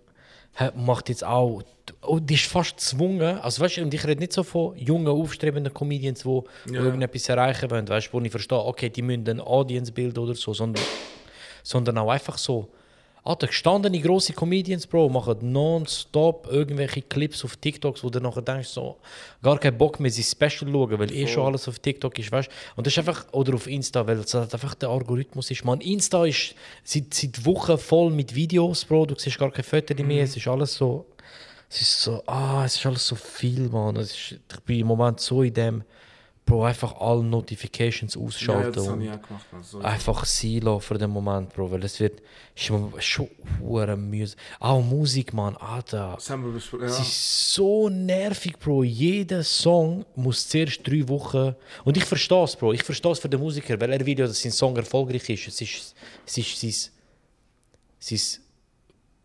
[0.75, 1.61] macht jetzt auch,
[2.01, 5.07] und die ist fast gezwungen, also weißt du, und ich rede nicht so von jungen,
[5.07, 6.81] aufstrebenden Comedians, die wo Ja.
[6.81, 10.35] irgendetwas erreichen wollen, weißt du, wo ich verstehe, okay, die müssen eine Audience bilden oder
[10.35, 10.83] so, sondern,
[11.63, 12.69] sondern auch einfach so
[13.29, 18.69] Alter, gestandene grosse Comedians, Bro, machen nonstop irgendwelche Clips auf TikToks, wo du nachher denkst,
[18.69, 18.97] so,
[19.43, 22.49] gar keinen Bock mehr, sie Special schauen, weil eh schon alles auf TikTok ist, weißt
[22.75, 25.63] Und das ist einfach, oder auf Insta, weil es halt einfach der Algorithmus ist.
[25.63, 29.95] Man, Insta ist seit, seit Wochen voll mit Videos, Bro, du siehst gar keine Fotos
[29.99, 31.05] mehr, es ist alles so,
[31.69, 33.95] es ist so, ah, es ist alles so viel, man.
[33.97, 35.83] Es ist, ich bin im Moment so in dem,
[36.49, 39.45] Bro, einfach alle Notifications Ja, ja, ausschalten das habe und ich auch gemacht.
[39.53, 39.63] man.
[39.63, 42.21] So, einfach Silo für den Moment, Bro, weil es wird
[42.55, 42.91] schon
[43.61, 44.37] hure mühsam.
[44.59, 46.13] Auch Musik, man, Alter.
[46.15, 46.85] das haben wir besprochen.
[46.85, 47.03] Es Ja.
[47.03, 48.83] ist so nervig, Bro.
[48.83, 51.55] Jeder Song muss zuerst drei Wochen.
[51.85, 52.73] Und ich verstehe es, Bro.
[52.73, 55.47] Ich verstehe es für den Musiker, weil er will ja, dass sein Song erfolgreich ist.
[55.47, 55.95] Es ist,
[56.25, 56.91] es ist sein,
[57.99, 58.19] sein.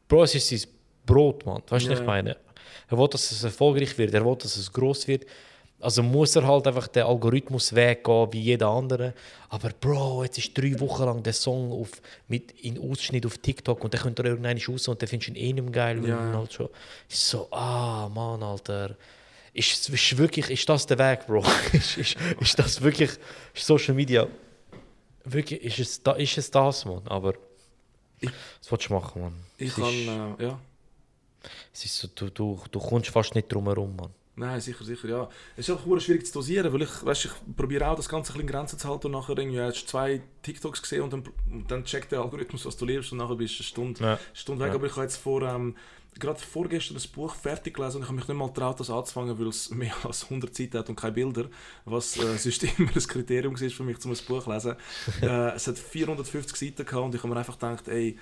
[0.09, 0.71] Bro, es ist sein
[1.07, 1.63] Brot, man.
[1.69, 2.07] Weißt du, Ja, was ich ja.
[2.07, 2.37] meine?
[2.91, 4.13] Er will, dass es erfolgreich wird.
[4.13, 5.25] Er will, dass es groß wird.
[5.85, 9.13] Also muss er halt einfach den Algorithmus weggehen wie jeder andere.
[9.51, 11.91] Aber Bro, jetzt ist drei Wochen lang der Song auf,
[12.29, 15.33] mit in Ausschnitt auf TikTok und dann könnte er irgendwann raus und dann findest du
[15.33, 16.01] ihn eh nicht mehr geil.
[16.09, 16.39] Ja, ja.
[16.39, 16.69] Halt schon,
[17.09, 18.97] ist so, ah, Mann, Alter.
[19.53, 21.45] Ist, ist wirklich, ist das der Weg, Bro?
[21.73, 23.11] ist, ist, ist das wirklich,
[23.55, 24.27] ist Social Media,
[25.25, 27.03] wirklich, ist es, da, ist es das, Mann?
[27.07, 27.35] Aber,
[28.21, 28.31] Ich-
[28.61, 29.35] was willst du machen, Mann?
[29.59, 30.59] Ich es, kann, ist, äh, ja.
[31.73, 34.11] es ist so, du, du, du kommst fast nicht drum herum, Mann.
[34.37, 35.29] Nein, sicher, sicher, ja.
[35.57, 38.33] Es ist auch hure schwierig zu dosieren, weil ich, weißt, ich probiere auch das Ganze
[38.33, 41.13] ein bisschen in Grenzen zu halten und nachher irgendwie hast du zwei TikToks gesehen und
[41.13, 44.05] dann, und dann checkt der Algorithmus, was du liebst und nachher bist du eine Stunde,
[44.05, 44.19] Ja.
[44.33, 44.71] Stunde weg.
[44.71, 44.75] Ja.
[44.75, 45.77] Aber ich habe jetzt vor, ähm,
[46.19, 49.39] gerade vorgestern das Buch fertig gelesen und ich habe mich nicht mal getraut, das anzufangen,
[49.39, 51.49] weil es mehr als 100 Seiten hat und keine Bilder,
[51.85, 54.75] was äh, sonst immer ein Kriterium war für mich, um ein Buch zu lesen.
[55.23, 58.19] äh, es hat 450 Seiten gehabt und ich habe mir einfach gedacht, ey,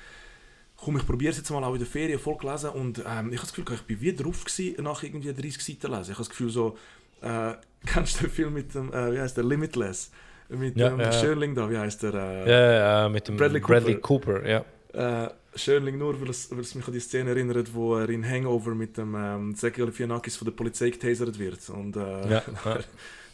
[0.82, 3.38] komm, ich probiere es jetzt mal auch in der Ferien voll gelesen und ähm, ich
[3.38, 6.02] habe das Gefühl, ich bin wie drauf gewesen, nach irgendwie 30 Seiten lesen.
[6.12, 6.76] Ich habe das Gefühl so,
[7.20, 7.52] äh,
[7.86, 10.10] kennst du den Film mit dem, äh, wie heißt der, Limitless?
[10.48, 11.12] Mit Ja, dem ja.
[11.12, 12.14] Schönling da, wie heißt der?
[12.14, 12.72] Äh, Ja,
[13.02, 14.40] ja, mit dem Bradley Bradley, Cooper.
[14.40, 14.48] Cooper.
[14.94, 15.24] ja.
[15.24, 18.28] äh, Schönling nur, weil es, weil es mich an die Szene erinnert, wo er in
[18.28, 21.68] Hangover mit dem ähm, Zach Galifianakis von der Polizei getasert wird.
[21.70, 22.42] Und äh, ja.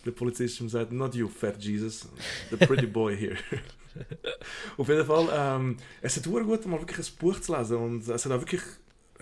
[0.05, 2.09] der Polizist ihm sagt, not you, fat Jesus,
[2.51, 3.37] the pretty boy here.
[4.77, 8.09] Auf jeden Fall, ähm, es hat sehr gut, mal wirklich ein Buch zu lesen und
[8.09, 8.63] es hat auch wirklich,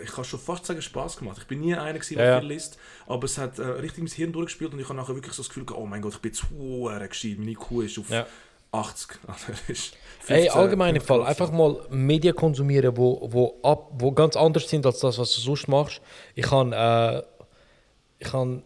[0.03, 1.39] ich kann schon fast sagen, Spaß gemacht.
[1.41, 4.13] Ich bin nie einer, gewesen, der Ja, viel liest, aber es hat äh, richtig mein
[4.13, 6.33] Hirn durchgespielt und ich habe nachher wirklich so das Gefühl, oh mein Gott, ich bin
[6.33, 6.47] zu
[7.09, 8.27] gescheit, meine IQ ist auf Ja.
[8.73, 9.19] 80.
[9.27, 9.97] Also, ist
[10.29, 14.69] Ey, 15 allgemein im Fall, einfach mal Medien konsumieren, wo, wo, ab, wo ganz anders
[14.69, 16.01] sind als das, was du sonst machst.
[16.35, 17.23] Ich habe äh,
[18.19, 18.63] ich han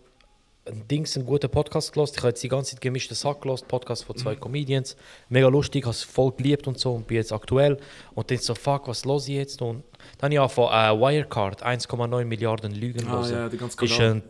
[0.71, 2.14] ein Dings, einen guten Podcast gelost.
[2.16, 4.97] Ich habe jetzt die ganze Zeit gemischten Sack gelost, Podcast von zwei Comedians.
[5.29, 7.79] Mega lustig, habe es voll geliebt und so und bin jetzt aktuell.
[8.14, 9.61] Und dann so, fuck, was los ich jetzt?
[9.62, 9.83] Und
[10.18, 13.33] dann ja von äh, Wirecard, 1,9 Milliarden Lügen Ah, hören.
[13.33, 14.23] ja, der ganze Ist ein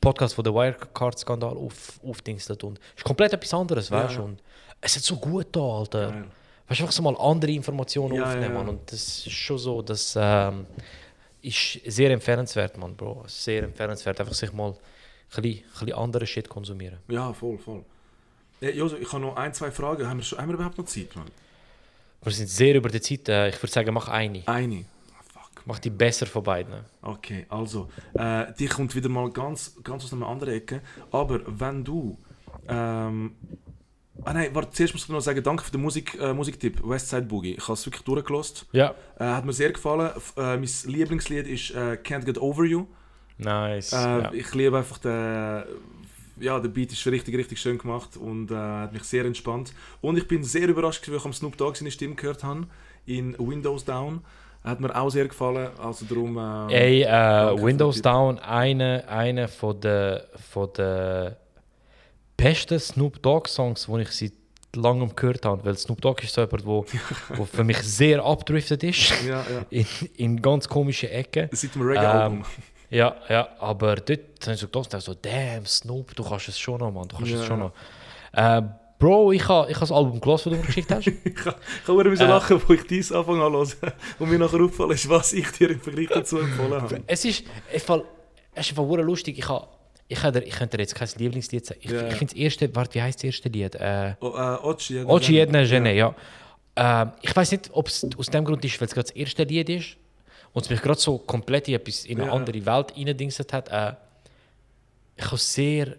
[0.00, 4.22] Podcast von der Wirecard-Skandal auf, aufdingstet und ist komplett etwas anderes, Ja, weißt du?
[4.22, 4.28] ja.
[4.80, 6.10] Es hat so gut da, Alter.
[6.10, 6.24] Geil.
[6.68, 8.54] Weißt du, einfach so mal andere Informationen Ja, aufnehmen, ja, ja.
[8.58, 8.68] Mann.
[8.68, 10.66] Und das ist schon so, das ähm,
[11.42, 13.24] ist sehr empfehlenswert, Mann, Bro.
[13.28, 14.74] Sehr empfehlenswert, einfach sich mal
[15.28, 16.98] bisschen, bisschen andere Shit konsumieren.
[17.08, 17.84] Ja, voll, voll.
[18.60, 20.06] Ja, Joso, ich habe noch ein, zwei Fragen.
[20.08, 21.26] Haben wir, schon, haben wir überhaupt noch Zeit, Mann?
[22.22, 23.28] Wir sind sehr über die Zeit.
[23.28, 24.42] Äh, ich würde sagen, mach eine.
[24.46, 24.84] Eine.
[25.34, 25.40] Ah.
[25.66, 26.74] Mach die besser von beiden.
[27.02, 30.80] Okay, also, äh, die kommt wieder mal ganz, ganz aus einer anderen Ecke.
[31.10, 32.16] Aber wenn du.
[32.68, 33.36] Ähm,
[34.24, 37.26] ah nein, warte, zuerst muss ich noch sagen, danke für den Musik, äh, Musiktipp, Westside
[37.26, 37.54] Boogie.
[37.54, 38.66] Ich habe es wirklich durchgelost.
[38.72, 38.94] Ja.
[39.18, 40.10] Äh, hat mir sehr gefallen.
[40.16, 42.86] F äh, mein Lieblingslied ist äh, Can't Get Over You.
[43.38, 43.92] Nice.
[43.92, 44.32] Äh, ja.
[44.32, 45.64] Ich liebe einfach den.
[46.38, 49.72] Ja, der Beat ist richtig, richtig schön gemacht und äh, hat mich sehr entspannt.
[50.02, 52.66] Und ich bin sehr überrascht, gewesen, als ich am Snoop Dogg seine Stimme gehört habe.
[53.06, 54.20] In Windows Down.
[54.62, 55.70] Hat mir auch sehr gefallen.
[55.78, 56.36] Also darum.
[56.36, 58.02] ähm, Ey, äh, Windows den.
[58.02, 61.38] Down, eine, eine von der, von der
[62.36, 64.32] besten Snoop Dogg Songs, die ich seit
[64.74, 65.64] langem gehört habe.
[65.64, 66.84] Weil Snoop Dogg ist so jemand, wo,
[67.36, 69.12] wo für mich sehr abdriftet ist.
[69.26, 69.64] Ja, ja.
[69.70, 71.48] In, in ganz komischen Ecken.
[71.52, 72.38] Seit dem Reggae-Album.
[72.38, 72.44] Ähm,
[72.90, 76.78] Ja, ja, aber dort habe ich so gedacht, so, damn, Snoop, du kannst es schon
[76.80, 77.64] noch, Mann, du kannst Ja, es schon ja.
[77.66, 78.62] noch.
[78.62, 81.06] Äh, Bro, ich habe ich ha das Album gelesen, das du mir geschickt hast.
[81.06, 81.56] ich habe
[81.88, 82.28] auch äh, Äh.
[82.28, 83.92] lachen, wo ich dies anfangen an hören.
[84.18, 87.02] Und mir nachher aufgefallen ist, was ich dir im Vergleich dazu empfohlen habe.
[87.06, 88.00] es ist einfach,
[89.02, 89.38] lustig.
[89.38, 89.44] Ich,
[90.08, 91.80] ich, dir, ich könnte dir jetzt kein Lieblingslied sagen.
[91.82, 92.08] Ich, Ja, ja.
[92.08, 93.74] ich finde das erste, warte, wie heißt das erste Lied?
[93.74, 94.56] Äh, Oh, äh,
[94.88, 95.40] ja, ja.
[95.42, 96.14] jedna Gene, ja.
[96.76, 99.42] Ähm, ich weiß nicht, ob es aus dem Grund ist, weil es gerade das erste
[99.44, 99.96] Lied ist
[100.56, 102.32] und mich gerade so komplett in, etwas, in eine Ja.
[102.34, 103.68] andere Welt reingedingset hat.
[103.68, 103.92] Äh,
[105.16, 105.96] ich habe sehr.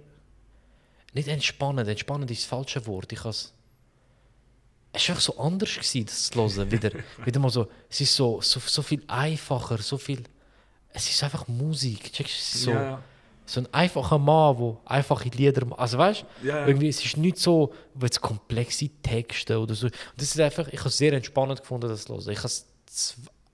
[1.14, 3.12] Nicht entspannend, entspannend ist das falsche Wort.
[3.12, 3.54] Ich has,
[4.94, 6.72] es war einfach so anders, gewesen, das zu hören.
[6.72, 6.92] Wieder,
[7.24, 10.24] wieder mal so, es ist so, so, so viel einfacher, so viel.
[10.90, 12.12] Es ist einfach Musik.
[12.12, 12.58] checkst du?
[12.58, 13.02] So, Ja,
[13.46, 15.80] so ein einfacher Mann, der einfache Lieder macht.
[15.80, 19.88] Also weißt du, Ja, irgendwie, es ist nicht so, jetzt komplexe Texte oder so.
[20.18, 22.30] Das ist einfach, ich habe es sehr entspannend gefunden, das zu hören.
[22.32, 22.50] Ich habe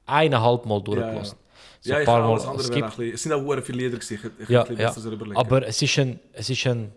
[0.05, 1.37] eineinhalb Mal Ja, durchgelassen.
[1.81, 2.31] So ja, ich paar Mal.
[2.31, 4.19] alles andere Es gibt, bisschen, es sind auch viele Lieder gewesen.
[4.39, 4.91] Ich, ich ja, ein ja.
[4.91, 5.35] bisschen überlegen.
[5.37, 6.91] Aber es ist ein, es ist ein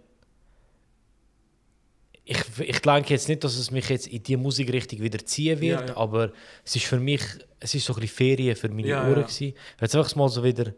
[2.29, 5.81] ich, ich denke jetzt nicht, dass es mich jetzt in die Musikrichtung wieder ziehen wird,
[5.81, 5.97] Ja, ja.
[5.97, 6.33] aber
[6.65, 7.23] es ist für mich,
[7.61, 9.27] es ist so ein bisschen Ferien für meine Ja, Ohren ja.
[9.27, 10.73] gewesen, es einfach mal so wieder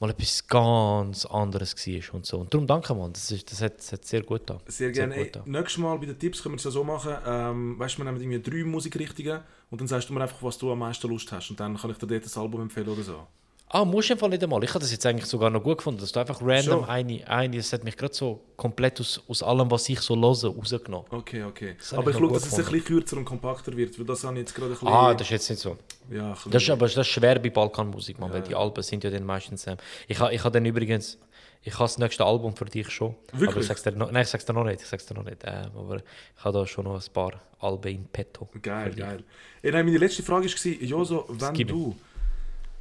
[0.00, 2.38] mal etwas ganz anderes war und so.
[2.38, 4.60] Und darum danke man, das, ist, das, hat, das hat sehr gut getan.
[4.66, 5.14] Sehr gerne.
[5.14, 7.14] gut Ey, nächstes Mal bei den Tipps können wir es ja so machen.
[7.26, 10.56] Ähm, weißt du, wir nehmen irgendwie drei Musikrichtungen und dann sagst du mir einfach, was
[10.56, 11.50] du am meisten Lust hast.
[11.50, 13.26] Und dann kann ich dir dort das Album empfehlen oder so.
[13.72, 14.64] Ah, musst du Fall nicht einmal.
[14.64, 16.84] Ich habe das jetzt eigentlich sogar noch gut gefunden, dass du einfach random Schon?
[16.86, 20.52] eine, eine, das hat mich gerade so komplett aus, aus allem, was ich so höre,
[20.56, 21.06] rausgenommen.
[21.10, 21.76] Okay, okay.
[21.92, 24.40] Aber ich schaue, dass es ein bisschen kürzer und kompakter wird, weil das habe ich
[24.40, 24.88] jetzt gerade ein bisschen...
[24.88, 25.76] Ah, das ist jetzt nicht so.
[26.10, 28.46] ja, Das ist aber das ist schwer bei Balkanmusik, man, weil Ja.
[28.48, 29.64] die Alben sind ja dann meistens.
[29.68, 29.76] Ähm,
[30.08, 31.16] ich habe ich ha dann übrigens,
[31.62, 33.14] ich habe das nächste Album für dich schon.
[33.30, 33.58] Aber Wirklich?
[33.62, 34.80] ich sag's dir noch, nein, ich sag's dir noch nicht.
[34.80, 35.42] Ich sag's dir noch nicht.
[35.44, 38.48] Ähm, aber ich habe da schon noch ein paar Alben in petto.
[38.62, 39.22] Geil, geil.
[39.62, 41.66] Ey, nein, meine letzte Frage war, Joso, wenn mir.
[41.66, 41.94] du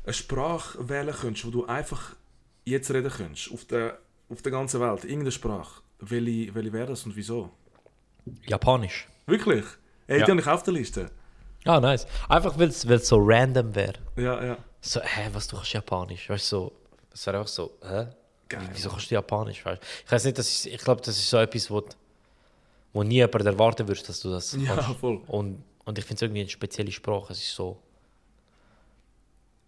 [0.10, 2.16] eine Sprache wählen könntest, wo du einfach
[2.66, 4.00] jetzt reden könntest, auf der,
[4.30, 7.52] auf der ganzen Welt, irgendeine Sprache, welche, welche wäre das und wieso?
[8.48, 9.08] Japanisch.
[9.28, 9.66] Wirklich?
[10.08, 10.26] Ey, Ja.
[10.26, 11.12] die habe ich auf der Liste.
[11.66, 12.08] Ah, nice.
[12.28, 13.94] Einfach weil es so random wäre.
[14.16, 14.58] Ja, ja.
[14.82, 16.30] So, hä, was du kannst Japanisch?
[16.30, 16.72] Weißt du, so,
[17.12, 18.08] das wäre einfach so, hä?
[18.48, 18.70] Geil.
[18.74, 19.64] Wieso kannst du Japanisch?
[19.66, 19.82] Weißt?
[20.06, 21.84] Ich weiß nicht, das ist, ich glaube, das ist so etwas, wo,
[22.94, 25.00] wo nie jemand erwarten würde, dass du das Ja, kannst.
[25.00, 25.22] voll.
[25.28, 27.34] Und, und ich finde es irgendwie eine spezielle Sprache.
[27.34, 27.78] Es ist so,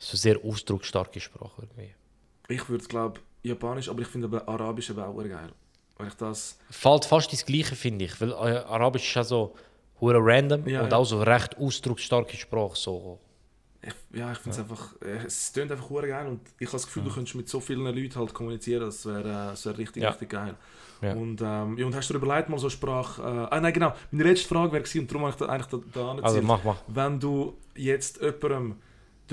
[0.02, 1.94] so sehr ausdrucksstarke Sprache irgendwie.
[2.50, 5.52] Ich würde, glaube Japanisch, aber ich finde aber Arabisch eben auch geil.
[5.98, 6.58] Weil ich das...
[6.70, 8.20] Fällt fast ins Gleiche, finde ich.
[8.20, 8.34] Weil äh,
[8.66, 9.56] Arabisch ist ja so
[10.00, 10.98] hure random Ja, und ja.
[10.98, 12.76] auch so recht ausdrucksstarke Sprache.
[12.76, 13.20] So.
[13.84, 14.96] Ich, ja, ich finde es einfach...
[15.02, 17.60] äh, Es tönt einfach hure geil und ich habe das Gefühl, du könntest mit so
[17.60, 20.10] vielen Leuten halt kommunizieren, das wäre äh, wär richtig, Ja.
[20.10, 20.56] richtig geil.
[21.02, 21.14] Ja.
[21.14, 23.22] Und, ähm, ja, und hast du dir überlegt, mal so Sprache...
[23.22, 23.94] Äh, ah, nein, genau.
[24.12, 26.64] Meine letzte Frage wäre gewesen, und darum habe ich da, eigentlich da, da Also mach,
[26.64, 26.78] mach.
[26.88, 28.78] Wenn du jetzt jemandem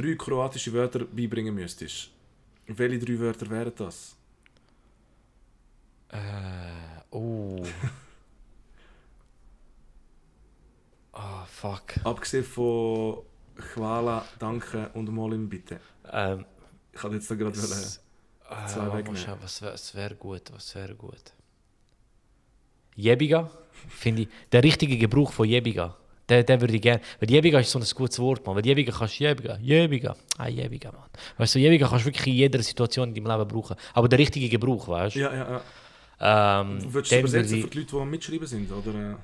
[0.02, 2.10] drei kroatische Wörter beibringen müsstest,
[2.66, 4.16] welche drei Wörter wären das?
[6.10, 6.18] Äh,
[7.10, 7.62] oh.
[11.12, 11.82] Ah, fuck.
[12.04, 13.22] Abgesehen von
[13.56, 15.80] Chwala, Danke und Molim, bitte.
[16.12, 16.44] Ähm,
[16.92, 17.58] Ich hatte jetzt da gerade...
[17.58, 19.16] äh, Zwei wegnehmen.
[19.16, 20.42] schnell, was wäre wär gut?
[20.52, 21.32] Was wäre gut?
[22.94, 23.50] Jebiga,
[23.88, 24.28] finde ich.
[24.52, 25.96] Der richtige Gebrauch von Jebiga.
[26.28, 27.00] Den, den würde ich gerne.
[27.20, 28.56] Weil Jebiga ist so ein gutes Wort, man.
[28.56, 29.58] Weil Jebiga kannst du Jebiga.
[29.60, 30.16] Jebiga.
[30.36, 31.02] Ah, Jebiga, man.
[31.38, 33.76] Weißt du, Jebiga kannst du wirklich in jeder Situation in deinem Leben brauchen.
[33.94, 35.20] Aber der richtige Gebrauch, weißt du?
[35.20, 35.60] Ja, ja,
[36.20, 36.60] ja.
[36.60, 38.70] Ähm, Würdest du übersetzen für die Leute, die am Mitschreiben sind?
[38.72, 39.18] Oder?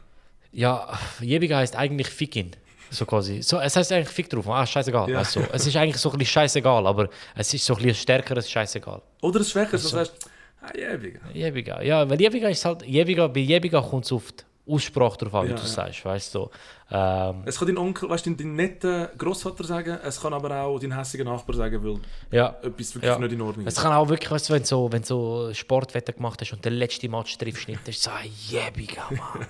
[0.52, 2.52] Ja, Jebiga heißt eigentlich Fickin.
[2.90, 3.43] So quasi.
[3.43, 4.48] So, es heißt eigentlich Fick drauf.
[4.48, 5.10] Ah, scheißegal.
[5.10, 5.22] Ja.
[5.22, 5.40] Du?
[5.52, 9.02] Es ist eigentlich so ein bisschen scheißegal, aber es ist so ein bisschen stärkeres Scheißegal.
[9.20, 9.97] oder ein Schwächeres, so.
[9.97, 10.28] das heißt,
[10.62, 11.20] ah, ja, Digga.
[11.32, 11.82] Jebiga.
[11.82, 12.82] Ja, weil Jebiga ist halt.
[12.86, 15.69] Jebiga, bei Jebiga kommt es die Aussprache drauf an, wie Ja, du ja.
[15.69, 16.05] sagst.
[16.05, 16.49] Weißt du?
[16.91, 20.62] Ähm, Es kann dein Onkel, weißt du, dein, dein netter Großvater sagen, es kann aber
[20.62, 21.99] auch dein hässiger Nachbar sagen, weil
[22.31, 22.49] ja.
[22.62, 23.19] etwas wirklich Ja.
[23.19, 23.82] nicht in Ordnung Es ist.
[23.82, 26.65] kann auch wirklich, weißt du, wenn du so, wenn du so Sportwetter gemacht hast und
[26.65, 29.47] den letzten Match triffst, nicht, das ist so ein Jebiga, Mann.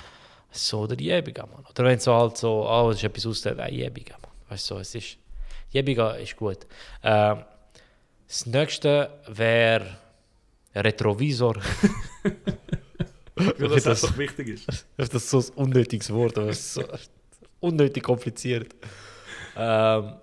[0.50, 1.64] so, der Jebiga, Mann.
[1.70, 4.30] Oder wenn du so halt so, oh, es ist etwas aus der ein Jebiga, Mann.
[4.50, 5.16] Weißt du, es ist,
[5.70, 6.66] Jebiga ist gut.
[7.02, 7.42] Ähm,
[8.26, 9.86] das nächste wäre
[10.74, 11.54] Retrovisor.
[13.58, 14.86] Weil das das- einfach wichtig ist.
[14.96, 16.84] Das ist so ein unnötiges Wort, aber es ist so
[17.60, 18.74] unnötig kompliziert.
[19.56, 20.14] Ähm,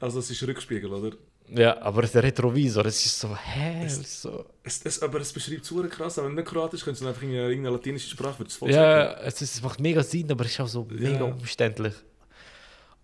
[0.00, 1.16] Also es ist Rückspiegel, oder?
[1.50, 3.84] ja, aber der Retrovisor, es ist so, hä?
[3.86, 6.18] es ist so, Es, es, aber es beschreibt es super krass.
[6.18, 9.12] Wenn du nicht Kroatisch könntest, dann einfach irgendeine, irgendeine latinische Sprache, wird es voll ja,
[9.20, 11.24] es, es macht mega Sinn, aber es ist auch so mega Ja.
[11.24, 11.94] umständlich.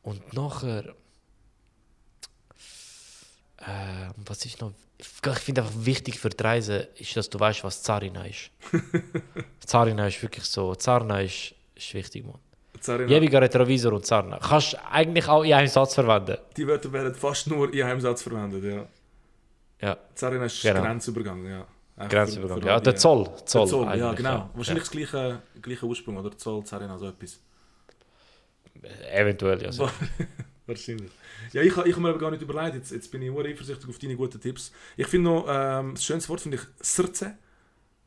[0.03, 0.95] Und nachher.
[3.66, 4.73] Ähm, was ist noch.
[4.99, 8.51] Ich finde einfach wichtig für die Reise, ist, dass du weißt, was Zarina ist.
[9.66, 10.75] Zarina ist wirklich so.
[10.77, 12.39] Zarna ist, ist wichtig, Mann.
[12.81, 14.39] Zarina, Jebiger Retrovisor und Zarna.
[14.39, 16.37] Kannst du eigentlich auch in einem Satz verwenden.
[16.57, 18.87] Die Wörter werden fast nur in einem Satz verwendet, ja.
[19.81, 20.83] Ja, Zarina ist Genau.
[20.83, 21.66] Grenzübergang, ja.
[21.97, 22.59] Einfach Grenzübergang.
[22.59, 23.25] für- für Ja, der die- Zoll.
[23.25, 24.51] Der Zoll, Zoll, ja, genau.
[24.55, 26.37] Wahrscheinlich das gleiche, gleiche Ursprung, oder?
[26.37, 27.41] Zoll, Zarina, so etwas.
[28.83, 28.91] Ja.
[29.21, 29.73] Eventuell, ja.
[29.73, 29.89] So.
[30.66, 31.11] Wahrscheinlich.
[31.53, 32.74] Ja, ich, ich habe mir aber gar nicht überlegt.
[32.77, 34.73] Jetzt, jetzt bin ich sehr eifersüchtig auf deine guten Tipps.
[34.97, 37.19] Ich finde noch, ähm, das schönste Wort finde ich Srce.
[37.19, 37.36] Sehr,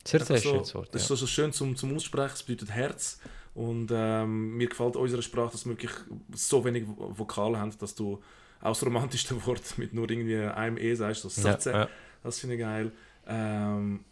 [0.06, 0.96] sehr Einfach so, schönes Wort.
[0.96, 1.16] Das ist Ja.
[1.16, 3.20] so, so schön zum, zum Aussprechen, es bedeutet Herz.
[3.54, 5.92] Und ähm, mir gefällt unsere Sprache, dass wir wirklich
[6.34, 8.22] so wenig Vo- Vokale haben, dass du
[8.62, 11.66] auch das romantischste Wort mit nur irgendwie einem E sagst, so Ja, Srce.
[11.72, 11.90] ja.
[12.24, 12.92] Das finde ich geil.
[13.28, 14.04] Ähm,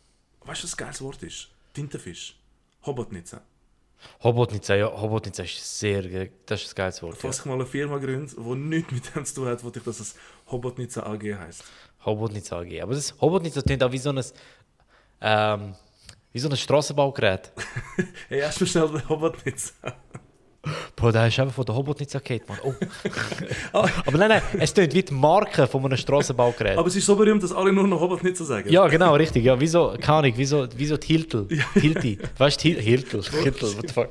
[0.44, 1.50] weißt du, was ein geiles Wort ist?
[1.74, 2.38] Tintenfisch.
[2.86, 3.42] Hobotnitze.
[4.24, 7.18] Hobotnica, ja, Hobotnica ist sehr, das ist ein geiles Wort.
[7.18, 9.86] Falls ich mal eine Firma gründe, die nichts mit dem zu tun hat, wollte ich,
[9.86, 10.16] dass es
[10.48, 11.64] Hobotnitze AG heisst.
[12.06, 12.82] Hobotnica AG.
[12.82, 14.24] Aber das Hobotnica klingt auch wie so ein,
[15.22, 15.76] ähm,
[16.32, 17.52] wie so ein Strassenbaugerät.
[18.28, 18.90] Hey, erst mal schnell
[20.96, 22.58] Bro, der ist einfach von der Hobotnitzer Kate, Mann.
[22.64, 22.74] Oh.
[24.06, 26.78] aber nein, nein, es klingt wie die Marke von einem Strassenbaugerät.
[26.78, 28.70] Aber es ist so berühmt, dass alle nur noch Hobotnitzer sagen.
[28.70, 29.44] Ja, genau, richtig.
[29.44, 31.48] Ja, wieso, keine Ahnung, wieso, wieso die Hiltel?
[31.74, 32.18] Hilti.
[32.38, 33.24] Weißt du, Hil- Hiltel?
[33.24, 34.10] Hiltel, what the fuck?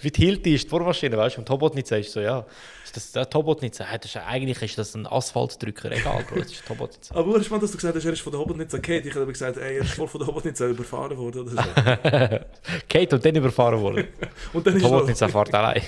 [0.00, 1.40] Wie die Hilti ist die Bohrmaschine, weißt du?
[1.40, 2.44] Und die Hobotnitzer ist so, ja.
[2.84, 3.84] Ist das der Hobotnitzer?
[3.84, 7.14] Hey, das ist, eigentlich ist das ein Asphaltdrücker, egal, Bro, das ist Hobotnitzer.
[7.14, 9.08] Aber ist spannend, dass du gesagt hast, er ist von der Hobotnitzer Kate.
[9.08, 11.56] Ich aber gesagt, ey, er ist voll von der Hobotnitzer überfahren worden oder so.
[12.88, 14.08] Kate und dann überfahren worden.
[14.52, 15.79] Und dann ist Hobotnitzer fährt allein.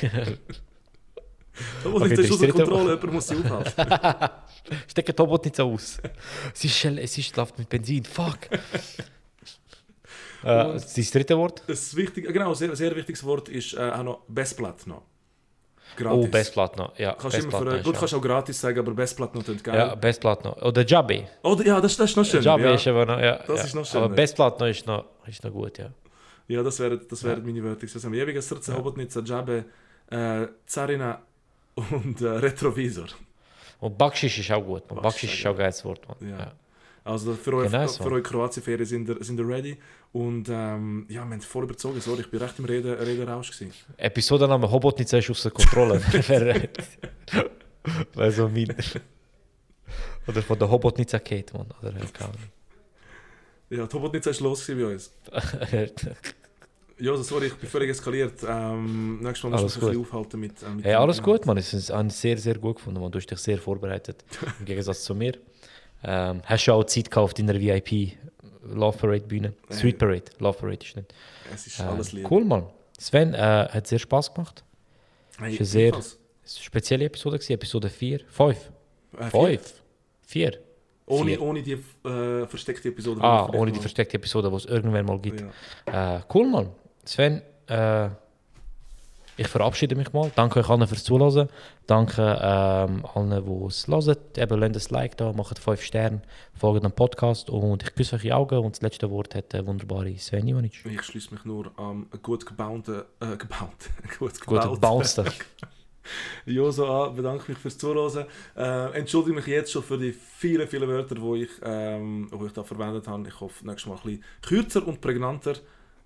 [1.84, 4.30] Hobotnitzer Okay, ist dritte- Kontrolle, jemand muss sie aufhalten.
[4.88, 5.98] Stecken die Hobotnitzer aus.
[6.54, 8.38] Es ist, schnell- es ist läuft mit Benzin, fuck.
[8.50, 8.58] äh,
[10.44, 11.62] das dritte Wort?
[11.66, 15.02] Das wichtig, genau, sehr, sehr wichtiges Wort ist äh, auch noch Bestplatte noch.
[15.94, 16.18] Gratis.
[16.18, 16.98] Oh, Bestplatte noch.
[16.98, 18.00] Ja, Kannst du immer für, gut, ja.
[18.00, 19.76] kannst auch gratis sagen, aber Bestplatte noch klingt geil.
[19.76, 20.56] Ja, Bestplatte noch.
[20.62, 21.26] Oder Jabby.
[21.42, 22.42] Oder, ja, das, das ist noch schön.
[22.42, 22.74] Jabby ja.
[22.74, 23.36] ist aber noch, ja.
[23.46, 23.64] Das ja.
[23.66, 24.04] ist noch schöner.
[24.06, 25.90] Aber Bestplatte noch ist noch, ist noch gut, ja.
[26.48, 27.86] Ja, das wären das wären meine Wörter.
[28.12, 29.64] Wir ewiges Srce, Hobotnica, Džabe,
[30.10, 31.22] äh, Zarina
[31.74, 33.06] und äh, Retrovisor.
[33.80, 34.88] Und Backschisch ist auch gut.
[34.90, 35.04] Man.
[35.04, 36.30] Ist auch ein geiles Wort, man.
[36.30, 36.38] Ja.
[36.38, 36.52] Ja.
[37.04, 38.04] Also für euch, Genau so.
[38.04, 39.76] für euch Kroatien-Ferien sind ihr, sind ihr ready.
[40.12, 42.00] Und ähm, ja, wir haben voll überzogen.
[42.00, 43.72] Sorry, ich bin recht im Reden, Rederausch gewesen.
[43.96, 46.00] Episodenname Hobotnitzer ist außer Kontrolle.
[48.14, 48.72] Wär so mein.
[50.28, 51.66] Oder von der Hobotnitzer Kate, man.
[51.82, 52.38] Oder keine Ahnung.
[53.74, 55.10] Ja, die Hobotnica ist los gewesen bei uns.
[56.98, 58.44] Ja, sorry, ich bin völlig eskaliert.
[58.46, 60.06] Ähm, nächstes Mal muss ich mich ein bisschen gut.
[60.12, 61.38] aufhalten mit, äh, mit Hey, alles Inhalt.
[61.38, 61.56] gut, man.
[61.56, 63.10] Es ist ein sehr, sehr gut gefunden, man.
[63.10, 64.24] Du hast dich sehr vorbereitet.
[64.60, 65.32] Im Gegensatz zu mir.
[66.04, 68.12] Ähm, hast du auch Zeit gehabt auf deiner VIP
[68.62, 69.52] Love Parade Bühne?
[69.70, 70.24] Street Parade.
[70.38, 71.12] Love Parade ist nicht.
[71.52, 72.30] Es ist Ähm, alles lieb.
[72.30, 72.66] cool, Mann.
[72.98, 74.62] Sven, äh, hat sehr Spaß gemacht.
[75.38, 75.88] Hey, sehr-.
[75.96, 76.18] Es war
[76.54, 78.20] eine spezielle Episode, gewesen, Episode 4.
[78.28, 78.70] 5.
[79.18, 79.30] Äh, vier.
[79.40, 79.74] 5.
[80.28, 80.58] 4.
[81.12, 81.42] Ohne, Vier.
[81.42, 83.20] ohne die äh, versteckte Episode.
[83.22, 85.44] Ah, ohne die mal- versteckte Episode, die es irgendwann mal gibt.
[85.86, 86.16] Ja.
[86.16, 86.68] Äh, cool, Mann.
[87.04, 88.08] Sven, äh,
[89.36, 90.30] ich verabschiede mich mal.
[90.36, 91.48] Danke euch allen fürs Zuhören.
[91.86, 94.16] Danke ähm, allen, die es hören.
[94.36, 96.20] Eben, lasst ein Like da, macht 5 Sterne,
[96.54, 98.58] folgt dem Podcast und ich küsse euch in die Augen.
[98.58, 100.84] Und das letzte Wort hat der wunderbare Sven Ivanic.
[100.84, 103.70] Ich schließe mich nur am gut gebauten, äh, gebaut,
[104.18, 105.24] gut Gut, gebauten da.
[106.46, 108.26] Joso an, bedanke mich fürs Zuhören.
[108.56, 112.62] Äh, entschuldige mich jetzt schon für die vielen, vielen Wörter, die ich, ähm, ich da
[112.62, 113.28] verwendet habe.
[113.28, 115.54] Ich hoffe, nächstes Mal ein bisschen kürzer und prägnanter.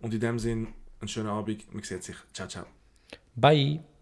[0.01, 0.68] Und in dem Sinn,
[1.01, 1.64] einen schönen Abend.
[1.73, 2.16] Wir sehen sich.
[2.32, 2.66] Ciao, ciao.
[3.35, 3.95] Bye.